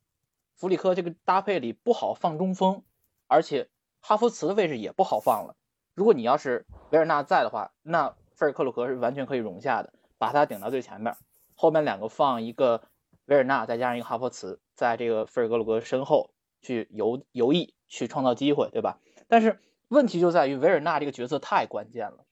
[0.56, 2.82] 弗里克这个搭配里不好放中锋，
[3.26, 3.68] 而且
[4.00, 5.54] 哈弗茨的位置也不好放了。
[5.94, 8.16] 如果你要是维尔纳在的话，那。
[8.38, 11.16] 费尔克鲁格是完全可以容下的，把他顶到最前面，
[11.56, 12.82] 后面两个放一个
[13.24, 16.30] 维尔纳，再加上一个哈弗茨，在这个费尔克鲁格身后
[16.62, 19.00] 去游游弋，去创造机会，对吧？
[19.26, 19.58] 但是
[19.88, 22.26] 问题就在于维尔纳这个角色太关键了，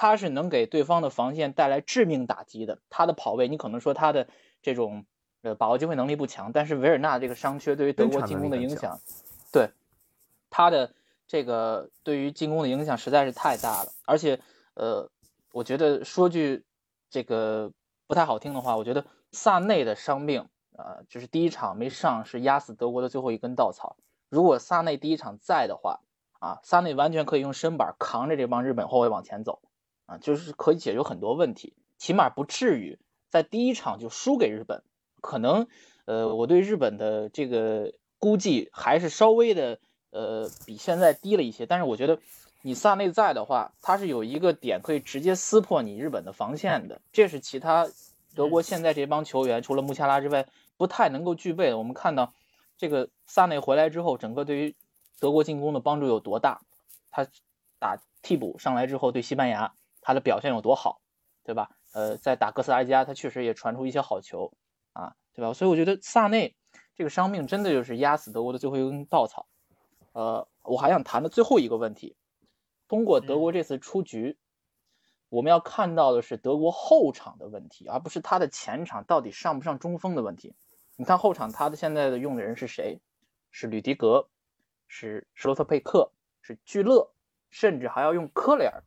[0.00, 2.78] 他是能给对方的防线带来致命打击的。
[2.88, 4.28] 他的跑位，你可能说他的
[4.62, 5.04] 这种
[5.42, 8.98] 呃把握机会能力不强，但是维尔纳这个伤缺对于德国进攻的影响，
[9.52, 9.68] 对
[10.48, 10.94] 他的
[11.26, 14.40] 这个对于进攻的影响实在是太大了，而且
[14.72, 15.10] 呃。
[15.52, 16.64] 我觉得说句
[17.10, 17.72] 这个
[18.06, 20.46] 不太好听的话，我觉得萨内的伤病
[20.76, 23.96] 啊，就是第一场没上是压死德国的最后一根稻草。
[24.28, 26.02] 如果萨内第一场在的话，
[26.38, 29.60] 啊，萨内完全可以用身板扛着这帮日本后卫往前走，
[30.10, 34.82] 啊，就是可以解决很多问题，起码不至于在第一场就输给日本。
[35.20, 35.68] 可能
[36.04, 39.78] 呃，我对日本的这个估计还是稍微的
[40.10, 42.18] 呃比现在低了一些，但是我觉得。
[42.62, 47.88] 你萨内在的话，他是有一个点可以直接撕破你日本的防线的，这是其他
[48.34, 50.46] 德国现在这帮球员除了穆夏拉之外
[50.76, 51.78] 不太能够具备的。
[51.78, 52.34] 我们看到
[52.76, 54.74] 这个萨内回来之后，整个对于
[55.20, 56.60] 德国进攻的帮助有多大，
[57.10, 57.26] 他
[57.78, 61.00] 打替补上来之后对西班牙他的表现有多好，
[61.44, 61.70] 对吧？
[61.92, 64.52] 呃，在打哥斯达黎加他确实也传出一些好球
[64.92, 65.52] 啊，对吧？
[65.52, 66.56] 所以我觉得萨内
[66.94, 69.46] 这个伤病真的就是压死德国的最后一根稻草。
[70.12, 72.16] 呃，我还想谈的最后一个问题，
[72.88, 74.38] 通过德国这次出局，
[75.28, 80.54] 我们要看到的是德国后场的问题，而不是他的前场到底上不上中锋的问题。
[80.96, 83.00] 你看后场他的现在的用的人是谁？
[83.52, 84.28] 是吕迪格，
[84.86, 87.12] 是施罗特佩克，是聚勒，
[87.50, 88.84] 甚至还要用科雷尔。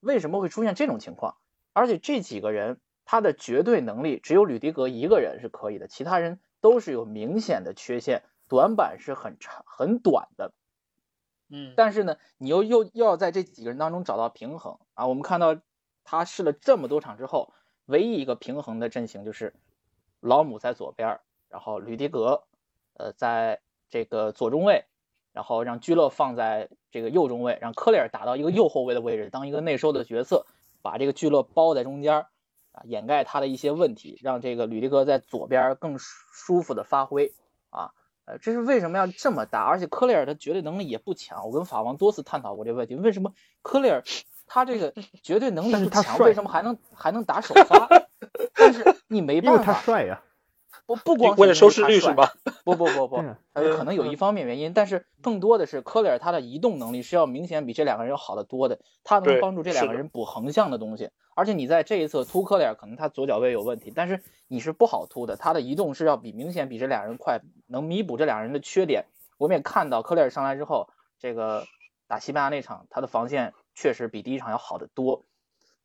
[0.00, 1.36] 为什么会出现这种情况？
[1.72, 10.52] 而且这几个人他的绝对能力只有吕迪格一个人是可以的，其他人都是有明显的缺陷，短板是很长很短的。
[11.48, 15.06] 嗯，但是呢，你又又又要在这几个人当中找到平衡啊。
[15.06, 15.56] 我们看到
[16.04, 17.52] 他试了这么多场之后，
[17.86, 19.54] 唯一一个平衡的阵型就是
[20.20, 22.44] 老姆在左边，然后吕迪格，
[22.94, 24.84] 呃，在这个左中卫，
[25.32, 30.46] 然后让居勒放在这个右中卫，让科雷尔打到一个右后卫的位置，当一个内收的角色，
[30.82, 32.26] 把这个居勒包在中间
[32.72, 37.32] 啊，掩盖他的一些问题，让这个吕迪格在左边更舒服的发挥
[37.70, 37.92] 啊。
[38.26, 39.64] 呃这是为什么要这么打？
[39.64, 41.46] 而且科雷尔的绝对能力也不强。
[41.46, 43.32] 我跟法王多次探讨过这个问题，为什么
[43.62, 44.04] 科雷尔
[44.46, 47.88] 他这个绝对能力不强，为什么还能还能打首发？
[48.54, 50.22] 但是你没办法，他帅呀。
[50.96, 52.32] 不不光为了收视率是吧？
[52.64, 53.16] 不不不不，
[53.52, 61.10] 呃，可能有一方面原因，但是更多的是科里尔他的移动能力是要明显比这两个人要好得多的，他能帮助这两个人补横向的东西。
[61.34, 69.04] 而且你在这一侧突科里尔，可能他左脚位有问题，但是你是不好突的，他的移动是要比明显比这俩人快，能弥补这两人的缺点。
[69.38, 70.88] 我们也看到科里尔上来之后，
[71.18, 71.66] 这个
[72.08, 75.24] 打西班牙那场，他的防线确实比第一场要好得多。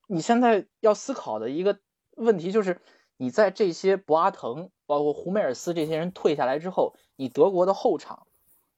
[0.08, 1.78] 你现在要思考的一个
[2.16, 2.82] 问题就是。
[3.18, 8.28] 你在这些博阿滕、包括胡梅尔斯这些人退下来之后，你德国的后场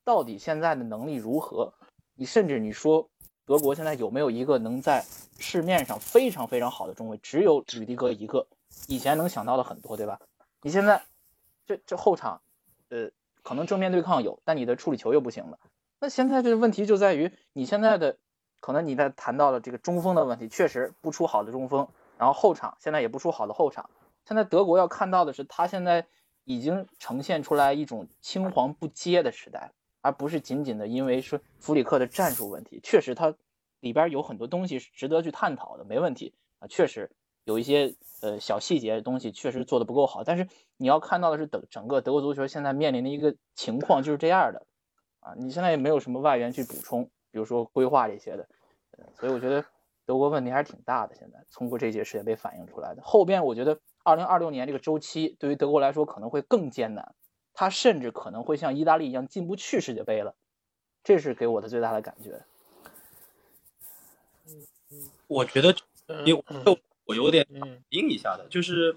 [0.04, 1.74] 到底现在的能力如何？
[2.16, 3.10] 你甚至你说
[3.46, 5.06] 德国现在有没有一个能在
[5.38, 7.18] 市面上非常非常好的中卫？
[7.18, 8.48] 只有吕迪格一个，
[8.88, 10.20] 以前能想到的很多，对吧？
[10.62, 11.04] 你现在
[11.66, 12.42] 这这后场，
[12.90, 13.12] 呃，
[13.44, 15.60] 可能正面对抗有，但你的处理球又不行了。
[16.00, 18.18] 那现在这个问题就在于你现在的
[18.60, 23.90] 可能你在谈到了这个中锋的问题，确实不出好的中锋，然后后场现在也不出好的后场。
[24.28, 26.06] 现在德国要看到的是，他现在
[26.44, 29.72] 已经呈现出来一种青黄不接的时代，
[30.02, 32.82] 而不是仅仅的因为是弗里克的战术问题。
[32.84, 33.34] 确实，他
[33.80, 36.68] 里边有很多东西是值得去探讨的，没问题啊。
[36.68, 37.10] 确实
[37.46, 40.46] 有一些呃小细节的东西确实做的不够好，但是
[40.76, 44.68] 你要看到的是，等整个德国足球现在面临的一个情况就是这样的
[45.22, 45.36] 啊。
[45.38, 48.46] 你现在也没有什么外援去补充，比如说规划这些的，
[49.18, 49.64] 所以我觉得
[50.06, 51.16] 德国问题还是挺大的。
[51.16, 53.80] 现在通过这届世界杯反映出来的，后边我觉得。
[54.08, 57.14] 二零二六年这个周期对于德国来说可能会更艰难，
[57.54, 60.34] 他甚至可能会像意大利一样进不去世界杯了，
[61.04, 62.46] 这是给我的最大的感觉。
[65.28, 65.76] 我觉得
[66.24, 66.42] 有
[67.04, 67.46] 我有点
[67.90, 68.96] 应一下的，就是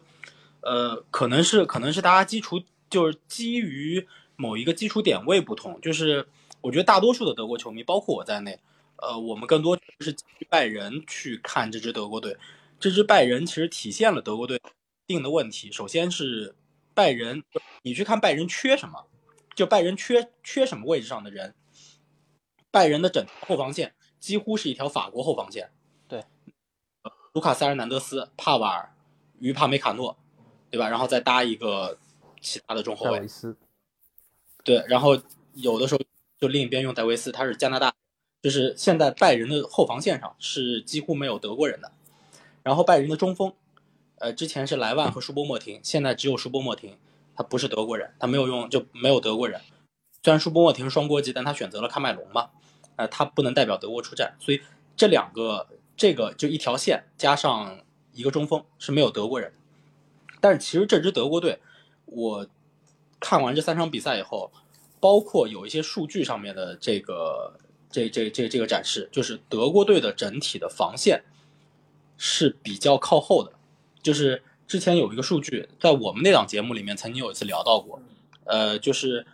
[0.61, 4.07] 呃，可能是可能是大家基础就是基于
[4.37, 6.29] 某一个基础点位不同，就是
[6.61, 8.61] 我觉得大多数的德国球迷，包括我在内，
[8.99, 10.15] 呃，我们更多是
[10.49, 12.37] 拜仁去看这支德国队，
[12.79, 14.63] 这支拜仁其实体现了德国队。
[15.11, 16.55] 定的问题，首先是
[16.95, 17.43] 拜仁，
[17.83, 19.09] 你去看拜仁缺什么，
[19.57, 21.57] 就拜仁缺缺什么位置上的人，
[22.71, 25.73] 拜仁的整后防线几乎是一条法国后防线，
[26.07, 26.25] 对，
[27.33, 28.95] 卢卡塞·尔南德斯、帕瓦尔、
[29.41, 30.17] 于帕梅卡诺，
[30.71, 30.89] 对吧？
[30.89, 31.99] 然后再搭一个
[32.41, 33.27] 其他的中后卫，
[34.63, 35.21] 对，然后
[35.55, 36.01] 有的时候
[36.39, 37.93] 就另一边用戴维斯，他是加拿大，
[38.41, 41.91] 就是现在拜仁的后防线上是几乎没有德国人的，
[42.63, 43.53] 然后拜仁的中锋。
[44.21, 46.99] 呃，之前是莱万和舒波莫廷，现在只有舒波莫廷，
[47.35, 49.59] 他不是德国人，他没有用就没有德国人。
[50.23, 52.51] 虽然舒波莫廷是双国籍，但他选择了喀麦隆嘛，
[52.97, 54.61] 呃，他不能代表德国出战，所以
[54.95, 55.67] 这两个
[55.97, 57.81] 这个就一条线加上
[58.13, 59.55] 一个中锋是没有德国人。
[60.39, 61.59] 但是其实这支德国队，
[62.05, 62.47] 我
[63.19, 64.53] 看完这三场比赛以后，
[65.01, 67.59] 包括有一些数据上面的这个
[67.91, 71.25] 这这这这个展示，就是德国队的整体的防线
[72.19, 73.55] 是比较靠后的。
[74.03, 78.01] 就是之前有一个数据，在我们那档节目里面曾经有一次聊到过，
[78.45, 79.27] 呃，就是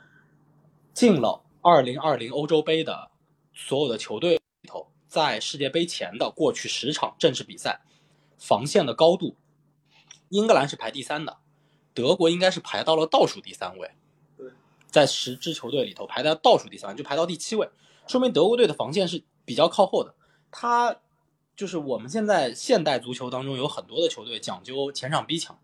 [0.92, 3.10] 进了二零二零欧洲杯的
[3.54, 7.82] 所有的球队里头，在世界杯前的过去十场正式比赛，
[8.38, 9.36] 防线的高度，
[10.30, 11.38] 英格兰是排第三的，
[11.94, 13.90] 德国应该是排到了倒数第三位。
[14.36, 14.50] 对，
[14.88, 17.68] 在十支球队里头排在倒数第三，就排到第七位，
[18.06, 20.14] 说明德国队的防线是比较靠后的。
[20.50, 20.96] 他。
[21.56, 25.58] 就是我们现在现代足球当中有很多的球队讲究前场逼抢，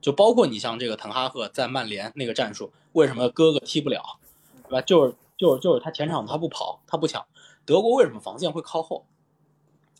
[0.00, 4.18] 就包括你像这个滕哈赫在曼联那个战术，为什么哥哥踢不了，
[4.64, 4.80] 对吧？
[4.80, 7.24] 就是就是就是他前场他不跑，他不抢。
[7.64, 9.04] 德国为什么防线会靠后？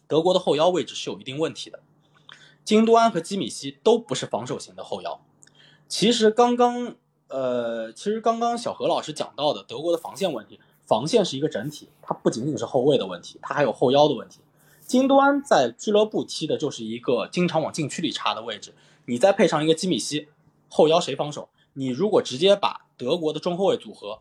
[0.08, 1.78] 德国的后腰位置是有一定问题的。
[2.64, 5.20] 京多安和基米希都不是防守型的后腰。
[5.86, 6.96] 其实刚刚，
[7.28, 14.40] 呃，其实刚刚小何老师讲到的德国的防线问题，防线是一个整体，它不仅仅是后卫的问题，它还有后腰的问题。
[14.90, 20.26] 京多安在俱乐部踢的就是一个经常往禁区里插的位置，你再配上一个基米希，
[20.68, 21.48] 后腰谁防守？
[21.74, 24.18] 你如果直接把德国的中后卫组合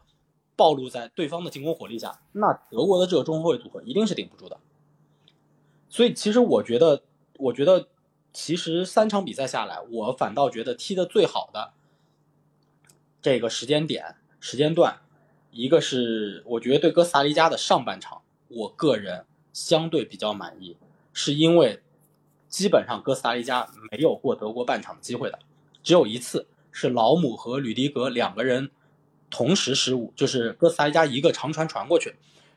[0.56, 4.60] 暴露在对方的进攻火力下，那德国的这个中后卫组合一定是顶不住的。
[5.90, 7.02] 所以，其实我觉得，
[7.40, 7.88] 我觉得，
[8.32, 11.74] 其实三场比赛下来，我反倒觉得踢的最好的
[13.24, 15.02] 这个时间点、时间段，
[15.50, 20.78] 一个是我觉得对哥斯达黎加的上半场，我个人相对比较满意，
[21.14, 21.82] 是因为
[22.48, 25.40] 基本上哥斯达黎加没有过德国半场的机会的，
[25.84, 28.72] 只有一次是老姆和吕迪格两个人
[29.30, 32.16] 同时失误，就是哥斯达黎加一个长传传过去，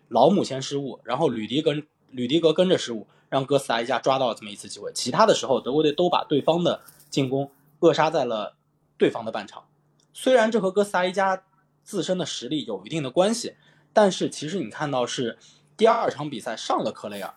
[0.09, 1.75] 老姆先失误，然后吕迪格
[2.11, 3.07] 吕迪格跟着失误。
[3.33, 8.57] 让哥斯达黎加抓到了这么一次机会，其他的时候德国队都把对方的进攻扼杀在了
[8.99, 9.65] 对方的半场。
[10.13, 11.43] 虽然这和哥斯达黎加
[11.83, 13.55] 自身的实力有一定的关系，
[13.95, 15.39] 但是其实你看到是
[15.77, 17.35] 第二场比赛上了科雷尔，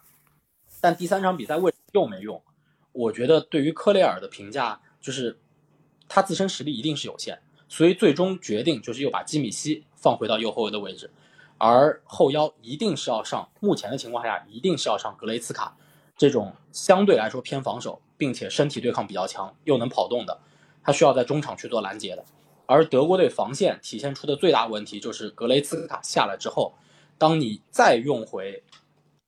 [0.81, 2.41] 但第三场比赛为又没用。
[2.91, 5.39] 我觉得对于科雷尔的评价就是
[6.07, 11.11] 他自身实力一定是有限，所以最终决定就是又把基米希放回到右后卫的位置，
[11.57, 15.75] 而后腰一定是要上，目前的情况下一定是要上格雷茨卡。
[16.17, 20.39] 这种相对来说偏防守，并且身体对抗比较强，又能跑动的，
[20.81, 22.23] 他需要在中场去做拦截的。
[22.67, 26.73] 而德国队防线体现出的最大问题就是格雷茨卡下来之后，
[27.17, 28.63] 当你再用回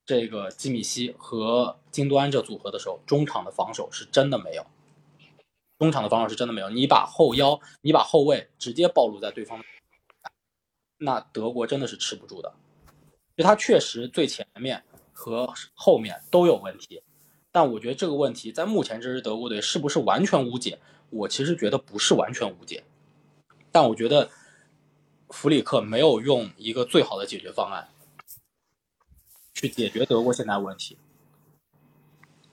[0.05, 4.65] 这个基米希和金多安这组合的时候，中场的防守是真的没有，
[5.79, 6.69] 中场的防守是真的没有。
[6.69, 9.63] 你把后腰，你把后卫直接暴露在对方，
[10.97, 12.53] 那德国真的是吃不住的。
[13.35, 14.83] 就他确实最前面。
[15.19, 17.01] 和后面都有问题，
[17.51, 20.77] 但我觉得这个问题在目前这支德国队是不是完全无解？
[21.09, 22.83] 我其实觉得不是完全无解，
[23.71, 24.29] 但我觉得
[25.29, 27.89] 弗里克没有用一个最好的解决方案
[29.53, 30.97] 去解决德国现在问题。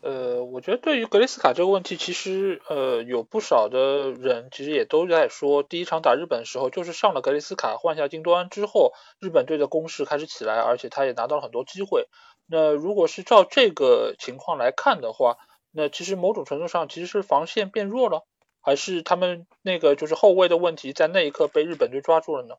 [0.00, 12.06] 呃，我觉得对于格雷斯卡这个问题，其实呃有不少的人其实也都在说，第一场打日本的时候，就是上了格雷斯卡换下金多安之后，日本队的攻势开始起来，而且他也拿到了很多机会。
[12.46, 15.38] 那如果是照这个情况来看的话，
[15.70, 18.26] 那其实某种程度上其实是防线变弱了，
[18.64, 22.54] 还是他们那个就是后卫的问题在那一刻被日本队抓住了呢？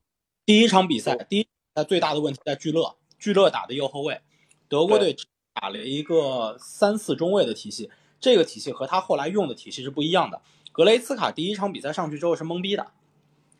[0.45, 4.22] 第一场比赛，第一那最大的问题在聚乐，聚乐打的右后卫，
[4.69, 5.18] 德国队
[5.56, 10.44] 打了一个三四中卫的体系，这个体系和他后来用的体系是不一样的。
[10.72, 12.91] 格雷茨卡第一场比赛上去之后是懵逼的，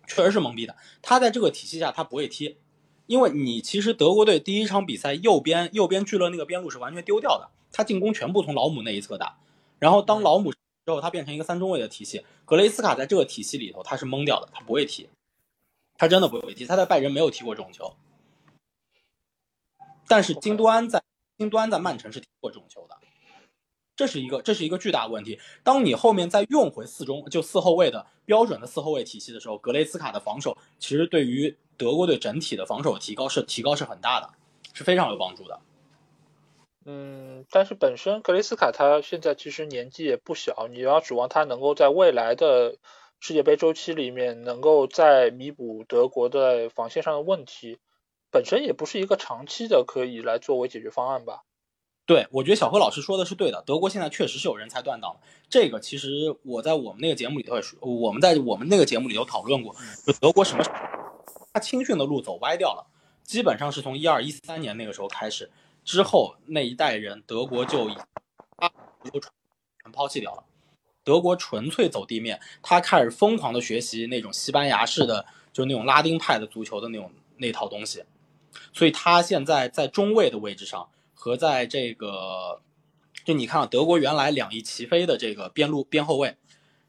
[0.06, 2.58] 确实是懵逼的，他在这个体系下他不会踢。
[3.08, 9.40] 因为你其实德国队第一场比赛右边右边聚勒那个边路是完全丢掉的，他进攻全部从老姆那一侧打，
[9.80, 10.54] 然后当老姆
[10.86, 15.10] 之后，他变成一个三中卫的体系，格雷斯卡在这个体系里头他是懵掉的，他不会踢，
[15.98, 17.96] 他真的不会踢，他在拜仁没有踢过这种球，
[20.08, 21.04] 但是京多安在
[21.38, 22.98] 京多安在曼城是踢过这种球的，
[23.96, 25.40] 这是一个这是一个巨大的问题。
[25.64, 31.58] 当你后面再用回四中就四后卫的标准的四后卫体系的时候，格雷斯卡的防守其实对于。
[31.78, 34.34] 德国队整体的防守提高是提高是很大的，
[34.72, 35.60] 是非常有帮助的。
[36.86, 42.78] 嗯，但是本身格雷斯卡他现在其实年纪也不小，你要指望他能够在未来的
[43.20, 47.80] 世界杯周期里面能够再弥补德国的防线上的问题，
[48.30, 51.42] 本身也不是一个长期的可以来作为解决方案吧。
[52.06, 53.64] 对，我觉得小何老师说的是对的。
[53.66, 59.76] 德国现在确实是有人才断档的，这个其实我在我们那个节目里头也说，我们在我们那个节目里头讨论过，
[60.06, 60.64] 就德国什么。
[61.52, 62.86] 他青训的路走歪掉了，
[63.24, 65.50] 基本上是从一二一三年那个时候开始，
[65.86, 67.94] 之后那一代人德国就已
[69.84, 70.44] 全抛弃掉了。
[71.04, 78.04] 德国纯粹走地面，他开始疯狂的学习那种西班牙式的，就是那种拉丁派的足球的那种那套东西。
[78.74, 82.60] 所以他现在在中卫的位置上和在这个，
[83.24, 86.36] 就你看德国原来两翼齐飞的这个边路边后卫，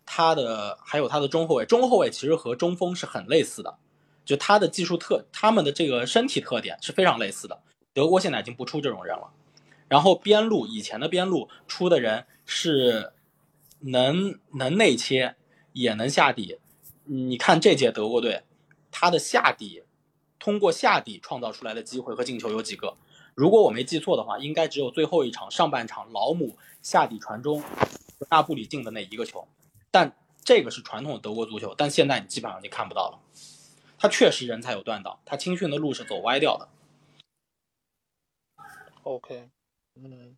[0.06, 3.76] 他的还有他的中后卫，中后卫其实和中锋是很类似的。
[4.24, 7.60] 就他的技术特，他们的这个身体特点是非常类似的。
[7.96, 9.30] 德国现在已经不出这种人了。
[9.88, 13.14] 然后边路以前的边路出的人是
[13.80, 15.34] 能能内切，
[15.72, 16.58] 也能下底。
[17.04, 18.42] 你看这届德国队，
[18.90, 19.84] 他的下底
[20.38, 22.98] 通过下底创造出来的机会和进球有几个？
[23.34, 27.62] 如果我没记错的话，应该只有最后一场上半场老姆下底传中，
[28.28, 29.48] 纳布里进的那一个球。
[29.90, 30.14] 但
[30.44, 33.18] 这个是传统的德国足球，但现在你基本上就看不到了。
[33.98, 36.68] 他确实人才有断档，他青训的路是走歪掉的。
[39.06, 39.48] OK，
[39.94, 40.36] 嗯，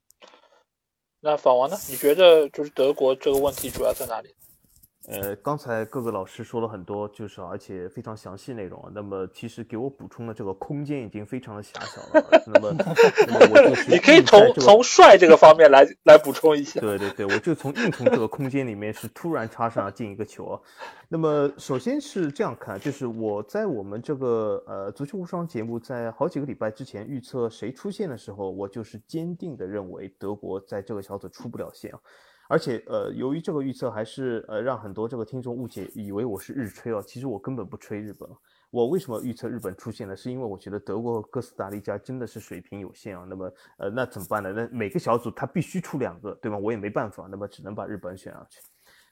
[1.20, 1.76] 那法王呢？
[1.88, 4.34] 你觉得就是德国这个问题主要在哪里？
[5.10, 8.92] 呃，刚才各个老师说了很多，就是而且非常详细内容。
[8.94, 12.42] 那么其实给我补充的这个空间已经非常的狭小了。
[12.46, 12.74] 那么，
[13.26, 16.78] 那么我就你可以从从帅这个方面来来补充一下。
[16.80, 20.60] 对对对，我就从硬从这个空间里面是突然插上进一个球。
[21.08, 31.98] 那么首先是这样看，就是我在我们这个呃足球无双节目在好几个礼拜之前预测谁出线的时候，我就是坚定的认为德国在这个小组出不了线啊。
[32.48, 37.02] 而且，呃，由于这个预测还是呃让很多这个听众误解，以为我是日吹哦。
[37.06, 38.28] 其实我根本不吹日本。
[38.70, 40.16] 我为什么预测日本出现呢？
[40.16, 43.26] 是因为我觉得德国和哥斯达黎加真的是水平有限啊。
[43.28, 44.50] 那么，呃，那怎么办呢？
[44.50, 46.56] 那每个小组他必须出两个，对吗？
[46.56, 48.60] 我也没办法，那么只能把日本选上去。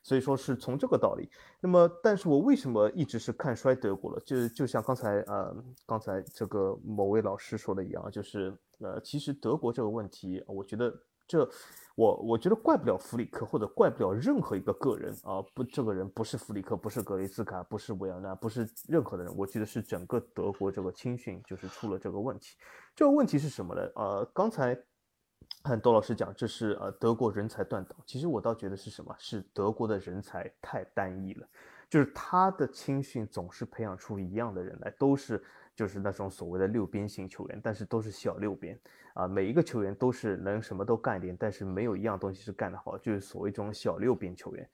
[0.02, 1.28] 所以说是从这个道理。
[1.60, 4.22] 那么，但是我为什么一直是看衰德国了？
[4.24, 5.54] 就就像刚才呃
[5.86, 10.94] 刚才这个某位老师说的一样，就是呃，其实德国这个问题，我觉得
[11.26, 11.48] 这。
[11.96, 22.54] 我我觉得怪不了弗里克，或者怪不了任何一个个人啊，不，这个人不是弗里克，不是格雷斯卡，不是维尔纳，不是任何的人，我觉得是整个德国这个青训就是出了这个问题。
[22.94, 23.80] 这个问题是什么呢？
[23.94, 24.78] 呃，刚才
[25.64, 29.16] 看窦老师讲，这是呃德国人才断档，其实我倒觉得是什么？
[29.18, 31.48] 是德国的人才太单一了，
[31.88, 35.42] 就是他的青训总是培养出一样的人来，都是。
[35.76, 38.76] 就是那种所谓的六边形球员，但是都是小六边
[39.12, 44.70] 啊，每一个球员都是能什么都干一点，但是没有一样东西是干得好，就是所谓这种小六边球员。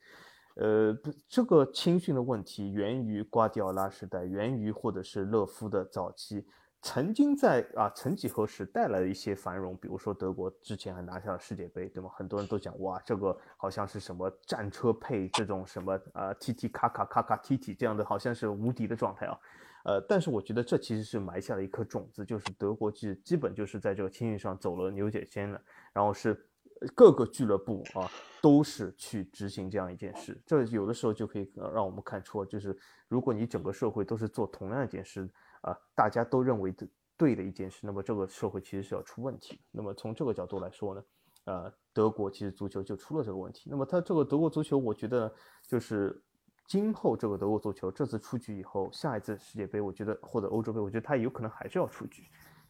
[0.55, 0.97] 呃，
[1.27, 6.45] 这个青训的问题源于瓜迪奥拉时代，源于或者是勒夫的早期，
[6.81, 12.09] 曾经在啊曾几何时带来了一些繁荣，比如说德国之前还拿下了世界杯，对吗？
[12.13, 19.37] 很多人都讲哇，这个好像是什么战车配这种什么啊踢踢卡卡卡卡踢踢这样的，好像是无敌的状态啊。
[19.83, 25.61] 呃，但是我觉得这其实是埋下了一颗种子，就是德国其实基本就是在这个青训上走了牛角尖了，
[25.91, 26.47] 然后是
[26.95, 28.09] 各个俱乐部啊
[28.41, 32.77] 都是去执行这样一件事，这有的时候就可以让我们看出，就是
[33.09, 35.29] 如果你整个社会都是做同样一件事
[35.61, 36.87] 啊，大家都认为的
[37.17, 39.59] 对的一件事，那么这个社会其实是要出问题。
[39.69, 41.03] 那么从这个角度来说呢，
[41.43, 43.69] 呃，德国其实足球就出了这个问题。
[43.69, 45.33] 那么它这个德国足球，我觉得
[45.67, 46.23] 就是。
[46.65, 52.23] 今后这个德国足球这次出局以后，下一次世界杯，我觉得或者欧洲杯，我觉得他有可能还是要出局，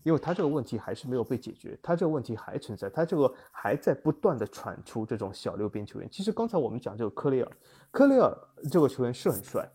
[0.03, 6.09] 因为他这个问题还是没有被解决，他这个问题还存在，他这个还在不断的传出这种小六边球员。
[6.11, 7.51] 其实刚才我们讲这个科雷尔，
[7.91, 8.35] 科雷尔
[8.71, 9.69] 这个球员是很帅。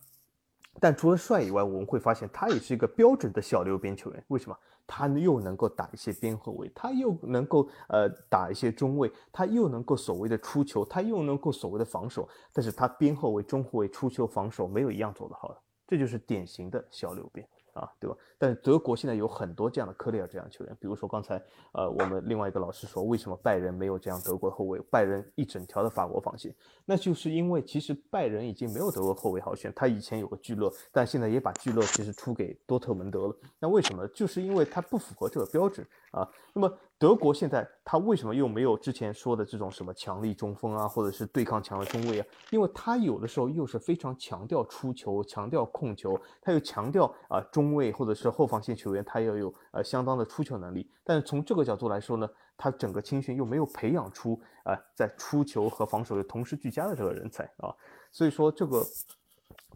[0.81, 4.24] 但除了帅以外，我们会发现他也是一个标准的小六边球员。
[4.28, 4.57] 为什么？
[4.89, 12.27] 他又能够打一些边后卫，他又能够呃打一些中卫，他又能够所谓的出球，他又能够所谓的防守。
[12.55, 17.47] 但是他边后卫、中后卫出球、防守没有一样做得好的，这就是典型的小六边。
[17.78, 18.16] 啊，对吧？
[18.36, 21.42] 但德国现在有很多这样的科里尔这样的球员，比如说刚才
[21.72, 24.80] 呃，我们另外一个老师说，为什么拜仁没有这样德国后卫？
[24.90, 33.36] 拜仁一整条的法国防线，那就是因为其实拜仁已经没有德国后卫好选，他以前有个聚勒，但现在也把聚勒其实出给多特蒙德了。
[33.59, 34.06] 那为什么？
[34.09, 36.28] 就是因为他不符合这个标准啊。
[36.52, 36.78] 那么。
[36.98, 42.26] 德国现在他为什么又没有之前说的这种什么强力中锋啊，或者是对抗强的中卫啊？
[42.50, 50.90] 因为他有的时候又是非常强调出球、强调控球，他又强调啊中卫或者是后防线球员他要有呃相当的出球能力。
[51.04, 57.72] 但是从这个角度来说呢，他整个青训又没有培养出啊在出球和防守又同时俱佳的这个人才啊。
[58.10, 58.84] 所以说这个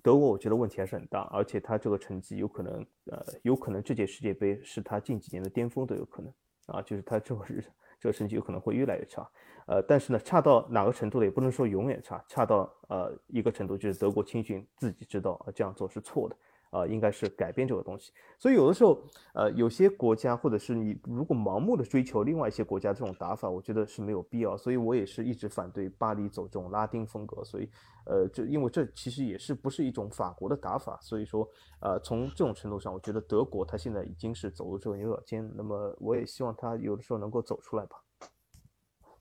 [0.02, 6.32] 德国我觉得问题还是很大，而且他这个成绩有可能呃有可能这届世界杯是他近几年的巅峰都有可能。
[6.72, 7.62] 啊，就是他这个日
[8.00, 9.28] 这个成绩有可能会越来越差，
[9.66, 11.24] 呃，但是呢，差到哪个程度呢？
[11.24, 16.36] 也不能说永远差，差到呃一个程度，就是德国青训自己知道啊这样做是错的。
[16.72, 18.98] 啊，应该是改变这个东西，所以有的时候，
[19.34, 24.56] 呃，有些国家或者是你如果盲目的追求另外一些国家这种打法，我觉得是没有必要。
[24.56, 27.44] 所以我也是一直反对巴黎走这种拉丁风格。
[27.44, 27.68] 所以，
[28.06, 30.98] 呃，这因为这其实也是不是一种法国的打法。
[31.02, 31.46] 所以说，
[31.80, 35.52] 呃，从这种程度上，我觉得德国它现在已经是走入这个牛角尖。
[35.54, 38.02] 那么，我也希望它有的时候能够走出来吧。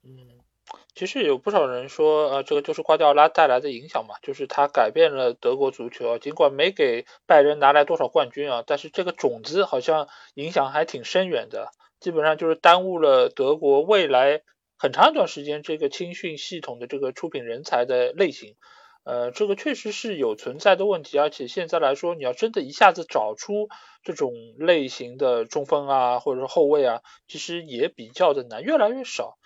[0.03, 0.50] 嗯。
[0.93, 11.69] 其实有不少人说，呃，这个就是瓜迪奥拉带来的影响嘛，就是他改变了德国足球，尽管没给拜仁拿来多少冠军啊，但是这个种子好像影响还挺深远的，
[11.99, 14.41] 基本上就是耽误了德国未来
[14.77, 18.56] 很长一段时间这个青训系统的这个出品人才的类型，
[19.03, 23.69] 呃，这个确实是有存在的问题，而且现在来说，你要真的一下子找出
[24.03, 29.38] 这种类型的中锋啊，或者说后卫啊，其实也比较的难，越来越少。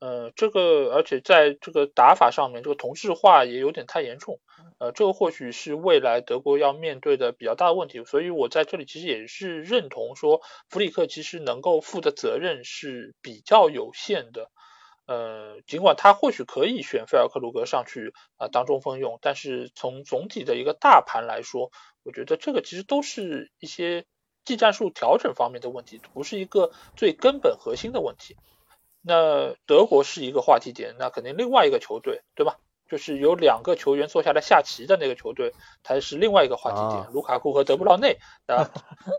[0.00, 4.40] 呃，这个而且在这个打法上面，这个同质化也有点太严重，
[4.78, 8.02] 呃，这个或许是未来德国要面对的比较大的问题。
[8.06, 10.40] 所以我在这里其实也是认同说，
[10.70, 14.50] 弗里克其实能够负的责任是比较有限的。
[15.06, 21.72] 呃，尽管他或许可以选费尔克鲁格上去啊当中锋用，但是从总体的一个大盘来说，
[22.04, 24.06] 我觉得这个其实都是一些
[24.46, 28.36] 技战术调整方面的问题，不是一个最根本核心的问题。
[29.02, 32.58] 那德国是一个话题点，那肯定另外一个球队，对吧？
[32.88, 35.54] 就是有两个球员坐下来下棋的那个球队，
[35.84, 37.12] 才是另外一个话题点。
[37.12, 38.68] 卢卡库和德布劳内啊，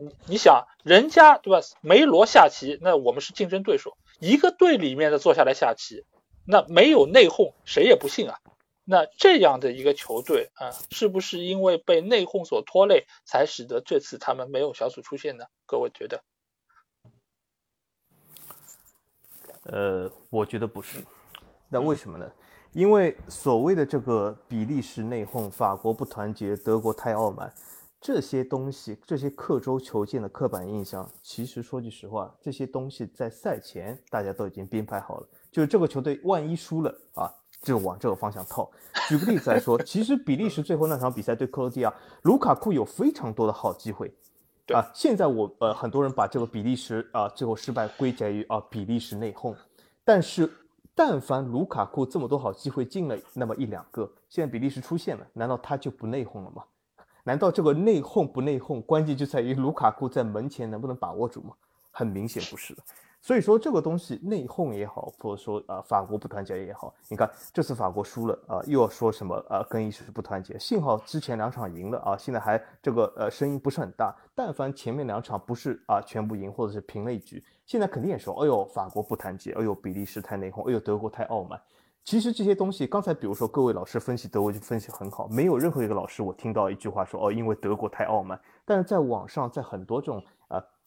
[0.02, 1.66] 你你想，人家对吧？
[1.80, 6.04] 梅罗下棋，那我们是竞争对手，一个队里面的坐下来下棋，
[6.46, 8.40] 那没有内讧，谁也不信啊。
[8.84, 15.46] 那这样的一个球队啊，是不是因为被内讧所拖累，才使得这次他们没有小组出线呢？
[15.66, 16.22] 各位觉得？
[19.64, 21.00] 呃，我觉得不是，
[21.70, 22.30] 那为什么呢？
[22.74, 27.54] 因为所谓的这个比利时内讧、法国不团结、德国太傲慢
[28.00, 37.30] 这些东西，这些刻舟求剑的刻板印象，其实说句实话，这些东西在赛前大家都已经编排好了，就是这个球队万一输了啊，
[37.62, 38.72] 就往这个方向套。
[39.08, 41.94] 举个例子来说，其实比利时最后那场比赛对克罗地亚，
[42.24, 44.12] 卢卡库有非常多的好机会。
[44.74, 49.56] 啊，现在我呃，很多人把这个比利时啊最后失败归结于啊比利时内讧，
[50.04, 50.52] 但是
[50.94, 56.64] 但凡卢卡库这么多好机会进了那么一两个，现在比利时出现了，难道他就不内讧了吗？
[57.24, 61.54] 难道这个内讧不内讧，关键就在于卢卡库在门前能不能把握住吗？
[61.92, 62.82] 很明显不是的。
[63.24, 70.58] 所以说这个东西内讧也好，或者说啊法国不团结也好，你看这次法国输了啊，又要说什么啊更衣室不团结？
[70.58, 74.16] 幸好之前两场赢了啊，现在还这个呃声音不是很大。
[74.34, 81.62] 但凡前面两场不是啊全部赢或者是平了一局，现在肯定也说，哎呦法国不团结，哎呦比利时太内讧，哎呦德国太傲慢。
[82.04, 88.42] 其实这些东西，刚才比如说各位老师分析德国就分析很好，没有任何一个老师我听到一句话说哦因为德国太傲慢。
[88.66, 90.24] 但是在网上在很多这种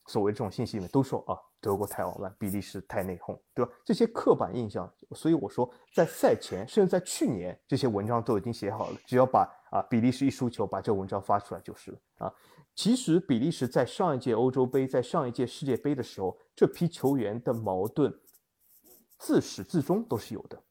[0.07, 1.39] 所谓这种信息里面都说啊。
[1.65, 3.73] 德国太傲慢，比利时太内讧，对吧？
[3.87, 12.35] 这些刻板印象，所以我说在赛前，甚至在去年，这些文章都已经写好了，只要把啊比利时一输球，把这文章发出来就是了啊。
[12.75, 18.15] 其实比利时在上一届欧洲杯，在上一届世界杯的时候，这批球员的矛盾
[19.17, 20.63] 自始至终都是有的，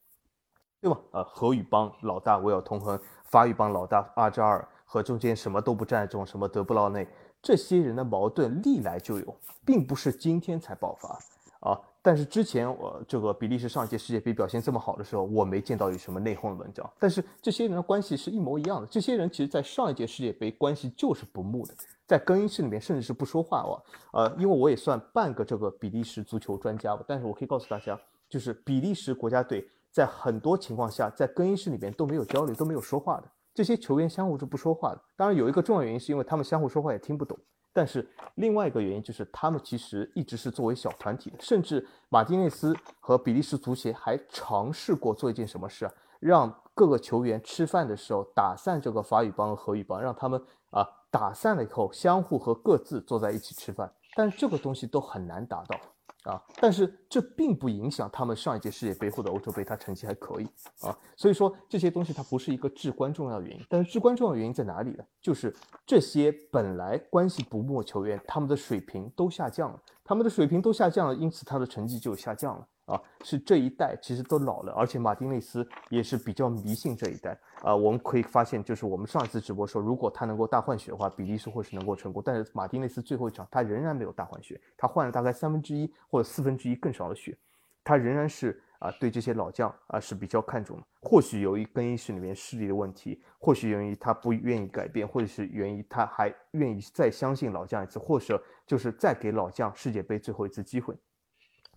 [0.79, 1.01] 对吧？
[1.11, 7.07] 呃，荷语帮老大维尔通亨，法语帮老大阿扎尔和中间什么都不占这种什么德布劳内。
[7.43, 11.79] 这些人的矛盾历来就有，并不是今天才爆发啊！
[12.01, 16.89] 但是之前我这个比利时上一届世界杯表现这么好的时候，我没见到有什么内讧的文章。
[16.97, 18.87] 但是这些人的关系是一模一样的。
[18.87, 21.73] 这些人其实，在上一届世界杯关系就是不睦的，
[22.07, 23.75] 在更衣室里面甚至是不说话哦。
[24.13, 27.99] 呃，因为我也算半个这个比利时足球专家吧，但是我可以告诉大家，
[28.29, 33.23] 就是比利时国家队在很多情况下在更衣室里面都没有交流，都没有说话的。
[33.53, 37.37] 这些球员相互是不说话的，当然有一个重要原因是因为他们相互说话也听不懂，
[37.71, 55.79] 但是另外一个原因就是他们其实一直是作为小团体的，甚至马丁内斯和比利时足协还尝试过做一件什么事啊，让各个球员吃饭的时候打散这个法语帮和荷语帮，让他们啊打散了以后相互和各自坐在一起吃饭，但这个东西都很难达到。
[56.23, 60.47] 啊，但是这并不影响他们上一届世界杯或者欧洲杯，他成绩还可以
[60.81, 60.97] 啊。
[61.17, 65.03] 所以说这些东西它不是一个至关重要的原因，但是至关重要的原因在哪里呢？
[65.21, 65.53] 就是
[65.85, 72.67] 这些本来关系不睦球员，他们的水平都下降了，他们的水平都下降了，因此他的成绩就下降了。
[72.85, 77.73] 啊，是这一代其实都老了，而且马丁内斯也是比较迷信这一代啊。
[77.73, 82.21] 我们可以发现，就是我们上一次直播说，如果他能够大换血的话，比利时或是能够成功。
[82.25, 87.37] 但是马丁内斯最后一场他仍然没有大换血，他换了大概三分之一或者四分之一更少的血，
[87.85, 90.83] 他仍然是啊对这些老将啊是比较看重的。
[91.01, 100.93] 或许由于更衣室里面势力的问题，或许源于他不愿意改变，或者是源于他还愿意再相信老将一次，或者就是再给老将世界杯最后一次机会。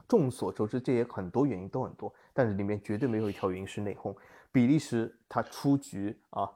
[0.08, 4.14] 众所周知，这些很多原因都很多，但是里面绝对没有一条原因是内讧。
[4.52, 6.50] 比利时他出局啊，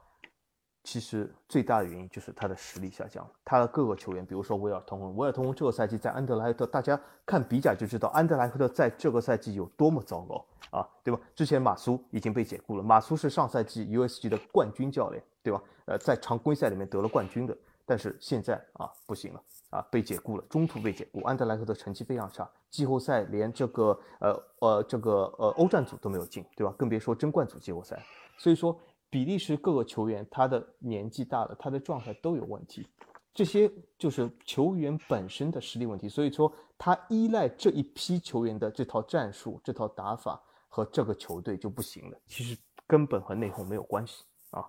[0.82, 3.31] 其实最大的原因就是他的实力下降了。
[3.44, 11.20] 他的各个球员，比如说维尔通亨，维尔通亨这个赛季在安德莱赫特，大家看比甲就知道安德莱赫特在这个赛季有多么糟糕啊，对吧？
[11.35, 15.62] 之前马苏已经被解雇了，马苏是上赛季 USG 的冠军教练，对吧？
[15.85, 17.55] 呃，在常规赛里面得了冠军的，
[17.91, 19.43] 但是现在啊不行了。
[19.71, 21.23] 啊，被解雇了，中途被解雇。
[21.23, 26.75] 安德莱克的成绩非常差，季后赛连这个呃呃这个呃欧战组都没有进，对吧？
[26.77, 28.05] 更别说争冠组季后赛。
[28.37, 28.77] 所以说，
[29.09, 32.85] 比利时各个球员他的年纪大了，他的状态都有问题，
[33.33, 36.09] 这些就是球员本身的实力问题。
[36.09, 42.19] 所以说，他依赖这一批球员的这套战术、这套打法和这个球队就不行了。
[42.27, 42.59] 其实
[42.89, 44.69] 根本和内讧没有关系啊。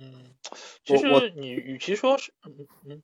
[0.00, 0.34] 嗯，
[0.84, 3.02] 其实你与其说是，嗯嗯。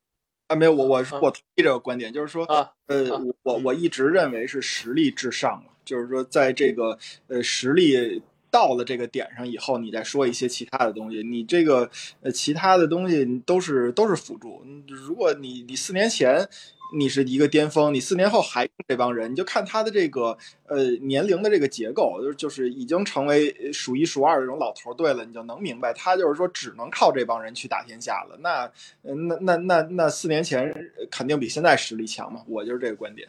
[0.49, 2.45] 啊，没有，我我我同意这个观点，就是说，
[2.87, 3.05] 呃，
[3.45, 6.99] 我我一直认为是实力至上就是说，在这个
[7.29, 8.21] 呃实力
[8.51, 11.91] 到了这个点上以后，你再说一些其他的东西，你这个
[12.23, 14.65] 呃其他的东西都是都是辅助。
[14.89, 16.49] 如果你你四年前。
[16.93, 20.37] 你是一个巅峰，你四年后还这帮人，你就看他的这个
[20.67, 28.37] 呃年龄的这个结构，就就是已经成为数一数二的这种老头队了，你就能明白他就是说只能靠这帮人去打天下了。
[28.41, 28.69] 那
[29.05, 30.75] 那那那那四年前
[31.13, 33.29] 肯定比现在实力强嘛，我就是这个观点。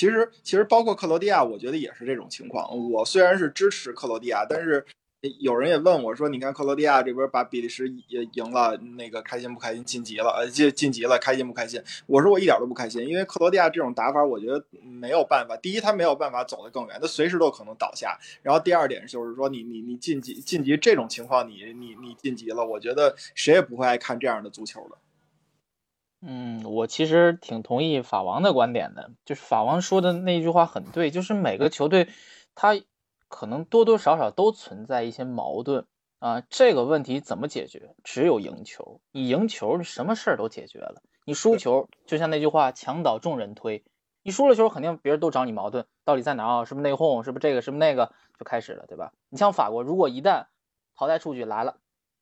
[0.00, 2.66] 其实其实包括克罗地亚，我觉得也是这种情况。
[2.90, 4.86] 我虽然是支持克罗地亚，但是。
[5.40, 9.84] 有人也问我说：“你看克罗地亚这边把比利时也赢了，那个开心不开心？
[9.84, 11.78] 晋级了，呃，晋晋级了，开心不开心？”
[12.08, 15.54] 我说：“我一点都不开心，因为克罗地亚这种打法，我觉得没有办法。
[15.58, 18.18] 第一，他没有办法走得更远，他随时都可能倒下。
[18.42, 24.96] 然后第二点就是说，你你你晋级晋级这种情况，你你你晋级了，我觉得谁也不会爱看这样的足球的。”
[26.22, 32.08] 嗯，我其实挺同意法王的观点的，就是法王说的那句话很对，就是每个球队
[32.54, 32.80] 他。
[33.32, 35.86] 可能多多少少都存在一些矛盾
[36.18, 37.94] 啊，这个问题怎么解决？
[38.02, 39.00] 只有赢球。
[39.12, 41.00] 你赢球，什么事儿都解决了。
[41.24, 43.84] 你输球，就像那句话“墙倒众人推”，
[44.24, 46.64] 你输了球，肯定别人都找你矛盾，到底在哪啊？
[46.64, 47.22] 是不是内讧？
[47.22, 47.62] 是不是这个？
[47.62, 48.12] 是不是那个？
[48.36, 49.12] 就开始了，对吧？
[49.28, 50.46] 你像法国，如果一旦
[50.96, 51.76] 淘汰数据来了，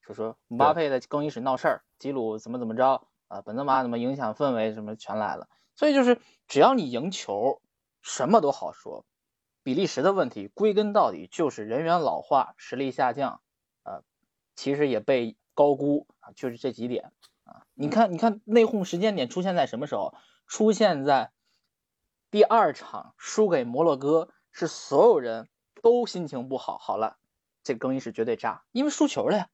[0.06, 3.42] 就说姆巴佩在更衣室闹事儿，吉鲁怎么怎么着啊？
[3.42, 5.48] 本泽马怎么影响氛围，什么全来了。
[5.76, 7.62] 所以就是只要你赢球，
[8.02, 9.06] 什么都好说。
[9.62, 13.42] 比利时的问题归根到底就是人员老化、实力下降，
[13.84, 14.02] 呃，
[14.56, 17.12] 其实也被高估啊，就是这几点
[17.44, 17.64] 啊。
[17.74, 20.14] 你看，你看内讧时间点出现在什么时候？
[20.46, 21.30] 出现在
[22.30, 25.50] 第二场输给摩洛哥，是所有人
[25.82, 26.78] 都心情不好。
[26.78, 27.18] 好了，
[27.62, 29.48] 这更衣室绝对炸，因为输球了呀，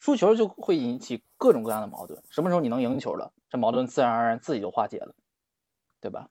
[0.00, 2.22] 输球就会引起各种各样的矛盾。
[2.30, 5.14] 什么时候你能赢球了，这矛盾自然而然自己就化解了，
[6.00, 6.28] 对吧？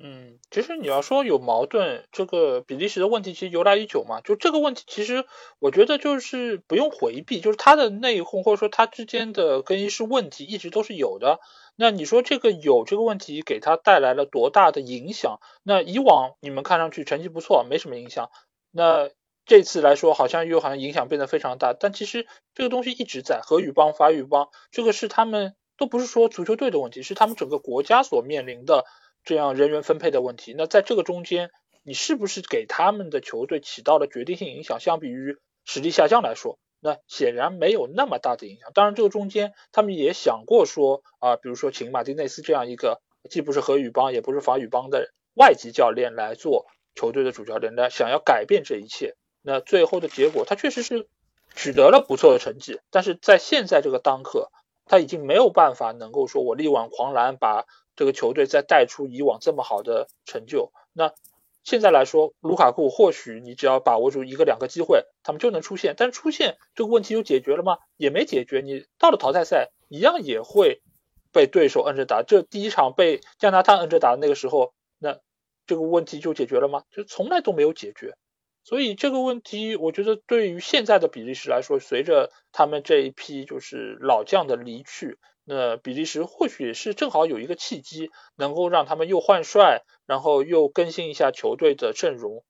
[0.00, 4.20] 嗯，其实你要说有矛盾，这个比利时的问题其实由来已久嘛。
[4.20, 5.24] 就这个问题，其实
[5.60, 11.38] 我觉得就是不用回避，就是他的内讧或者说他之间的更衣室问题一直都是有的。
[11.76, 15.38] 那你说这个有这个问题给他带来了多大的影响？
[15.62, 18.30] 那以往你们看上去成绩不错，没什么影响。
[18.72, 19.08] 那
[19.46, 21.74] 这次来说，好像又好像影响变得非常大。
[21.78, 28.84] 但其实这个东西一直在，荷语邦、法语邦，这个是他们都不是说足球队的问题，是他们整个国家所面临的。
[29.26, 31.50] 这样人员分配的问题，那在这个中间，
[31.82, 34.80] 你是不是给他们的球队起到了决定性影响？
[34.80, 38.70] 相比于实力下降来说，那显然没有那么大的影响。
[38.74, 43.00] 当然，这个中间他们也想过说啊，比如说请马丁内斯这样一个
[43.30, 49.14] 既不是荷语邦也不是法语邦的外籍教练来做球队的主教练，来想要改变这一切。
[49.44, 51.06] 那最后的结果，他确实是
[51.54, 54.50] 取得了不错的成绩，但是在现在这个当刻，
[54.86, 57.66] 他已经没有办法能够说我力挽狂澜把。
[57.96, 61.14] 这个球队再带出以往这么好的成就，那
[61.62, 65.94] 现在来说，卢卡库或许你只要把握住一个两个机会，他们就能出现。
[65.96, 67.78] 但出现这个问题就解决了吗？
[67.96, 68.62] 也没解决。
[68.62, 70.82] 你到了淘汰赛，一样也会
[71.30, 72.24] 被对手摁着打。
[72.24, 75.20] 这第一场被加拿大摁着打的那个时候，那
[75.68, 76.82] 这个问题就解决了吗？
[76.90, 78.16] 就从来都没有解决。
[78.64, 85.18] 所以这个问题，我觉得对于现在的比利时来说，随着他们这一批就是老将的离去。
[85.44, 92.42] 那比利时或许是正好有一个契机，能够让他们又换帅，然后又更新一下球队的阵容。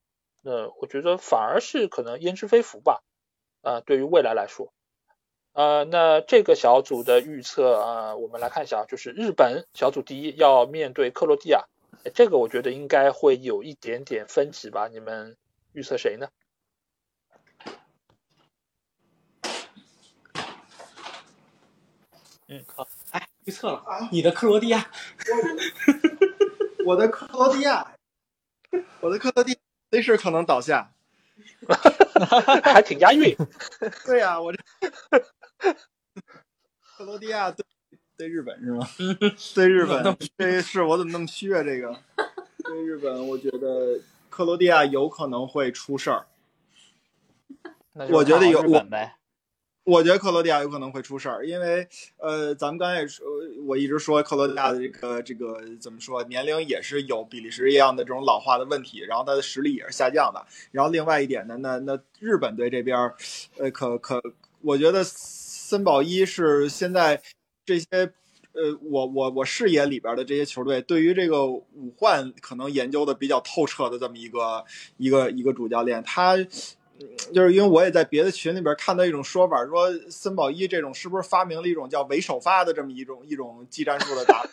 [0.43, 3.03] 那我觉得反而是可能焉知非福吧。
[3.63, 4.73] 啊，对于未来来说，
[5.55, 11.65] 呃，那这个小组的预测啊，我们来看一下，就是日本小组第一要面对克罗地亚，
[12.15, 14.87] 这个我觉得应该会有一点点分歧吧？
[14.87, 15.37] 你们
[15.75, 16.29] 预测谁呢？
[22.47, 24.89] 嗯，好，哎，预测了，啊你的克罗地亚，
[26.87, 27.97] 我的克罗地亚，
[29.01, 29.59] 我的克罗地亚，
[29.91, 30.93] 这事可能倒下，
[32.63, 33.37] 还挺押韵。
[34.07, 34.63] 对呀，我这
[36.97, 37.65] 克罗地亚对
[38.17, 38.87] 对日本是吗？
[39.57, 41.65] 对日本， 这是我怎么那么虚啊？
[41.65, 41.99] 这个
[42.63, 43.99] 对日本，我觉得
[44.35, 46.27] 克罗地亚有可能会出事儿。
[48.11, 48.85] 我觉得有我。
[49.85, 51.87] 我觉得克罗地亚有可能会出事儿，因为
[52.17, 53.25] 呃，咱们刚才也说，
[53.67, 60.43] 我一直说克罗地亚的这个这个怎么说，年龄也是有比利时一样的这种老化的问题，然后他的实力也是下降的。
[60.73, 62.99] 然后另外一点呢，那那日本队这边，
[63.59, 64.23] 呃，可可，
[64.63, 67.21] 我觉得森保一是现在
[67.67, 68.11] 这些
[68.55, 74.65] 呃，我我我视野里边的这些球队，对于这个武焕可能研究的比较透彻的这么一个
[74.97, 76.37] 一个一个主教练，他
[77.33, 84.49] 就是因为我也在别的群里边看到一种说法，说森保一这种是不是发明了一种叫伪首发的这么一种一种技战术的打法？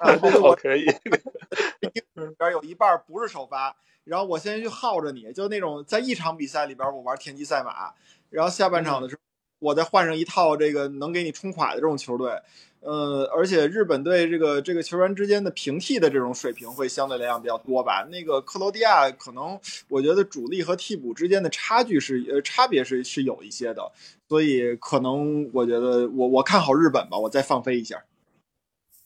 [0.00, 7.92] 啊，这个我可以，里边有一半不是首发，然后我先去耗着你，就那种在一场比赛里边我玩田忌赛马，
[8.30, 9.20] 然后下半场的时候
[9.58, 12.40] 我再换上一套这个能给你冲垮的这种球队。
[12.80, 18.06] 呃，而且日本队这个这个球员之间的平替的这种水平会相对来讲比较多吧。
[18.10, 23.92] 那个克罗地亚可能我觉得主力和替补之间的差距是呃差别是是有一些的，
[24.28, 28.02] 所以可能我觉得我我看好日本吧，我再放飞一下。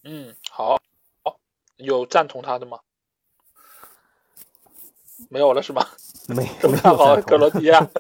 [0.04, 0.80] 嗯，好，
[1.76, 2.78] 有赞同他的吗？
[5.28, 5.84] 没有了是吗？
[6.28, 7.90] 没，看好克罗地亚。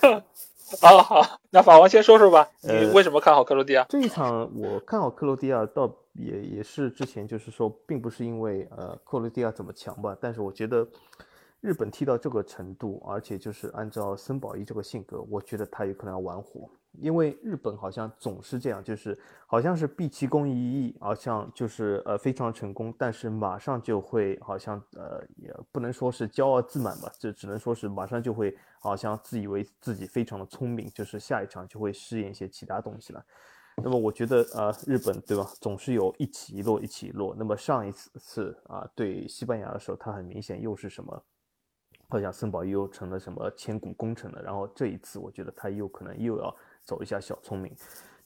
[0.82, 3.86] 啊好，那法王先说说吧，你为什么看好克罗地亚？
[3.88, 10.86] 这一场我看好克罗地亚，倒也也是之前就是说，并不是因为呃克罗地亚怎么强吧，但是我觉得。
[11.60, 33.24] 日本踢到这个程度，而且就是按照森保一这个性格，我觉得他有可能要玩火，因为日本好像总是这样，就是好像是毕其功于一役，好像就是呃非常成功，但是马上就会好像呃也不能说是骄傲自满吧，这只能说是马上就会好像自以为自己非常的聪明，就是下一场就会试验一些其他东西了。
[33.82, 37.34] 那么我觉得呃日本对吧，总是有一起一落一起一落。
[37.38, 41.22] 那么上一次次啊对西班牙的时候，他很明显又是什么？
[42.10, 46.56] 好像森保又成了什么千古功臣了，然后这一次我觉得他又可能又要
[46.88, 47.70] 走一下小聪明，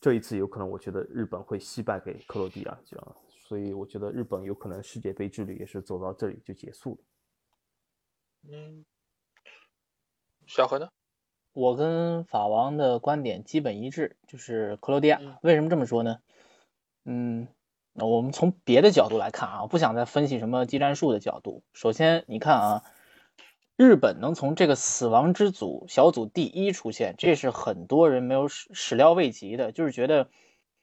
[0.00, 6.98] 这一次有可能我觉得日本会惜败给克罗地亚，这样，所以我觉得日本有可能世界杯之旅也是走到这里就结束了。
[8.52, 8.84] 嗯，
[10.46, 10.88] 小何呢？
[11.52, 15.20] 我跟法王的观点基本一致，就是克罗地亚。
[15.42, 16.20] 为什么这么说呢？
[17.04, 17.48] 嗯，
[17.94, 21.64] 那我们从别的角度来看啊，我不想再分析什么技战术的角度。
[21.72, 22.84] 首先，你看啊。
[23.76, 30.28] 日本能从这个死亡之组小组第一出现，这是很多人没有始始料未及的，就是觉得，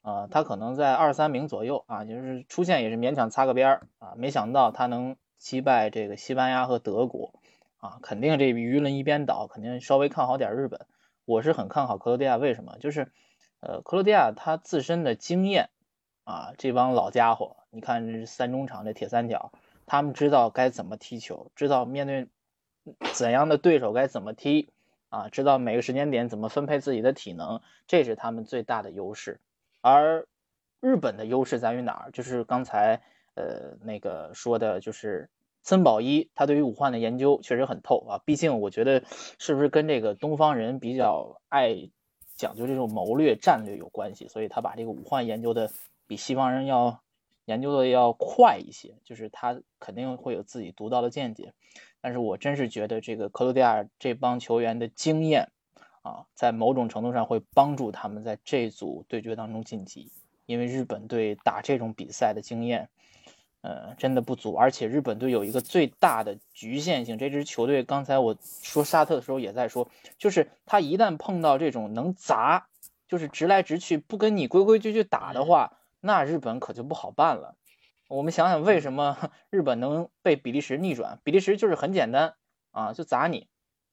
[0.02, 7.32] 啊，他可能在二三名左右啊，就是出现也是勉强擦个边儿啊，没想到他能击败这个西班牙和德国，
[7.78, 10.86] 啊，肯定这舆论一边倒，肯定稍微看好点日本。
[11.24, 12.76] 我是很看好克罗地亚，为什么？
[12.80, 13.12] 就是，
[13.60, 15.70] 呃，克罗地亚他自身的经验，
[16.24, 19.52] 啊，这帮老家伙，你看这三中场这铁三角，
[19.86, 22.26] 他们知道该怎么踢球，知道面对。
[23.12, 24.68] 怎样的对手该怎么踢
[25.08, 25.28] 啊？
[25.28, 29.40] 知道每个时间点怎么分配自己的体能，这是他们最大的优势。
[29.80, 30.26] 而
[30.80, 32.10] 日本的优势在于哪儿？
[32.10, 33.02] 就是刚才
[33.34, 35.28] 呃那个说的，就是
[35.62, 38.20] 森保一，他对于武汉的研究确实很透啊。
[38.24, 39.02] 毕竟我觉得
[39.38, 41.90] 是不是跟这个东方人比较爱
[42.34, 45.70] 讲究这种谋略战略有关系，所以他把这个武汉研究的
[46.06, 47.02] 比西方人要
[47.44, 51.52] 研究的要快一些，就是他肯定会有自己独到的见解。
[52.00, 55.50] 但是我真是觉得这个克罗地亚这帮球员的经验
[56.02, 60.10] 啊，在某种程度上会帮助他们在这组对决当中晋级，
[60.46, 62.88] 因为日本队打这种比赛的经验，
[63.60, 64.54] 呃，真的不足。
[64.54, 72.68] 而且日本队有一个最大的局限性，这支球队刚才我说沙特的时候也在说，就是他一旦碰到这种能砸，
[73.06, 77.56] 就是直来直去不跟你规规矩矩打的话，那日本可就不好办了。
[78.10, 79.16] 我们想想，为什么
[79.50, 81.20] 日本能被比利时逆转？
[81.22, 82.34] 比利时就是很简单
[82.72, 83.48] 啊，就砸你，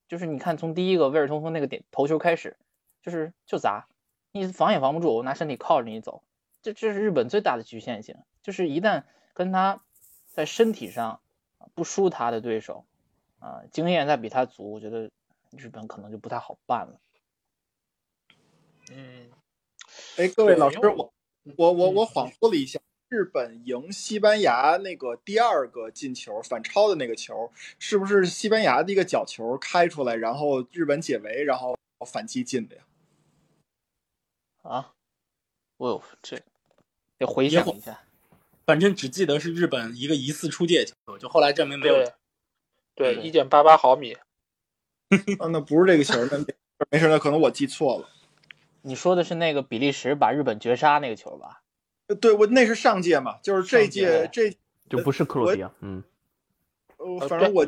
[0.07, 2.57] 就是你看从第一个威尔通风那个点头球开始，
[3.03, 3.88] 就是就砸，
[4.31, 6.23] 你防也防不住，我拿身体靠着你走，
[6.64, 9.03] 这这是日本最大的局限性，就是一旦
[9.35, 9.84] 跟他
[10.26, 11.22] 在身体上
[11.76, 12.88] 不输他的对手
[13.38, 15.11] 啊，经验再比他足，我觉得
[15.52, 16.99] 日本可能就不太好办了。
[18.91, 19.30] 嗯，
[20.18, 21.14] 哎，各位老师，我
[21.56, 22.80] 我我我恍惚了一下。
[23.09, 32.84] 日本赢西班牙那个第二个进球反超的那个球，是不是西班牙的一个角球开出来，然后日本解围，然后反击进的呀？
[34.63, 34.93] 啊，
[35.77, 36.41] 哦，这
[37.17, 38.01] 得回想一下，
[38.65, 41.95] 反正只记得是日本一个疑似出界球，就后来证明没有。
[42.93, 44.17] 对，一点八八毫米。
[45.39, 46.38] 啊，那不是这个球，那
[46.89, 48.09] 没事，那可能我记错了。
[48.81, 51.61] 你说的是那个比利时把日本绝杀那个球吧？
[52.15, 54.55] 对，我那是上届嘛，就是这届这
[54.89, 56.03] 就不是克罗地亚，嗯，
[56.97, 57.65] 呃，反正我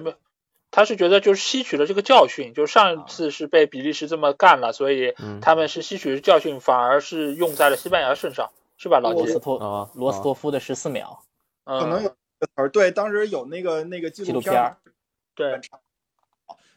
[0.71, 8.99] 他是觉得就是吸取了这个教训，就上一次是被比利时这么干了，所以他们是吸取教训，反而是用在了西班牙身上，是吧？
[8.99, 11.23] 老罗斯托啊，罗斯托夫的十四秒，
[11.65, 12.15] 可能有
[12.69, 14.75] 对，当时有那个那个纪录片，
[15.35, 15.59] 对。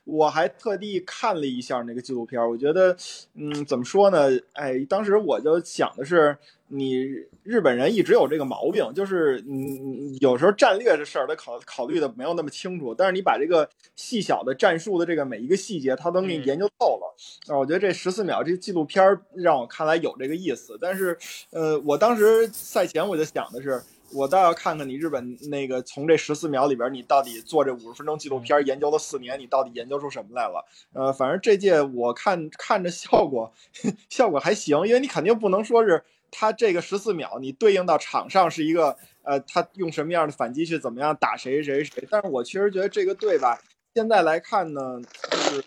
[0.04, 2.96] 我还特地看了一下那个纪录片，我觉得，
[3.34, 4.30] 嗯，怎么说呢？
[4.54, 6.36] 哎，当时我就想的是，
[6.74, 7.04] 你
[7.42, 17.14] 日本人一直有这个毛病，就是你有时候战略这事儿他考考虑的没有那么清楚，但是你把这个细小的战术的这个每一个细节，他都给你研究透了。
[17.48, 21.16] 啊，我觉得这十四秒这纪录片让我看来有这个意思，但是
[21.50, 23.82] 呃，我当时赛前我就想的是。
[24.14, 30.62] 我倒要看看你日本那个从这十四秒里边，你到底做这五十分钟纪录片研究了四年，你到底研究出什么来了？
[30.92, 33.50] 呃，反正这届我看看着效果
[34.10, 42.08] 效果还行，因为你肯定不能说是他这个十四秒你对应到场上是一个呃，他用什么样的反击去怎么样打谁谁谁。
[42.10, 43.60] 但是我其实觉得这个队吧，
[43.94, 45.00] 现在来看呢，
[45.30, 45.64] 就是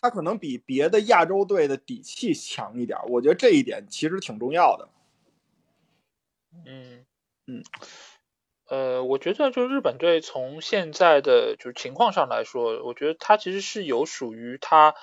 [0.00, 4.88] 他可能比别的亚洲队的底气强一点，我觉得这一点其实挺重要的。
[6.66, 7.06] 嗯。
[7.46, 7.64] 嗯，
[8.68, 14.94] 呃，我觉得就日本队从现在的就是情况上来说，我觉得他其实是有属于他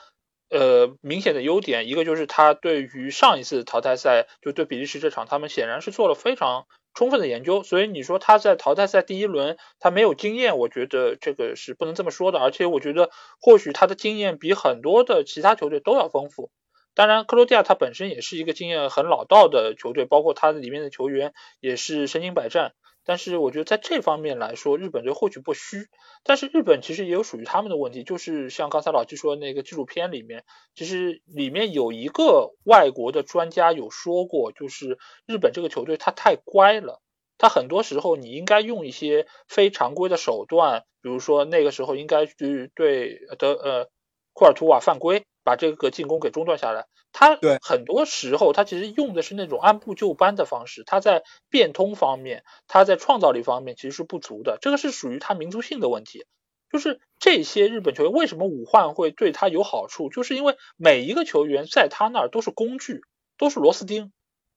[0.49, 13.09] 呃明显的优点，一个就是他对于上一次淘汰赛就对比利时这场，他们显然是做了非常充分的研究，所以你说他在淘汰赛第一轮他没有经验，我觉得这个是不能这么说的，而且我觉得
[13.41, 16.49] 或许他的经验比很多的其他球队都要丰富。
[16.95, 22.73] 当然，克罗地亚它本身也是一个经验很老道的球队，包括它里面的球员也是身经百战。
[23.07, 25.88] 但是我觉得在这方面来说，日本队或许不虚。
[26.23, 30.43] 但是日本其实也有属于他们的问题，就是像刚才老季说的那个纪录片里面，
[30.75, 37.01] 其实里面有一个外国的专家有说过，就是日本这个球队他太乖了，
[37.38, 43.89] 他很多时候你应该用一些非常规的手段，比如说那个时候应该去对的呃
[44.34, 45.23] 库尔图瓦犯规。
[45.47, 46.88] 把这个进攻给中断下来，
[47.19, 56.27] 他很多时候他其实用的是那种按部就班的方式，他在变通方面，他在创造力方面其实是不足的，这个是属于他民族性的问题。
[56.72, 63.02] 就是这些日本球员为什么五换会对他有好处，就是因为每一个球员在他那儿都是工具，
[63.39, 64.11] 都是螺丝钉，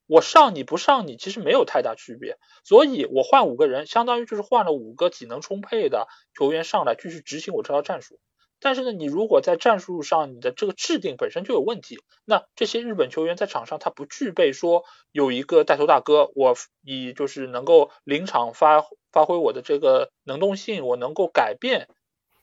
[0.06, 8.20] 我上你不上你其实没有太大区别，所以我换五个人，相当于就是换了五个体能充沛的球员上来继续执行我这套战术。
[8.60, 21.88] 但是呢，你如果在战术上你的这个制定本身就有问题，那这些日本球员在场上他不具备说有一个带头大哥，我以就是能够临场发发挥我的这个能动性，我能够改变，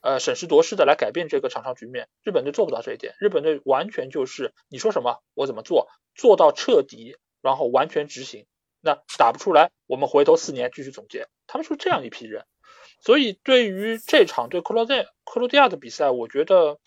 [0.01, 2.09] 呃审时度势的来改变这个场上局面。
[2.23, 8.47] 日本队做不到这一点，日本队完全就是你说什么我怎么做，做到彻底，然后完全执行。
[8.81, 11.27] 那打不出来，我们回头四年继续总结。
[11.45, 12.45] 他们是这样一批人。
[12.99, 16.77] 所以，对于这场对克罗地克罗地亚的比赛，我觉得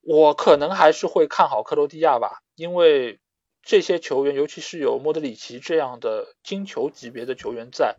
[0.00, 3.20] 我可能还是会看好克罗地亚吧，因为
[3.62, 7.96] 这些球员，尤其是有莫德里奇这样的金球级别的球员在，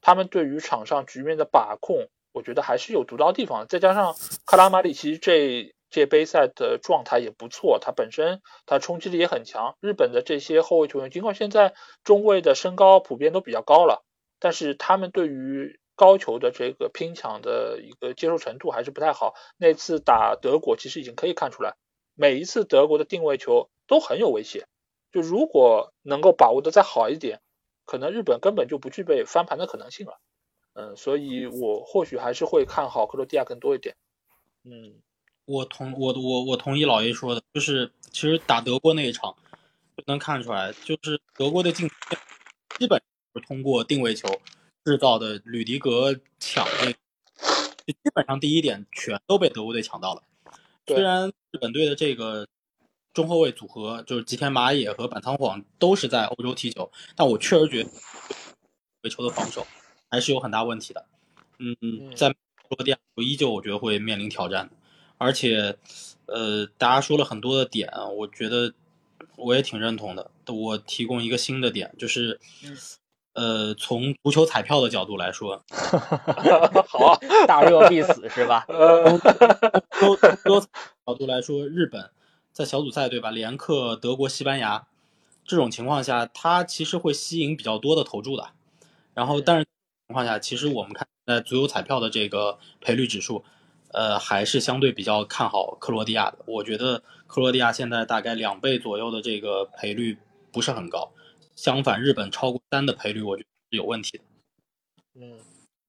[0.00, 3.66] 他们对于场上局面的把控，我觉得还是有独到地方。
[3.68, 4.14] 再加上
[4.44, 9.76] 克拉马里奇这届杯赛的状态也不错，他本身他冲击力也很强。
[9.80, 14.04] 日本的这些后卫球员，尽管现在中卫的身高普遍都比较高了，
[14.38, 19.34] 但是他们对于高球的这个拼抢的一个接受程度还是不太好。
[19.58, 21.76] 那次打德国，其实已经可以看出来，
[22.14, 24.66] 每一次德国的定位球都很有威胁。
[25.12, 27.42] 就如果能够把握的再好一点，
[27.84, 30.18] 可能日本根本就不具备翻盘的可能性了。
[30.72, 33.94] 嗯，所以我或许还是会看好克罗地亚更多一点。
[34.64, 35.02] 嗯，
[35.44, 39.36] 我同我我我同意老 A 说的，就是其实打德国那一场
[40.06, 41.90] 能看出来，就是德国的进
[42.78, 43.02] 基本
[43.34, 44.26] 是通过定位球。
[44.84, 50.22] 制造的吕迪格抢这，就基本上第一点全都被德国队抢到了。
[50.86, 52.48] 虽然日本队的这个
[53.12, 57.90] 中后卫组合就是吉田麻也和板仓晃都是在欧洲踢球，但我确实觉得
[59.02, 59.66] 回球的防守
[60.08, 61.06] 还是有很大问题的。
[61.58, 62.36] 嗯，在克
[62.70, 64.70] 罗地亚依旧我觉得会面临挑战。
[65.18, 65.76] 而且，
[66.26, 68.72] 呃，大家说了很多的点，我觉得
[69.36, 70.30] 我也挺认同的。
[70.46, 72.40] 我提供一个新的点，就是。
[73.32, 75.62] 呃，从足球彩票的角度来说，
[76.88, 78.66] 好，大热必死是吧？
[79.92, 80.60] 从足球
[81.06, 82.10] 角度来说，日本
[82.52, 84.86] 在小组赛对吧，连克德国、西班牙，
[85.44, 88.48] 这种情况下，它其实会吸引比较多的投注的。
[89.14, 89.66] 然后，但是
[90.08, 93.44] 情况下，其实我们看在足球彩票的这个赔率指数，
[93.92, 96.38] 呃，还是相对比较看好克罗地亚的。
[96.46, 100.18] 我觉得克罗地亚现在大概两倍左右的这个赔率
[100.52, 101.12] 不是很高。
[101.60, 104.24] 相反，日本超过三的赔率，我觉得是有问题的。
[105.12, 105.38] 嗯，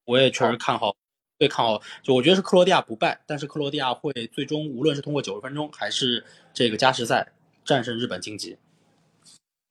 [0.03, 0.97] 我也确实看好，
[1.39, 7.31] 最看好，就我觉得是克罗地亚不败，但是克罗地亚会最终无论是通过九十分钟还是这个加时赛
[7.63, 8.57] 战胜日本晋级。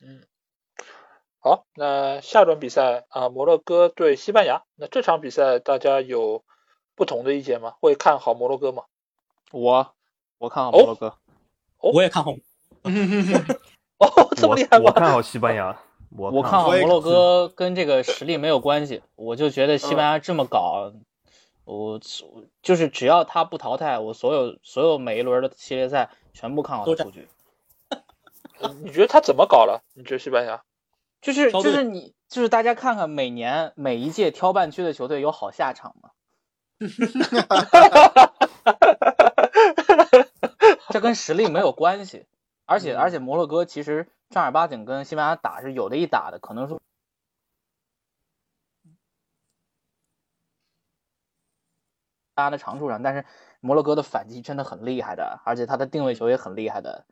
[0.00, 0.22] 嗯，
[1.38, 6.42] 好，那下轮比赛啊，摩洛哥对西班牙，那这场比赛大家有
[6.94, 7.74] 不同的意见吗？
[7.78, 8.84] 会看好摩洛哥吗？
[9.52, 9.94] 我
[10.38, 11.18] 我看好摩洛哥，
[11.76, 12.32] 我也看好。
[14.00, 14.84] 哦，这么厉害吗？
[14.86, 15.78] 我看好西班牙。
[16.16, 20.92] 我看好摩洛哥跟这个实力没有关系，我就觉得西班牙这么搞，
[21.64, 22.00] 我
[22.62, 27.28] 就是只要他不淘汰，我所有所有每一轮的系列赛全部看好他出局。
[28.82, 29.82] 你觉得他怎么搞了？
[29.94, 30.62] 你觉得西班牙？
[31.22, 36.10] 就是就是你就是大家看看每年每一届挑半区的球队有好下场吗？
[40.88, 42.26] 这跟实力没有关系，
[42.70, 46.80] 而且而且摩洛哥其实正儿八经跟西班牙打是有的一打的，可能说
[52.36, 53.24] 大家的长处上，但是
[53.58, 57.06] 摩洛哥的反击真的很厉害的，而且他的定位球也很厉害的，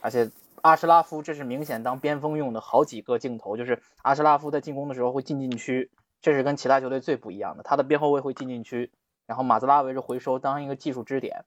[0.00, 0.30] 而且
[0.62, 5.90] 阿什拉夫这是明显当边锋用的，好几个镜头就是阿什拉夫在进攻的时候会进禁区，
[6.20, 8.92] 这是跟其他球队最不一样的，他的边后卫会进禁区，
[9.26, 11.44] 然后马兹拉维是回收当一个技术支点。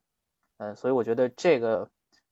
[0.58, 1.88] 嗯，所以我觉得这个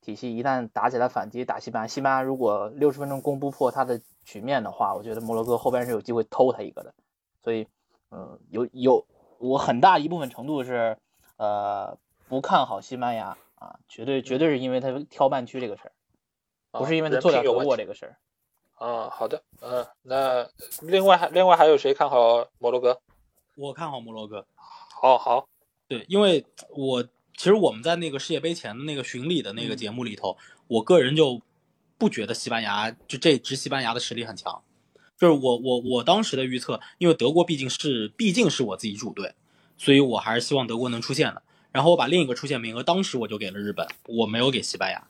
[0.06, 6.94] 体系一旦打起来反击打西班牙，西班牙如果六十分钟攻不破他的局面的话，我觉得摩洛哥后边是有机会偷他一个的。
[7.42, 7.66] 所以，
[8.12, 9.04] 嗯，有有
[9.38, 10.96] 我很大一部分程度是，
[11.38, 15.92] 呃，不看好西班牙啊，绝对绝对是因为他挑半区这个事儿，
[16.78, 18.16] 不是因为他做掉德国这个事儿。
[18.76, 20.48] 啊，好的，嗯，那
[20.82, 23.00] 另外还另外还有谁看好摩洛哥？
[23.56, 24.46] 我看好摩洛哥。
[24.54, 25.48] 好好，
[25.88, 27.04] 对，因为我。
[27.36, 30.36] 其实我们在那个世界杯前的那个巡礼的那个节目里头，
[30.68, 31.42] 我个人就
[31.98, 34.62] 不觉得西班牙就这支西班牙的实力很强。
[35.18, 39.34] 就是我我我当时的预测，因为德国毕竟是毕竟是我自己主队，
[39.76, 41.42] 所以我还是希望德国能出现的。
[41.72, 45.06] 然后我把另一个出线名额当时我就给了日本，我没有给西班牙。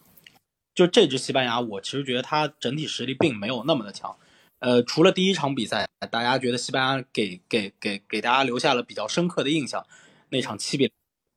[0.75, 4.17] 就这支西班牙，我其实觉得它整体实力并没有那么的强。
[4.59, 9.87] 呃，除了第一场比赛，大家觉得西班牙给给给给大家留下了比较深刻的印象，
[10.31, 10.91] 那场七比。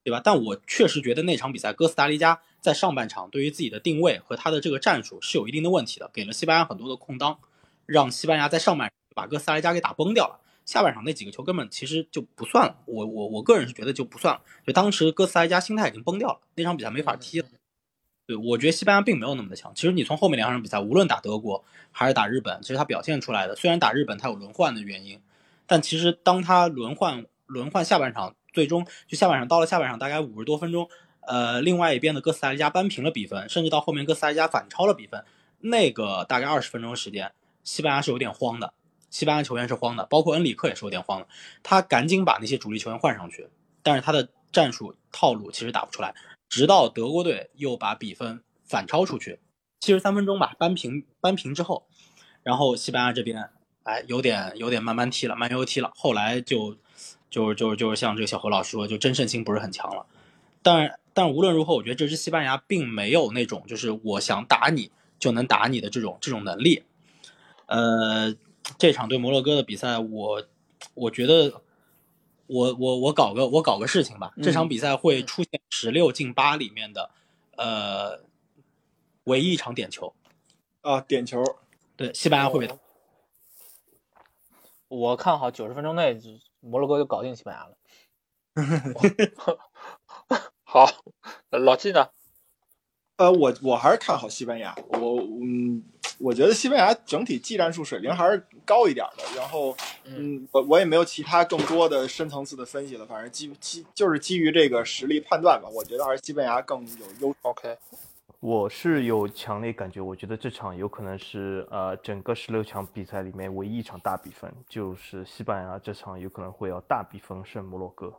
[0.04, 0.22] 对吧？
[0.24, 7.38] 但我确实觉得那场比赛，哥斯达黎加在上半场对于自己的定位和他的这个战术是有一定的问题的，给了西班牙很多的空当，
[7.86, 10.40] 让西班牙在上半把哥斯达黎加给打崩掉了。
[10.66, 12.78] 下半场那几个球根本其实就不算了。
[12.86, 14.42] 我我我个人是觉得就不算了。
[14.66, 17.48] 就当时哥斯达黎加心态已经崩掉了，那场比赛没法踢了。
[18.26, 19.74] 对，我觉得西班牙并没有那么的强。
[19.76, 25.20] 其实你从后面两场比赛，无论打德国还是打日本，其实他表现出来的，虽然打日本他有轮换的原因，
[25.66, 28.36] 但其实当他轮换轮换下半场。
[28.54, 30.90] 最终就下半场到了下半场大概五十多分钟，
[31.22, 35.24] 呃，另外一边的哥斯达黎加扳平了比分，甚至到后面哥斯达黎加反超了比分。
[35.60, 37.32] 那个大概二十分钟时间，
[37.64, 38.74] 西班牙是有点慌的，
[39.10, 41.28] 西班牙球员是慌的，包括恩里克也是有点慌的。
[41.62, 43.50] 他赶紧把那些主力球员换上去，
[43.84, 46.16] 但是他的战术套路其实打不出来。
[46.48, 49.40] 直到德国队又把比分反超出去，
[49.82, 51.86] 七十三分钟吧，扳平扳平之后，
[52.42, 53.50] 然后西班牙这边
[53.84, 56.78] 哎有点有点慢慢踢了，慢悠悠踢了，后来就。
[57.30, 60.06] 就是就是就是像这个小何老师说，就真胜心不是很强了。
[60.62, 66.84] 但但无论如何，我觉得这支西班牙并没有那种就是我想打你就能打你的这种这种能力。
[67.68, 68.36] 呃，
[68.78, 70.44] 这场对摩洛哥的比赛，我
[70.96, 71.62] 我觉得
[72.48, 74.34] 我我我搞个我搞个事情吧。
[74.42, 77.12] 这场比赛会出现十六进八里面的
[77.56, 78.22] 呃
[79.26, 80.14] 唯一一场点球
[80.82, 81.44] 啊，点球。
[81.96, 82.74] 对，西班牙会被。
[84.88, 86.20] 我看好九十分钟内。
[86.60, 87.78] 摩洛哥就搞定西班牙了。
[90.64, 90.88] 好，
[91.50, 92.10] 老季呢？
[93.18, 94.74] 呃，我我还是看好西班牙。
[94.90, 95.84] 我嗯，
[96.20, 99.24] 我觉得西班牙整体技战术水平还是高一点的。
[99.36, 99.76] 然后
[100.06, 103.06] 嗯，我我也没有其他更多的深层次的分析了。
[103.06, 105.68] 反正基基就是基于这个实力判断吧。
[105.70, 107.36] 我觉得还是西班牙更有优。
[107.42, 107.78] OK。
[108.40, 118.14] 我是有强烈感觉，我觉得这场有可能是呃整个十六强比赛里面唯一一场大比分，就是西班牙这场有可能会要大比分胜摩洛哥。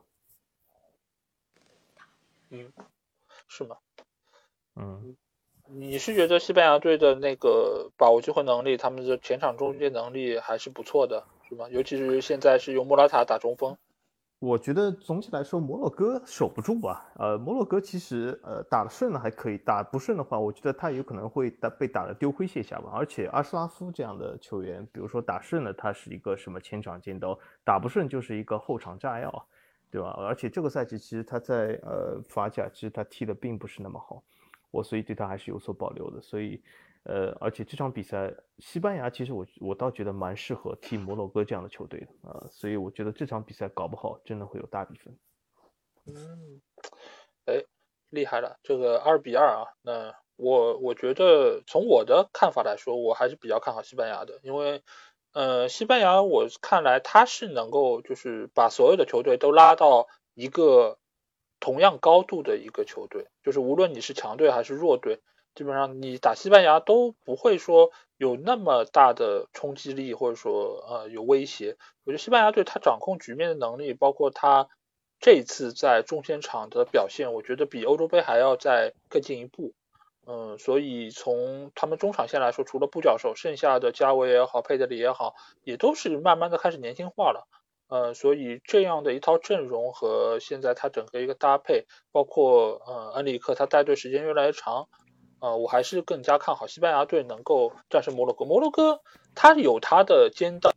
[2.51, 2.71] 嗯，
[3.49, 3.77] 是吗？
[4.77, 5.17] 嗯，
[5.67, 11.67] 你是觉得西班牙队的那个把握机会能力，他们的前场终结能力还是不错的，是吗？
[11.71, 13.75] 尤其是现在是用莫拉塔打中锋。
[14.41, 17.13] 我觉得总体来说，摩洛哥守不住吧。
[17.17, 22.91] 呃，摩洛哥其实呃打的顺了还可以，打不顺的话，我觉得他有可能会打被打的丢盔卸甲吧。
[22.95, 29.47] 而且阿什拉夫这样的球员，比如说打顺了，他是一个什么前场尖刀；打不顺就是一个后场炸药，
[29.91, 30.09] 对吧？
[30.17, 34.23] 而且这个赛季其实他在呃法甲其实他踢的并不是那么好，
[34.71, 36.19] 我所以对他还是有所保留的。
[36.19, 36.63] 所以。
[37.05, 45.19] 呃，而且这场比赛，西班牙其实我我倒觉得蛮适合踢摩洛哥这样的球队的啊，所以我觉得这场比赛搞不好真的会有大比分。
[46.05, 46.61] 嗯，
[47.47, 47.65] 哎，
[48.11, 54.83] 厉害了，这个二比二啊，那我我觉得从我的看法来说，我还是比较看好西班牙的，因为
[55.33, 60.99] 呃，西班牙我看来他是能够就是把所有的球队都拉到一个
[61.61, 65.23] 同样高度的一个球队，就是无论你是强队还是弱队。
[65.55, 71.77] 基本上你打西班牙都不会说有那么大的冲击力，或者说呃有威胁。
[72.05, 74.69] 我觉得西班牙队他掌控局面的能力，包括他
[75.19, 79.75] 这次在中前场的表现，我觉得比欧洲杯还要再更进一步。
[80.27, 87.49] 嗯，所以从他们中场线来说，除了布教授，剩下的加维也好，佩德里也好，也都是慢慢的开始年轻化了。
[87.89, 94.89] 呃，所以这样的一套阵容和现在他整个一个搭配，包括呃恩里克他带队时间越来越长，
[95.41, 98.45] 呃，我还是更加看好西班牙队能够战胜摩洛哥。
[98.45, 99.01] 摩洛哥
[99.35, 100.73] 他有他的尖刀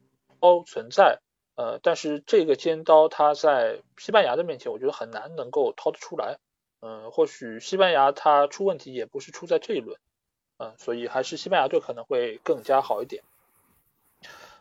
[0.66, 1.20] 存在，
[1.56, 6.38] 呃，但是这个尖刀他在西班牙的面前，我觉得很难能够掏得出来。
[6.82, 9.98] 嗯，或许西班牙他出问题也不是出在这一轮，
[10.58, 13.24] 嗯，所以还是西班牙队可能会更加好一点。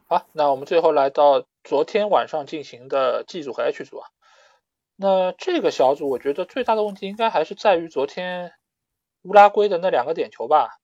[0.07, 4.09] 好，那我们最后来到昨天晚上进行的 G 组和 H 组啊。
[4.95, 8.53] 那这个小组，我觉得最大的问题应该还是在于昨天
[9.23, 10.79] 乌拉圭的那两个点球吧。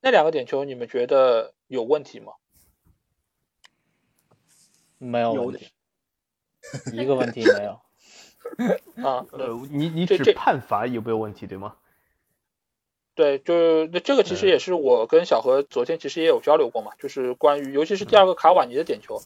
[0.00, 2.34] 那两个点球，你们觉得有问题吗？
[4.98, 5.68] 没有问题，
[6.92, 7.80] 一个问题没有。
[9.04, 11.76] 啊，呃，你你指判罚有没有问题，对吗？
[13.14, 19.20] 对，就那这个其实也是我跟小何昨天其实也有交流过嘛，就是关于尤其是第二个卡瓦尼的点球，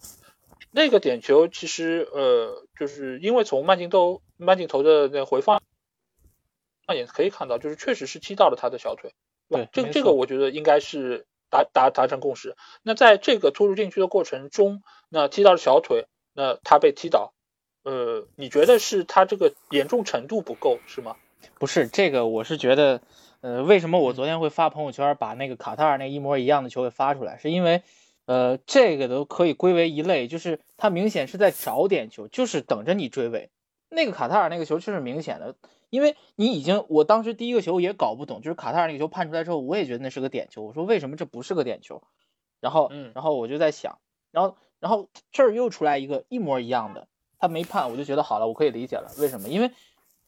[0.71, 5.63] 那个点球其实呃，就是因为从慢镜头慢镜头的那回放
[6.89, 9.13] 也可以看到，就是确实是踢到了他的小腿，
[9.49, 12.57] 对，这这个我觉得应该是达达达成共识。
[12.83, 17.33] 那在这个突入禁区的过程中，那踢到了小腿，那他被踢倒，
[17.85, 21.17] 呃，你觉得是他这个严重程度不够是吗？
[21.59, 23.01] 不是，这个我是觉得。
[23.43, 27.39] 呃，为什么我昨天会发朋友圈把那个卡塔尔那一模一样的球给发出来？
[27.39, 27.83] 是因为，
[28.25, 33.51] 呃，这个都可以归为一类，就是他明显是在找点球，就是等着你追尾。
[33.93, 35.55] 那个卡塔尔那个球确实明显的，
[35.91, 40.63] 因为你已经，我当时第一个球也搞不懂，就是卡塔尔那个球判出来之后，我也觉得那是个点球。
[40.63, 42.03] 我说为什么这不是个点球？
[42.61, 43.99] 然后，然后我就在想，
[44.31, 47.09] 然后，然后这儿又出来一个一模一样的，
[47.39, 49.49] 他没判，我就觉得好了，我可以理解了，为什么？
[49.49, 49.71] 因为。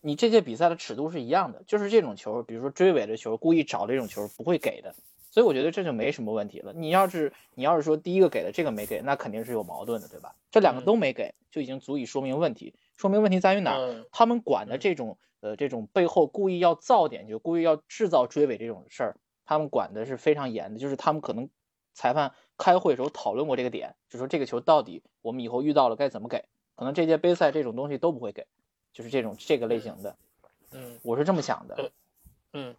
[0.06, 4.94] 你这届比赛的尺度是一样的，就是这种球，比如说追尾的球，故意找这种球不会给的，
[5.30, 6.74] 所以我觉得这就没什么问题了。
[6.74, 10.34] 你要是你要是说第一个给的这个没给，那肯定是有矛盾的，对吧？
[10.50, 12.74] 这两个都没给，就已经足以说明问题。
[12.96, 14.04] 说明问题在于哪儿？
[14.12, 20.78] 他们管的这种呃这种背后故意要造点，就故意要制造追尾这种事儿，他们管的是非常严的。
[20.80, 21.48] 就是他们可能
[21.92, 26.44] 裁判开会的时候讨论过这个点，就说这个球到底我们以后遇到了该怎么给？
[26.76, 28.46] 可能这届杯赛这种东西都不会给。
[28.92, 30.16] 就是这种这个类型的，
[30.70, 31.90] 嗯，我是这么想的，
[32.52, 32.76] 嗯，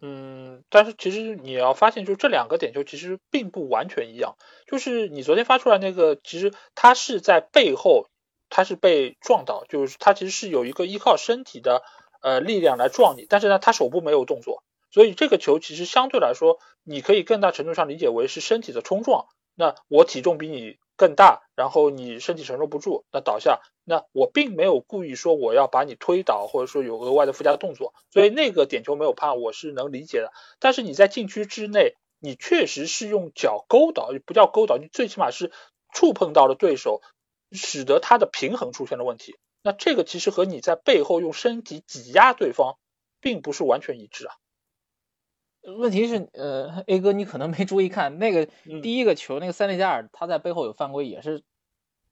[0.00, 4.36] 嗯，但是其实你要发现，就这两个点球其实并不完全一样。
[4.68, 8.06] 就是你昨天发出来那个，其实他是在背后，
[8.50, 11.82] 他是被撞倒，就是他其实是有一个依靠身体的
[12.22, 19.26] 呃力量来撞你，但是呢，他手部没有动作，所以这个球其实相对来说，你可以更大程度上理解为是身体的冲撞。
[19.54, 20.78] 那我体重比你。
[20.96, 30.32] 更大，然后你身体承受不住，那倒下，那我并没有故意说我要把你推倒，或者说有额外的附加动作，所以那个点球没有判，我是能理解的。
[30.60, 35.50] 但是你在禁区之内，你确实是用脚勾倒，不叫勾倒，你最起码是
[35.92, 37.02] 触碰到了对手，
[37.54, 39.36] 使得他的平衡出现了问题。
[39.62, 42.76] 那这个其实和你在背后用身体挤压对方，
[43.20, 44.34] 并不是完全一致啊。
[45.78, 48.46] 问题是，呃，A 哥，你可能没注意看那个
[48.82, 51.42] 第一个球，那个塞内加尔他在背后有犯规，也是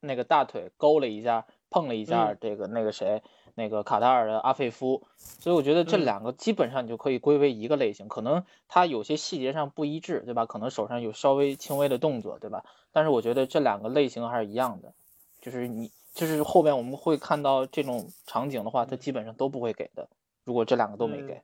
[0.01, 3.23] 那个大腿勾了一下，碰了一下这个那个谁，
[3.55, 10.47] 那个卡塔尔的阿费夫，所以我觉得这两个基本上你就可以归为一个类型，可能他有些细节上不一致，对吧？
[10.47, 12.65] 可能手上有稍微轻微的动作，对吧？
[12.91, 14.95] 但是我觉得这两个类型还是一样的，
[15.43, 20.09] 就是你就是后边我们会看到这种场景的话，他基本上都不会给的，
[20.45, 21.43] 如果这两个都没给，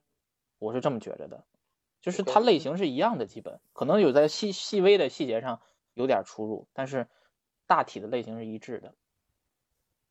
[0.59, 1.45] 我是这么觉着的。
[2.01, 5.61] 就是它类型是一样的，基本可能有在细细微的细节上
[5.95, 7.09] 有点出入，但是
[7.67, 8.95] 大体的类型是一致的。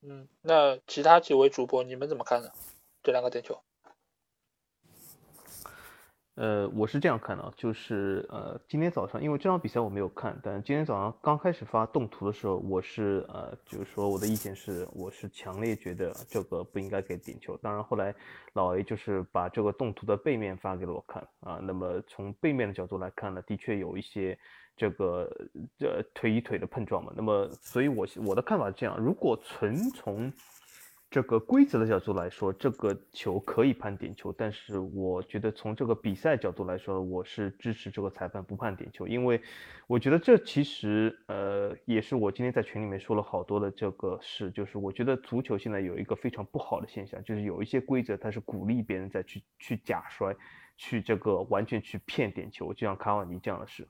[0.01, 2.51] 嗯，那其他几位主播你们怎么看呢？
[3.01, 3.63] 这两个点球？
[6.37, 17.57] 呃，我是这样看的，就是呃，今天早上因为这场比赛我没有看，但今天早上刚开始发动图的时候，我是呃，就是说我的意见是，我是强烈觉得这个不应该给点球。
[17.57, 18.13] 当然后来
[18.53, 24.37] 老 A 就是把这个动图的背面发给了我看啊，那么从背面的角度来看呢，的确有一些
[24.75, 25.27] 这个
[25.79, 27.11] 呃腿与腿的碰撞嘛。
[27.15, 30.31] 那么所以我我的看法是这样，如果纯从
[31.09, 39.41] 这个规则的角度来说，这个球可以判点球，但是我觉得从这个比赛角度来说，我是支持这个裁判不判点球，因为
[39.87, 50.35] 我觉得这其实呃也是我今天在群里面说了好多的这个事，就是我觉得足球现在有一个非常不好的现象，就是有一些规则它是鼓励别人再去去假摔，
[50.75, 53.87] 去这个完全去骗点球，就像卡瓦尼这样的事。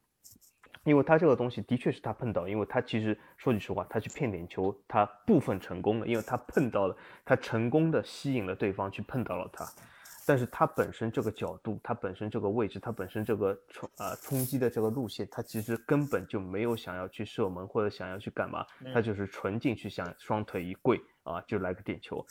[0.88, 6.96] 因为他这个东西的确是他碰到，因为他其实说句实话，他去骗点球，他部分成功了，因为他碰到了，
[7.26, 9.68] 他成功的吸引了对方去碰到了他，
[10.26, 22.26] 但是他本身这个角度，他本身这个位置，他本身这个冲呃冲击的这个路线，他其实根本就没有想要去射门或者想要去干嘛，他就是纯进去想双腿一跪啊就来个点球。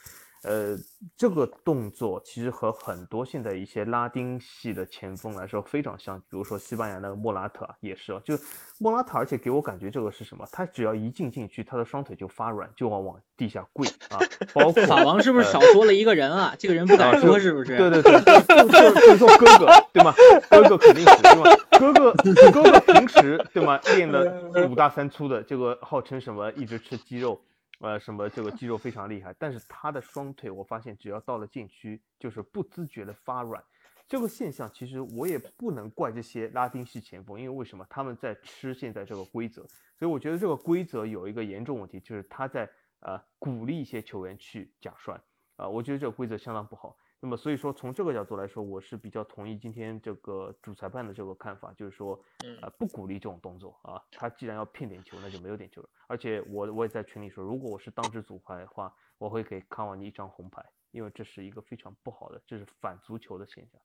[0.47, 0.77] 呃，
[1.17, 8.39] 这个动作其实和很多现在一些拉丁系的前锋来说非常像，比如说西班牙那个莫拉特也是，就
[8.79, 10.47] 莫拉特，而且给我感觉这个是什么？
[10.53, 14.21] 他只要一进禁区，他的双腿就发软，就往往地下跪 啊。
[14.55, 16.55] 包括法王是不是少说了一个人啊？
[16.59, 17.77] 这个人不敢说是不是？
[17.77, 20.15] 对对对，就就说哥哥对吗？
[20.49, 21.43] 哥哥肯定是对吗？
[21.79, 22.13] 哥哥
[22.53, 23.81] 哥哥平时对吗？
[23.97, 24.33] 练的
[24.71, 26.53] 五大三粗的，这个号称什么？
[26.53, 27.41] 一直吃鸡肉。
[27.79, 33.63] 呃，什么这个肌肉非常厉害，但是他的双腿，我发现只要到了禁区，就是不自觉的发软。
[34.09, 39.63] 这个现象其实我也不能怪这些拉丁系前锋，因为为什么他们在吃现在这个规则？
[39.99, 42.71] 所以我觉得这个规则有一个严重问题，就是他在
[43.01, 45.21] 呃鼓励一些球员去假摔
[45.57, 46.97] 啊，我觉得这个规则相当不好。
[47.19, 52.23] 那么所以说，从这个角度来说，我是比较同意今天这个主裁判的这个看法，就是说，
[52.61, 54.01] 呃，不鼓励这种动作啊。
[54.13, 55.89] 他既然要骗点球，那就没有点球了。
[56.07, 63.81] 而且我我也在群里说，如果我是当值主裁的话，我会给康瓦尼一张红牌，因为这是一个非常不好的，这是反足球的现象。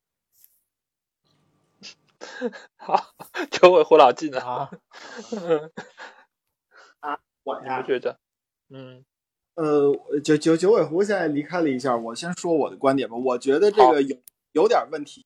[2.75, 2.95] 好，
[3.49, 4.41] 球尾胡老技能？
[4.41, 4.69] 啊，
[6.99, 8.19] 啊，我呀，觉得，
[8.69, 9.05] 嗯。
[9.55, 13.15] 呃，九九九尾狐现在离开了一下，我先说我的观点吧。
[13.15, 14.15] 我觉得这个有
[14.53, 15.25] 有点问题，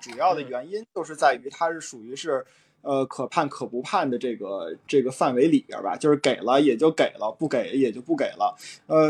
[0.00, 2.44] 主要的原因就是在于它是属于是
[2.80, 8.56] 呃可判可不判的这个这个范围里边吧，就是给了也就给了，不给也就不给了。
[8.86, 9.06] 呃，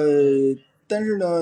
[0.89, 1.41] 但是呢，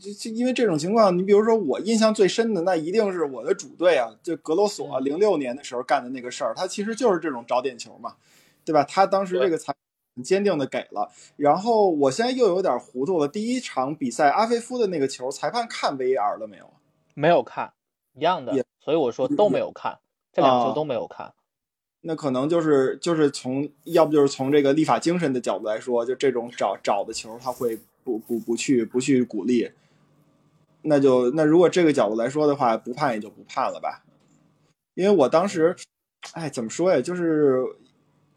[0.00, 8.16] 就就因为这种情况，你比如说我印象最深的，那一定是我的主队啊，就格罗索零六年的时候干的那个事儿，他其实就是这种找点球嘛，
[8.64, 8.82] 对吧？
[8.82, 9.72] 他当时这个裁。
[10.22, 13.28] 坚定的给了，然后我现在又有点糊涂了。
[13.28, 16.70] 第一场比赛，阿菲夫的那个球，裁判看 VAR 了没有？
[17.14, 17.72] 没有看，
[18.14, 18.64] 一样的。
[18.80, 19.98] 所以我说都没有看，
[20.32, 21.32] 这两球都没有看。
[22.02, 29.70] 那可能就是就是从要不就是从这个立法精神的角度来说，就这种找找的球，他会不不不去不去鼓励。
[30.82, 34.02] 那就那如果这个角度来说的话，不判也就不判了吧。
[34.94, 35.76] 因为我当时，
[36.32, 37.00] 哎，怎么说呀？
[37.00, 37.64] 就是。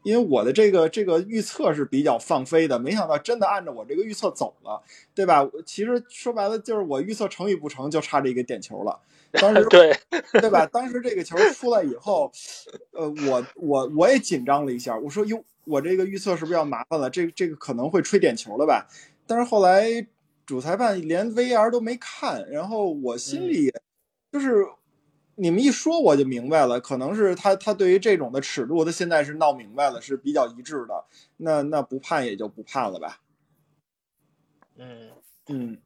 [0.03, 4.81] 因为我的这个这个预测是比较放飞的，没想到真的按照我这个预测走了，
[5.15, 5.49] 对吧？
[5.65, 8.99] 其实说白了就是我预测成与不成就差这一个点球了。
[9.33, 9.97] 当时对
[10.33, 10.65] 对吧？
[10.67, 12.31] 当时这个球出来以后，
[12.91, 17.09] 呃，我我我也紧张了一下，我说哟，我这个预测是不是要麻烦了？
[17.09, 18.87] 这这个可能会吹点球了吧？
[19.25, 20.05] 但是后来
[20.45, 23.73] 主裁判连 VR 都没看，然后我心里
[24.31, 24.67] 就是。
[25.35, 31.05] 你们一说我就明白了，可能是他他对于这种的尺度，他现在是闹明白了，是比较一致的。
[31.37, 33.19] 那那不判也就不判了吧。
[34.77, 35.11] 嗯
[35.47, 35.81] 嗯，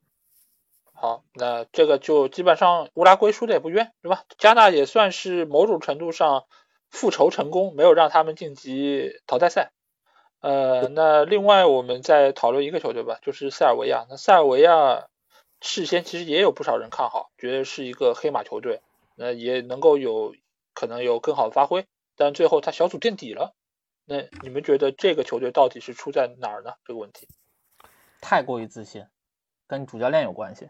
[0.94, 4.24] 好，那这个就基本上乌拉圭输的也不冤，对吧？
[4.38, 6.46] 加纳也算是某种程度上
[6.90, 9.72] 复仇成功，没有让他们晋级淘汰赛。
[10.40, 14.06] 呃，那另外我们再讨论一个球队吧，就是塞尔维亚。
[14.10, 15.08] 那塞尔维亚
[15.62, 18.82] 事先其实也有不少人看好，觉得是一个黑马球队。
[19.20, 20.36] 那也能够有
[20.74, 23.56] 可能有更好的发挥，但最后他小组垫底了。
[24.06, 26.74] 那你们觉得这个球队到底是出在哪儿呢？
[26.86, 27.28] 这个问题
[28.22, 29.06] 太过于自信，
[29.66, 30.70] 跟主教练有关系。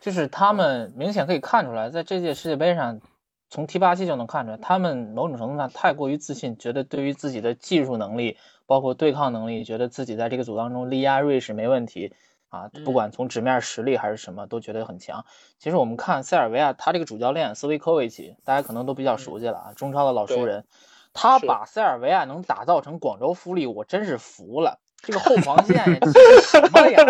[0.00, 3.02] 就是他们明显可以看出来，在这届世界杯上，
[3.50, 12.14] 从踢八期就能看出来，他们某种程度上太过于自信，觉得对于自己的技术能力，包括对抗能力，觉得自己在这个组当中力压瑞士没问题。
[12.50, 15.24] 啊，不管从纸面实力还是什么，都觉得很强。
[15.58, 20.66] 其实我们看塞尔维亚，他这个主教练斯维科维奇，大家可能都比较熟悉了啊，中超的老熟人。
[21.12, 24.80] 他把塞尔维亚能打造成广州富力，我真是服了。
[24.96, 26.10] 这个后防线这
[26.42, 27.02] 什么呀？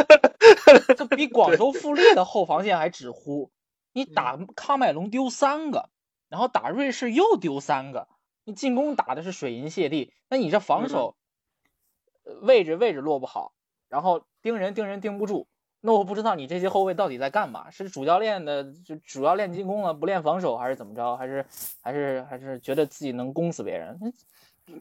[0.96, 3.50] 这比广州富力的后防线还直呼。
[3.92, 5.90] 你打喀麦隆丢三个，
[6.28, 8.08] 然后打瑞士又丢三个，
[8.44, 11.16] 你进攻打的是水银泻地，那你这防守
[12.42, 13.52] 位置位置落不好。
[13.90, 15.46] 然后盯人盯人盯不住，
[15.82, 17.70] 那我不知道你这些后卫到底在干嘛？
[17.70, 21.16] 是主教练的就主要练进攻了，不练防守，还是怎么着？
[21.16, 21.44] 还是
[21.82, 23.98] 还是还是觉得自己能攻死别人？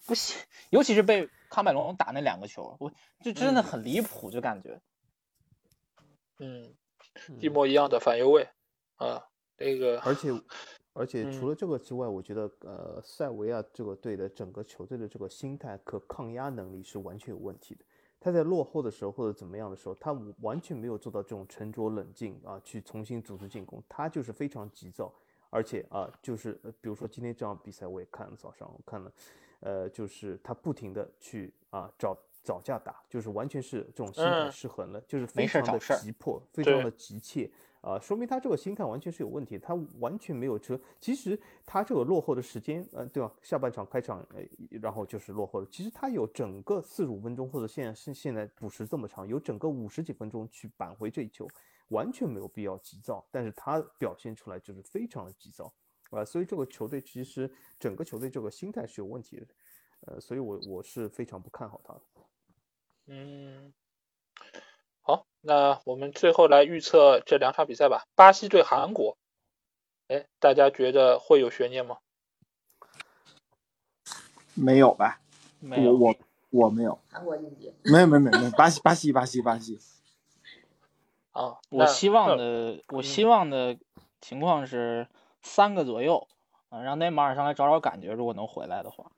[0.05, 2.91] 不行，尤其是被康麦隆打那两个球，我
[3.23, 4.79] 就真的很离谱，就感觉，
[6.37, 6.71] 嗯，
[7.39, 8.47] 一模一样的反右位
[8.97, 9.25] 啊，
[9.57, 10.29] 那个，而且
[10.93, 17.83] 而且除了这个之外，我觉得呃，塞维亚这个队的整个球队的这个心态和抗压能力是完全有问题的。
[18.19, 25.13] 他在落后的时候或者怎么样的时候，他完全没有做到这种沉着冷静啊，去重新组织进攻，他就是非常急躁。
[25.51, 29.11] 而且啊，就是比如说今天这场比赛，我也看了，早上我看了，
[29.61, 37.49] 呃，就是他不停的去啊找找架打，就是完全是这种心态失衡了，就是非常的急迫，非常的急切
[37.81, 40.79] 啊，说明他这个心态完全是有问题，他完全没有车。
[40.99, 43.33] 其实他这个落后的时间，呃，对吧？
[43.41, 44.43] 下半场开场，呃，
[44.81, 45.67] 然后就是落后了。
[45.71, 51.47] 其实他有整个四十五分钟，或者现在是现在补时这么长，有整个五十几分钟去扳回这一球。
[51.89, 55.73] 完全没有必要急躁，但是他表现出来就是非常的急躁，
[56.11, 59.47] 啊，所以这个球队其实整个球队这个心态是有问题的，
[60.01, 62.01] 呃，所以我我是非常不看好他的。
[63.07, 63.73] 嗯，
[65.09, 68.03] 好，那我们最后来预测这两场比赛吧。
[68.13, 69.17] 巴西对韩国，
[70.07, 71.97] 哎，大家觉得会有悬念吗？
[74.53, 75.19] 没有吧？
[75.59, 76.15] 没有，我
[76.51, 76.99] 我没有。
[77.09, 77.73] 韩国晋级？
[77.85, 79.79] 没有没有没有，巴西巴西巴西巴西。
[81.31, 83.79] 啊， 我希望的，我希望的
[84.21, 85.07] 情况是
[85.41, 86.27] 三个左右
[86.69, 89.11] 啊，让内马尔上来找找感觉，如果能回来的话。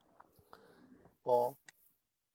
[1.24, 1.54] 哦，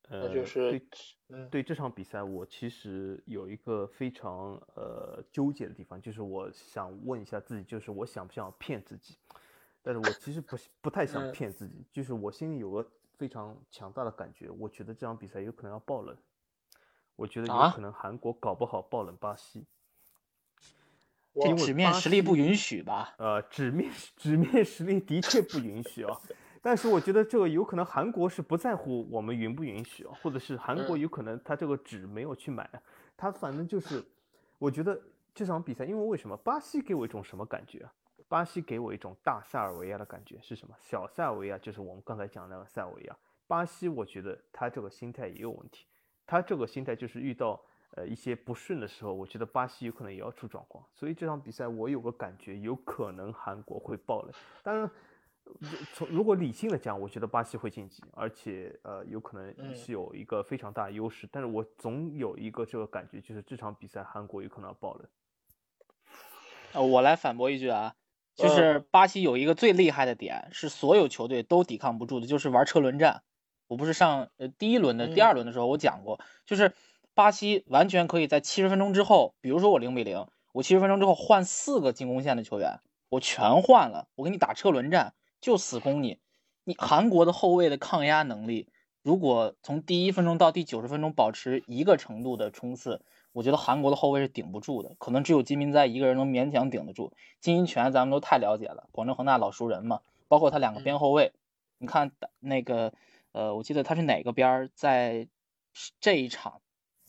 [0.08, 9.16] 呃，就是对对这场比赛，我其实有一个非常呃纠结的地方，就是我想问一下自己，就是我想不想骗自己？
[9.82, 16.16] 但是我其实不不太想骗自己，就是我心里有个非常强大的感觉，我觉得这场比赛有可能要爆冷，
[17.16, 19.64] 我觉得有可能韩国搞不好爆冷巴西。
[21.38, 23.14] 这纸面实力不允许吧？
[23.18, 26.18] 呃，纸面纸面实力的确不允许啊。
[26.66, 32.68] 但是我觉得这个有可能韩国是不在乎我们允不允许啊，或者是韩国有可能他这个纸没有去买，
[33.16, 34.04] 他反正就是，
[34.58, 35.00] 我觉得
[35.32, 37.94] 这场比赛，因为为什么巴西给我一种什么感觉啊？
[38.26, 40.74] 巴西给我一种大塞尔维亚的感觉是什么？
[40.80, 43.16] 小塞尔维亚就是我们刚才讲那个塞尔维亚。
[43.46, 45.86] 巴西我觉得他这个心态也有问题，
[46.26, 47.62] 他这个心态就是遇到。
[47.92, 54.30] 呃，一些不顺的时候，我觉得巴西有可能也要出状况，所以这场比赛我有个感觉，有可能韩国会爆冷。
[54.62, 54.90] 当然，
[55.94, 61.28] 从如果理性的讲，我觉得巴西会晋级，而且呃，有可能是有一个非常大的优势。
[61.30, 65.08] 但是我总有一个这个感觉，就是这场比赛韩国有可能要爆冷。
[66.72, 67.94] 呃，我来反驳一句啊，
[68.34, 73.22] 就是巴西有一个最厉害的点，是所有球队都抵抗不住的，就是玩车轮战。
[73.68, 76.72] 我不是上呃第一轮的第二轮的时候我讲过，就是。
[77.16, 86.18] 巴西完全可以在七十分钟之后，比如说我零比零，我七十分钟之后换四个进攻线的球员，我全换了，我给你打车轮战，就死攻你。
[86.64, 88.68] 你韩国的后卫的抗压能力，
[89.02, 93.02] 如果从第一分钟到第九十分钟保持一个程度的冲刺，
[93.32, 97.12] 我觉得韩国的后卫是顶不住的，可能只有金明哉一个人能勉强顶得住。
[97.40, 101.32] 金英权咱们都太了解了，广州恒大老熟人嘛，包括他两个边后卫，
[101.78, 102.10] 你看
[102.40, 102.92] 那个
[103.32, 105.28] 呃，我记得他是哪个边儿在
[106.00, 106.60] 这一场。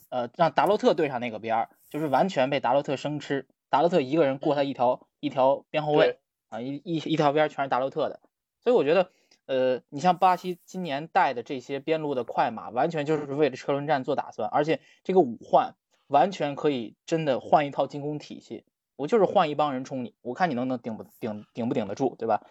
[0.09, 3.45] 呃，让达洛特对上那个边儿，就是完全被达洛特生吃。
[3.69, 8.21] 达洛特一个人过他一条一条边后卫啊，一一一条边全是达洛特的。
[8.63, 9.11] 所以我觉得，
[9.45, 14.49] 呃，你像巴西今年带的这些边路的快马，完全就是为了车轮战做打算。
[14.49, 15.75] 而且这个五换
[16.07, 18.63] 完全可以真的换一套进攻体系。
[18.95, 22.41] 我就是换一帮人冲你，我看你能不能顶不顶顶不顶得住，对吧？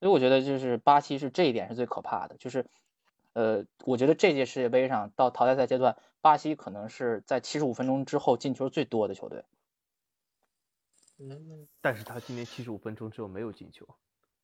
[0.00, 2.66] 所以我觉得就是巴西是这一点是最可怕的，就是。
[3.32, 9.44] 呃，我觉得这届世界杯上到淘汰赛阶段，巴西可能是在七十五分钟之后进球最多的球队。
[11.18, 13.86] 嗯，但是他今天七十五分钟之后没有进球，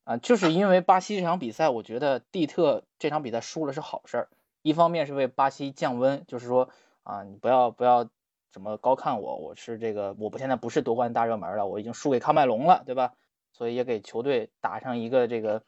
[0.04, 4.28] 啊，就是因为巴西这场比赛，我觉得蒂特这场比赛输了是好事儿，
[4.62, 6.68] 一方面是为巴西降温，就是说
[7.02, 8.08] 啊，你不要不要
[8.50, 13.14] 怎么高看我，我是这个，我不现在不是夺冠大热门了，我已经输给喀麦隆了，对吧？
[13.52, 15.62] 所以也给球队打上一个这个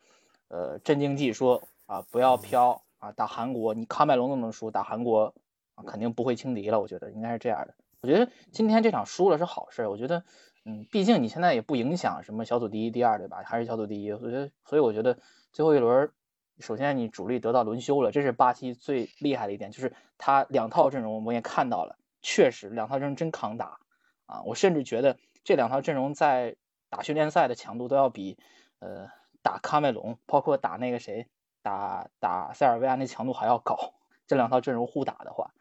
[0.49, 2.83] 呃镇静剂，说啊不要飘。
[3.05, 5.35] 啊，打韩国，你喀麦隆都能输，打韩国
[5.75, 6.81] 啊，肯定不会轻敌了。
[6.81, 7.75] 我觉得应该是这样的。
[8.01, 9.87] 我觉得今天这场输了是好事。
[9.89, 10.25] 我觉得，
[10.65, 13.43] 嗯，毕竟你现在也不影响什么小组第一、第二，对吧？
[13.45, 14.13] 还是小组第一。
[14.13, 15.19] 我觉得，所以我觉得
[15.53, 16.11] 最后一轮，
[16.59, 23.79] 首先你主力得到轮休了，这是巴西最厉害的一点，就是他两套阵容我们也看到了，确实两套阵容真抗打
[24.27, 24.43] 啊。
[24.43, 26.57] 我甚至觉得这两套阵容在
[26.89, 28.39] 打训练赛的强度都要比
[28.79, 29.09] 呃
[29.43, 31.27] 打喀麦隆，包括打那个谁。
[31.63, 33.95] 打打塞尔维亚那强度还要高，
[34.27, 35.55] 这两套阵容互打的话，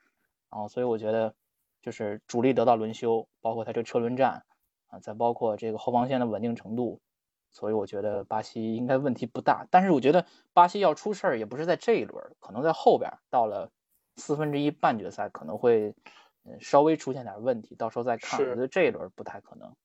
[0.51, 1.33] 然后所以我觉得
[1.81, 4.43] 就是主力得到轮休，包括他这车轮战
[4.93, 7.01] 啊，再包括这个后防线的稳定程度，
[7.51, 9.65] 所以我觉得巴西应该问题不大。
[9.71, 13.71] 但是我觉得巴西要出事儿也不是在这一轮，可能在后边到了
[14.17, 15.95] 四分之一半决赛可能会
[16.43, 18.39] 嗯稍微出现点问题，到时候再看。
[18.39, 19.75] 我觉得这一轮不太可能。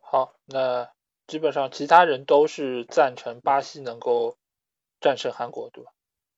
[0.00, 0.88] 好，那
[1.26, 4.38] 基本上其他人都是赞成巴西能够
[5.00, 5.92] 战胜韩国，对吧？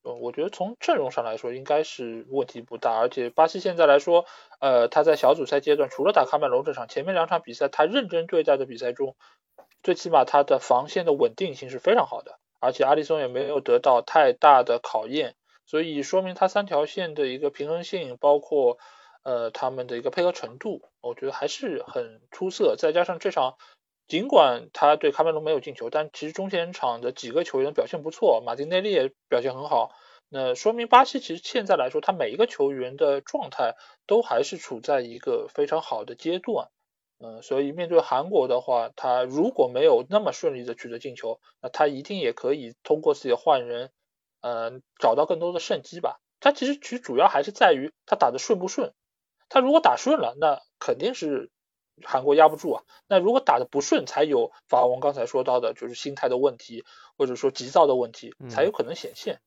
[0.04, 4.24] 嗯，我觉得从阵容上来说应该是问题不大，而且巴西现在来说，
[4.60, 9.16] 呃，他在小组赛阶段除了打喀麦隆这场，前面两场比赛他认真对待的比赛中，
[9.82, 15.34] 最起码他的防线的稳定性是非常好的，而且阿里松也没有得到太大的考验，
[15.66, 18.78] 所以说明他三条线的一个平衡性，包括。
[19.24, 22.76] 呃，他们的一个配合程度，我觉得还是很出色。
[22.78, 23.56] 再加上这场，
[24.08, 29.92] 尽管他对喀麦隆没有进球，但其实中前场的几个球员表现不错，马丁内利也表现很好。
[30.30, 33.74] 那说明巴西其实现在来说，他每一个球员的状态
[34.06, 36.68] 都还是处在一个非常好的阶段。
[37.20, 43.90] 嗯，所以面对韩国的话，他如果没有那么顺利的取得进球，那他一定也可以通过自己的换人，
[44.40, 46.20] 嗯，找到更多的胜机吧。
[46.40, 48.92] 他其实其实主要还是在于他打的顺不顺。
[49.48, 51.50] 他如果打顺了，那肯定是
[52.04, 52.82] 韩国压不住啊。
[53.06, 56.84] 那如果打的不顺，才有法王刚才说到的，就是心态的问题，
[57.16, 59.40] 或者说急躁的问题，才有可能显现，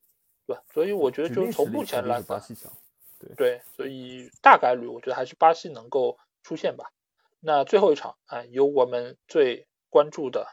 [0.47, 0.63] 对吧？
[0.73, 2.41] 所以我觉得，就是从目前来看，
[3.19, 6.91] 对对，所以大概率我觉得还是巴西能够出现吧。
[7.39, 10.47] 那最后一场啊，由我们最关注的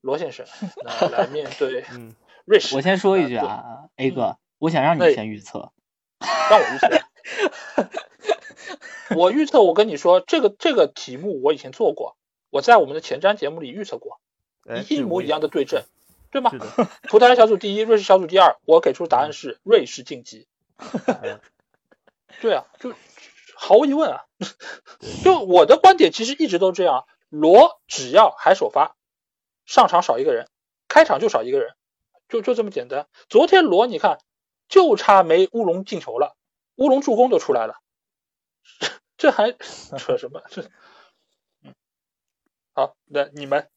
[0.00, 0.46] 罗先生
[1.12, 1.84] 来面对
[2.44, 2.74] 瑞士。
[2.76, 5.72] 我先说一句啊，A 哥，我想让你先预测，
[6.20, 6.88] 让我预测。
[9.16, 12.16] 我预测，我跟你说，这个这个题目我以前做过，
[12.50, 14.20] 我在我们的前瞻节目里预测过，
[14.88, 15.84] 一模一样的对阵，
[16.30, 16.50] 对吗？
[17.02, 20.46] 葡萄牙小组第一，瑞士小组第二，我给出的答案是瑞士晋级。
[22.40, 22.94] 对啊，就
[23.54, 24.24] 毫无疑问啊，
[25.24, 28.96] 就我的观点其实一直都这样，罗只要还首发，
[29.66, 30.48] 上场少一个人，
[30.88, 31.74] 开场就少一个人，
[32.28, 33.08] 就就这么简单。
[33.28, 34.18] 昨天罗你看，
[34.68, 36.36] 就差没乌龙进球了。
[36.76, 37.79] 乌龙助攻都出来了，
[39.16, 40.42] 这还扯什么？
[40.48, 40.70] 这，
[42.72, 43.68] 好，那你们，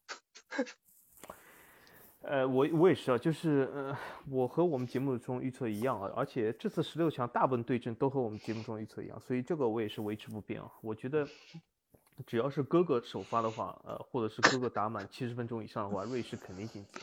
[2.21, 3.97] 呃，我我也是啊，就是呃，
[4.29, 10.71] 我和我们节目中预测一样啊，而且这次十六强大部分对阵都和我们节目中预测一样，所以这个我也是维持不变啊。
[10.81, 11.27] 我觉得
[12.25, 17.01] 只要是哥哥首发的话，呃，或者是哥哥打满七十分钟以上的话，瑞士肯定晋级。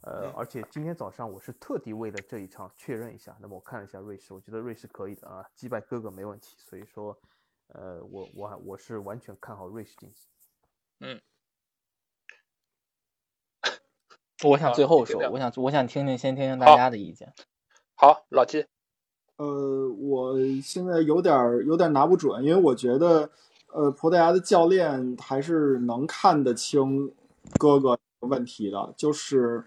[0.00, 7.16] 呃，而且今天早上我是特地为了这一场确认一下，那么我看了一下瑞士，我觉得瑞士可以的啊，击败哥哥没问题，所以说，
[7.68, 10.26] 呃，我我我是完全看好瑞士晋级。
[11.00, 11.20] 嗯，
[14.44, 17.32] 我想最后说，我想我想听听先听听大家的意见。
[17.94, 18.66] 好，老季。
[19.36, 23.30] 呃，我现在有点有点拿不准，因为我觉得，
[23.72, 27.14] 呃，葡萄牙的教练还是能看得清
[27.58, 29.64] 哥哥问题的，就是。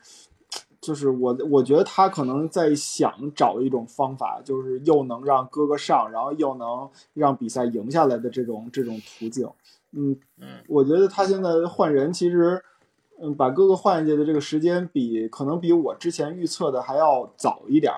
[0.82, 9.50] 就是我，我觉得他可能在想找一种方法，就是又能让哥哥上，然后又能让比赛赢下来的这种这种途径。
[9.94, 12.64] 嗯嗯，我觉得他现在换人，其实
[13.20, 17.92] 嗯，把哥哥换下去的这个时间，比可能比我之前预测的还要早一点。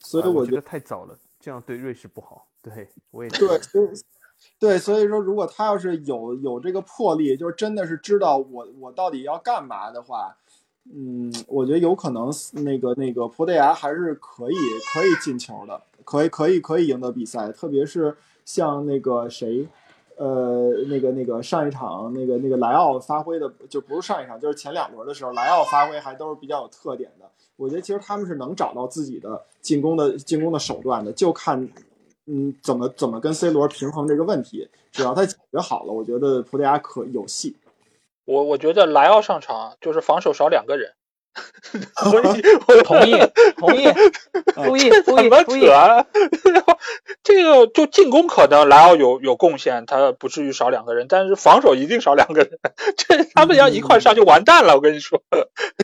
[0.00, 2.48] 所以我觉得太早了，这样对瑞士不好。
[2.60, 3.46] 对，我也对，
[4.58, 10.36] 对，所以说如果他要是有有这个魄力，就是真的是知道我我到底要干嘛的话。
[10.94, 12.30] 嗯，我觉得有可能
[12.62, 14.54] 那个那个葡萄牙还是可以
[14.92, 18.14] 可以进球的，可以可以可以赢得比赛，特别是
[18.44, 19.66] 像那个谁，
[20.18, 27.24] 呃，那个那个上一场那个那个莱奥发挥的就不是上一场，就是前两轮的时候，莱奥发挥还都是比较有特点的。
[27.56, 31.66] 我觉得其实他们是能找到自己的进攻的进攻的手段的，就看
[32.26, 37.56] 嗯怎么怎么跟 C 罗平衡这个问题，只要他解决好了，我觉得葡萄牙可有戏。
[38.24, 40.94] 我我觉得莱奥上场就是防守少两个人，
[42.10, 42.24] 所以
[42.66, 43.12] 我同意
[43.58, 43.84] 同意
[44.54, 45.66] 同意同意同意。
[47.22, 52.58] 这个就进攻可能莱奥有有贡献，他不至于少两个人，但是防守一定少两个人。
[52.96, 55.22] 这他们要一块上就完蛋了，我跟你说，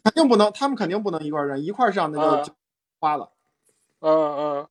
[0.02, 2.52] 肯定不能，他们肯定不能一块上，一块上那就
[2.98, 3.30] 花了。
[4.00, 4.66] 嗯嗯，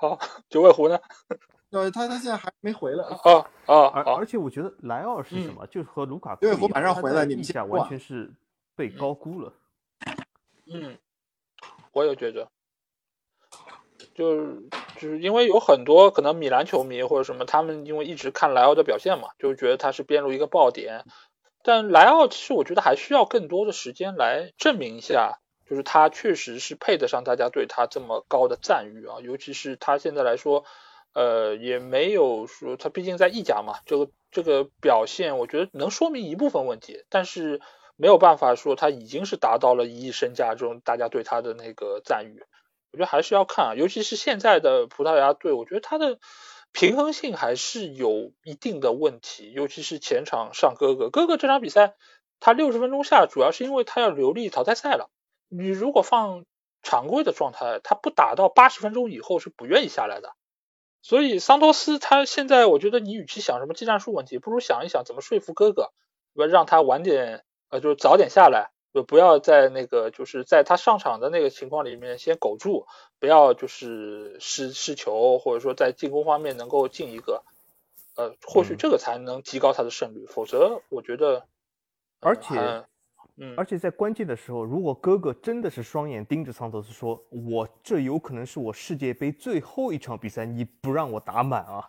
[0.00, 0.98] 好，九尾狐呢？
[1.72, 3.86] 呃，他他现在还没回来啊啊！
[3.92, 5.66] 而而且我觉得莱奥是什么？
[5.66, 8.32] 就是和卢卡库对，我马上回来，你们下完全是
[8.74, 9.52] 被高估了。
[10.72, 10.96] 嗯，
[11.92, 12.48] 我也觉得，
[14.14, 21.04] 就是就是因为有很多可能米兰球迷或者什么，他们因为一直看莱奥的表现嘛，就觉得他是边路一个爆点。
[21.62, 25.40] 但莱奥其实我觉得还需要更多的时间来证明一下，
[25.70, 30.66] 就是他确实是配得上大家对他这么高的赞誉啊，尤其是他现在来说。
[31.12, 37.60] 呃，也没有说他毕竟在意甲嘛，这个这个表现，我觉得能说明一部分问题，但是
[37.96, 42.44] 没有办法说他已经是达到了一亿身价这种大家对他的那个赞誉。
[42.92, 46.20] 我觉得还是要看啊，尤其是现在的葡萄牙队，我觉得他的
[46.70, 51.96] 平衡性还是有一定的问题，尤其是前场上哥哥，哥哥这场比赛
[52.38, 55.10] 他六十分钟下，主要是因为他要留力淘汰赛了。
[55.52, 56.46] 你如果放
[56.80, 60.32] 常规的状态，他不打到八十分钟以后是不愿意下来的。
[61.02, 65.90] 所以桑托斯他现在，我觉得你与其想什么技战术问题，不如想一想怎么说服哥哥，
[66.34, 72.86] 让他晚点，呃，就是早点下来，就不要在那个就是在他上场的那个情况里面先苟住，
[73.18, 77.42] 不要就是失失球，或者说在进攻方面能够进一个，
[78.14, 81.46] 呃，或许这个才能提高他的胜率，否则我觉得，
[82.20, 82.84] 而且。
[83.56, 91.88] 而且在关键的时候，如果哥哥真的是双眼盯着桑托斯说：“我这有可能是我世界杯最后一场比赛，你不让我打满啊，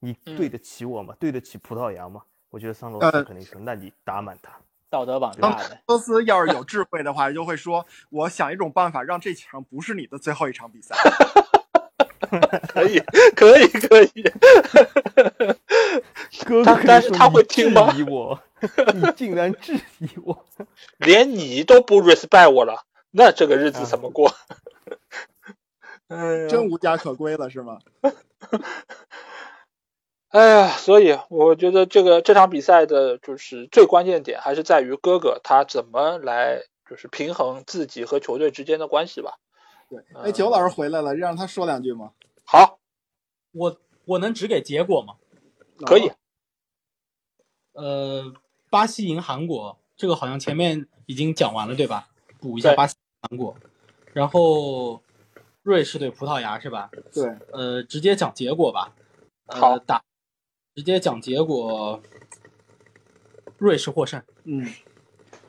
[0.00, 1.14] 你对得起我吗？
[1.18, 4.52] 对得起葡萄牙吗？”我觉得桑托斯肯定说：“那你打满他。”
[4.90, 5.58] 道德绑架的。
[5.58, 10.96] 桑托斯要是有智慧的话，就会说：“我想一种办法，让这场不是你的最后一场比赛。
[12.68, 12.98] ”可以，
[13.34, 14.22] 可以，可以。
[16.44, 17.94] 哥哥，但是他会听吗？
[18.08, 18.38] 我，
[18.94, 20.44] 你竟然质疑我，
[20.98, 24.32] 连你都不 respect 我了，那这个日子怎么过？
[26.08, 27.78] 哎真无家可归了，是吗？
[30.30, 39.38] 哎呀，所以我觉得这个这场比赛的就是最关键点，还是在于哥哥他怎么来就是平衡自己和球队之间的关系吧。
[39.88, 42.12] 对，哎，九老师回来了，让他说两句吗？
[42.44, 42.78] 好，
[43.52, 45.14] 我我能只给结果吗？
[45.86, 46.10] 可以。
[47.72, 48.34] 呃，
[48.70, 52.08] 巴西赢韩国，这个好像前面已经讲完了，对吧？
[52.40, 53.56] 补一下巴西韩国，
[54.12, 55.02] 然后
[55.62, 56.90] 瑞士对葡萄牙是吧？
[57.12, 57.36] 对。
[57.52, 58.94] 呃，直接讲结果吧。
[59.46, 59.78] 好。
[59.78, 60.02] 打，
[60.74, 62.00] 直接讲结果，
[63.58, 64.22] 瑞士获胜。
[64.44, 64.72] 嗯。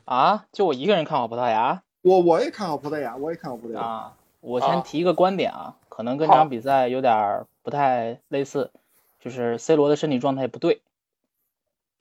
[0.05, 0.45] 啊？
[0.51, 1.83] 就我一个人看好葡萄牙？
[2.01, 3.81] 我我也看好葡萄牙，我也看好葡萄牙。
[3.81, 4.15] 啊。
[4.41, 8.71] 我先提一个观点啊，可能跟这场比赛有点不太类似，
[9.19, 10.81] 就是 C 罗的身体状态不对，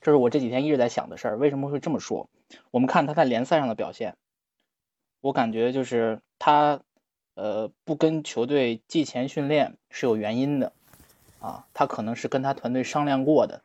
[0.00, 1.38] 这是我这几天一直在想的事儿。
[1.38, 2.28] 为什么会这么说？
[2.70, 4.16] 我们看他在联赛上的表现，
[5.20, 6.80] 我感觉就是他
[7.34, 10.72] 呃不跟球队季前训练是有原因的
[11.40, 13.62] 啊，他可能是跟他团队商量过的。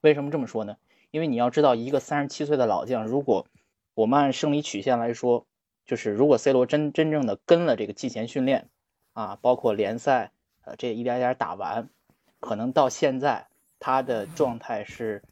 [0.00, 0.76] 为什么这么说呢？
[1.10, 3.46] 因为你要知道，一个三十七岁的老将，如果
[3.94, 5.46] 我们按生理曲线来说。
[5.86, 8.70] 就是如果 C 罗真真正的跟了这个季前训练，
[9.12, 10.32] 啊，包括联赛，
[10.62, 11.90] 呃，这一点点打完，
[12.40, 13.48] 可能到现在
[13.78, 15.22] 他的状态是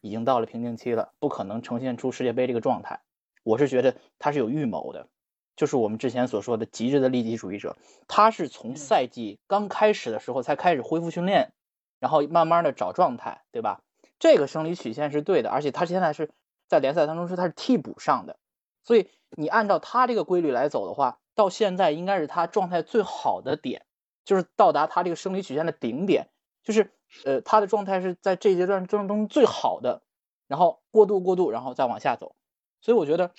[0.00, 3.00] 已经到了瓶颈期了，不可能呈现出世界杯这个状态。
[3.42, 5.08] 我是觉得他是有预谋的，
[5.56, 7.76] 就是我们之前所说的极致的利己主义者，
[8.08, 11.52] 他是从赛季刚开始的时候才开始恢复训练，
[11.98, 13.82] 然后慢慢的找状态，对吧？
[14.18, 16.30] 这个生理曲线是对的，而且他现在是
[16.68, 18.38] 在联赛当中是他是替补上的。
[18.84, 23.86] 所以你按照他这个规律来走的话，到现在应该是他状态最好的点，
[24.24, 26.28] 就是到达他这个生理曲线的顶点，
[26.62, 26.92] 就是
[27.24, 30.02] 呃他的状态是在这阶段当中最好的，
[30.48, 32.34] 然后过渡过渡，然后再往下走。
[32.80, 33.32] 所以我觉得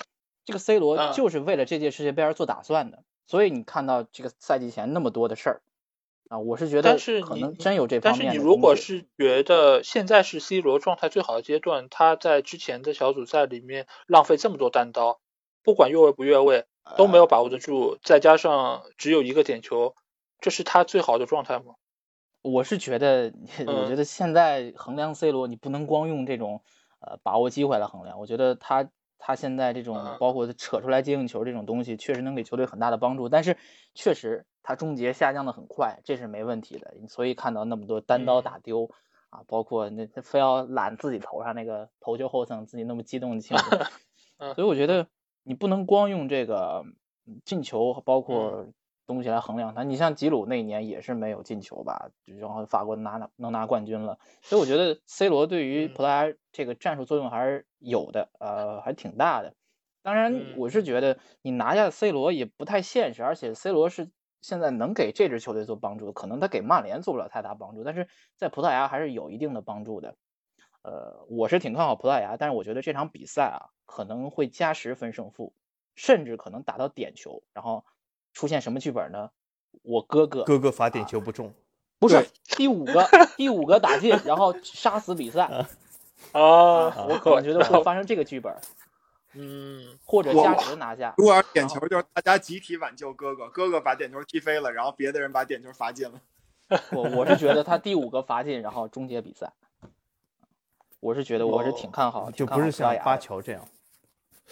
[0.45, 3.03] 这个 C 罗就是为了这届世界杯而做打算的。
[3.27, 5.61] 所以你看到这个赛季前那么多的事儿
[6.27, 8.25] 啊，我是觉得可能真有这方面。
[8.25, 15.19] 但是你如果是觉得现在是 C 罗状态最好的阶段，他在之前的小组赛里面浪费这么多单刀。
[15.63, 16.65] 不管越位不越位
[16.97, 19.95] 都没有把握得住，再加上只有一个点球，
[20.39, 21.75] 这是他最好的状态吗？
[22.41, 23.31] 我是觉得，
[23.67, 26.61] 我觉得现在衡量 C 罗，你不能光用这种
[26.99, 28.19] 呃把握机会来衡量。
[28.19, 33.29] 我觉得他他现在这种包括扯出来接应球这种东西，确实能给球队很大的帮助。
[33.29, 33.57] 但是
[33.93, 36.93] 确实他终结下降的很快，这是没问题的。
[37.07, 38.89] 所以看到那么多单刀打丢
[39.29, 43.63] 啊，包括那非要揽自己头上那个头球后蹭，自己那么激动的情绪。
[44.55, 45.07] 所以我觉得。
[45.43, 46.85] 你不能光用这个
[47.43, 48.67] 进球包括
[49.11, 49.83] 东西来衡量他。
[49.83, 54.17] 你像吉鲁那一年也是没有进球吧，然后法国拿拿能拿冠军了。
[54.41, 59.53] 所以我觉得 C 罗对于葡萄牙这个战术作用还是有的，呃，还挺大的。
[60.01, 64.09] 当然，我是觉得你拿下 C 罗也不太现实，而且 C 罗是
[64.41, 70.15] 现在能给这支球队做帮助，可能他给曼联做不了太大帮助，但是在葡萄牙还是有一定的帮助的。
[70.81, 75.53] 呃，我是挺看好葡萄牙，但是我觉得这场比赛啊可能会加时分胜负，
[75.93, 77.85] 甚至可能打到点球，然后
[78.33, 79.29] 出现什么剧本呢？
[79.83, 81.53] 我哥哥哥哥罚点球不中，
[81.97, 85.43] 不是第五个 第五个打进，然后杀死比赛
[86.33, 87.05] 啊！
[87.07, 88.53] 我可能觉得会发生这个剧本，
[89.33, 91.13] 嗯，或者加时拿下。
[91.17, 96.21] 如果点球就是大家集体挽救哥哥，哥哥把点球踢飞了，然后别的人把点球罚进了。
[96.91, 99.51] 我我是觉得他第五个罚进，然后终结比赛。
[100.99, 103.67] 我是觉得我是挺看好，就不是像巴乔这样。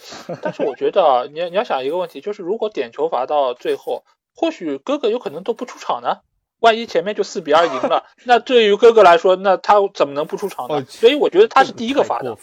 [0.42, 4.04] 但是我觉得啊，你你要想一个问题，就是如果点球罚到最后，
[4.34, 6.18] 或许哥哥有可能都不出场呢。
[6.60, 10.84] 万一前面就四比二赢了， 那对于哥哥来说，那他怎么能不出场呢？
[10.86, 12.36] 所以我觉得他是第一个罚的。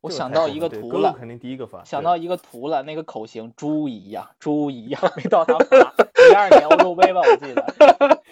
[0.00, 1.82] 我想到一个图了，肯定第一个罚。
[1.84, 5.94] 想到一个图了，那个口型猪一样，猪一样，没到他罚。
[6.14, 8.22] 第二年欧洲杯吧，我记得。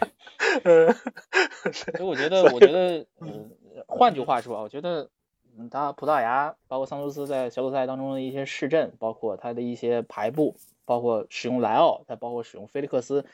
[1.72, 3.50] 所以我觉得，我觉得，嗯，
[3.86, 5.08] 换句话说，我觉得。
[5.58, 10.54] 嗯，他葡萄牙包括桑托斯在小组赛当中的一些试阵，包括他的一些排布，
[10.84, 13.24] 包括使用莱奥，再包括使用菲利克斯，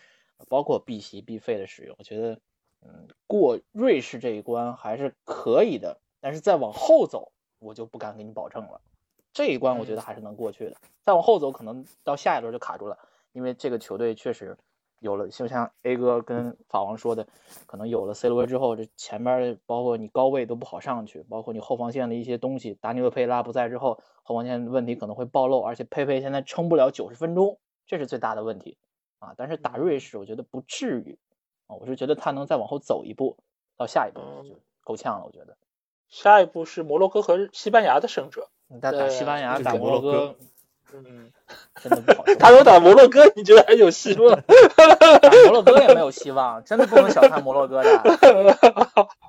[0.49, 2.39] 包括必袭必废的使用，我觉得，
[2.83, 5.99] 嗯，过瑞士这一关还是可以的。
[6.21, 8.81] 但是再往后走，我就不敢给你保证了。
[9.33, 10.77] 这一关我觉得还是能过去的。
[11.01, 12.97] 再往后走，可能到下一轮就卡住了，
[13.33, 14.57] 因为这个球队确实。
[15.03, 17.27] 有了，就像 A 哥跟法王说的，
[17.67, 28.79] 可能有了 C 罗之后，这前面包括你高位都不好上去，包括你后防线的一些东西，达尼厄佩拉不在之后，后防线问题可能会暴露，而且佩佩现在撑不了九十分钟，这是最大的问题
[29.19, 29.35] 啊。
[29.37, 31.19] 但是打瑞士，我觉得不至于
[31.67, 33.37] 啊，我是觉得他能再往后走一步，
[33.77, 35.27] 到下一步就够呛了。
[35.27, 35.57] 我觉得
[36.09, 38.49] 下一步是摩洛哥和西班牙的胜者，
[38.81, 40.37] 打打西班牙，打摩洛哥。
[40.95, 41.31] 嗯，
[41.83, 42.25] 真的不好。
[42.39, 44.41] 他说打摩洛哥，你觉得还有希望？
[45.21, 47.99] 打摩洛哥也没有希望，真的不能小看摩洛哥的。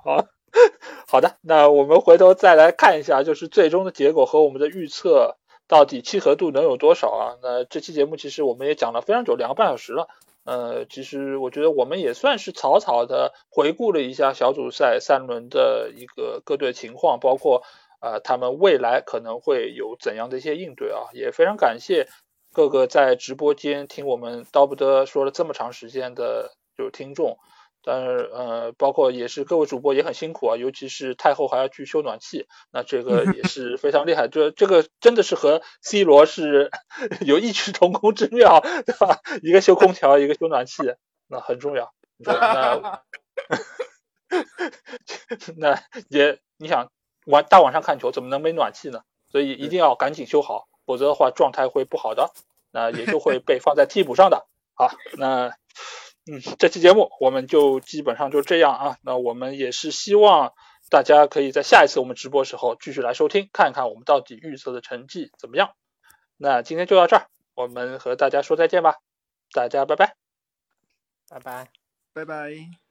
[0.04, 0.24] 好
[1.08, 5.36] 好的，那我们回头再来看一下，就是最终的结果和我们的预测
[5.66, 7.34] 到底契合度能有多少啊？
[7.42, 10.08] 那这期节目其实我们也讲了非常久，两个半小时了。
[10.44, 17.62] 呃，其实我觉得我们也算是草草的回顾了一下小组赛三轮的一个各队情况，包括。
[18.04, 21.08] 啊，他们未来可能会有怎样的一些应对啊？
[21.14, 22.06] 也非常感谢
[22.52, 27.38] 各个在直播间听我们叨不得说了这么长时间的就是听众，
[27.82, 36.70] 但是呃，包括也是各位主播也很辛苦啊，尤其是太后还要去修暖气，那这个也是非常厉害，这这个真的是和 C 罗是
[37.24, 39.20] 有异曲同工之妙， 对吧？
[39.42, 40.82] 一个修空调，一个修暖气，
[41.26, 41.94] 那很重要。
[42.18, 43.00] 那
[45.56, 46.90] 那也你想。
[47.24, 49.02] 晚大晚上看球怎么能没暖气呢？
[49.30, 52.32] 所以一定要赶紧修好，否则的话状态会不好的，
[52.70, 54.46] 那也就会被放在替补上的。
[54.74, 55.48] 好，那
[56.26, 58.96] 嗯，这期节目我们就基本上就这样啊。
[59.02, 60.52] 那我们也是希望
[60.90, 65.70] 大家可以在下一次我们直播时候继续来收听，看看我们到底预测的成绩怎么样。
[66.36, 68.96] 那今天就到这儿，我们和大家说再见吧，
[69.52, 70.16] 大家拜拜，
[71.28, 71.68] 拜拜，
[72.12, 72.83] 拜拜。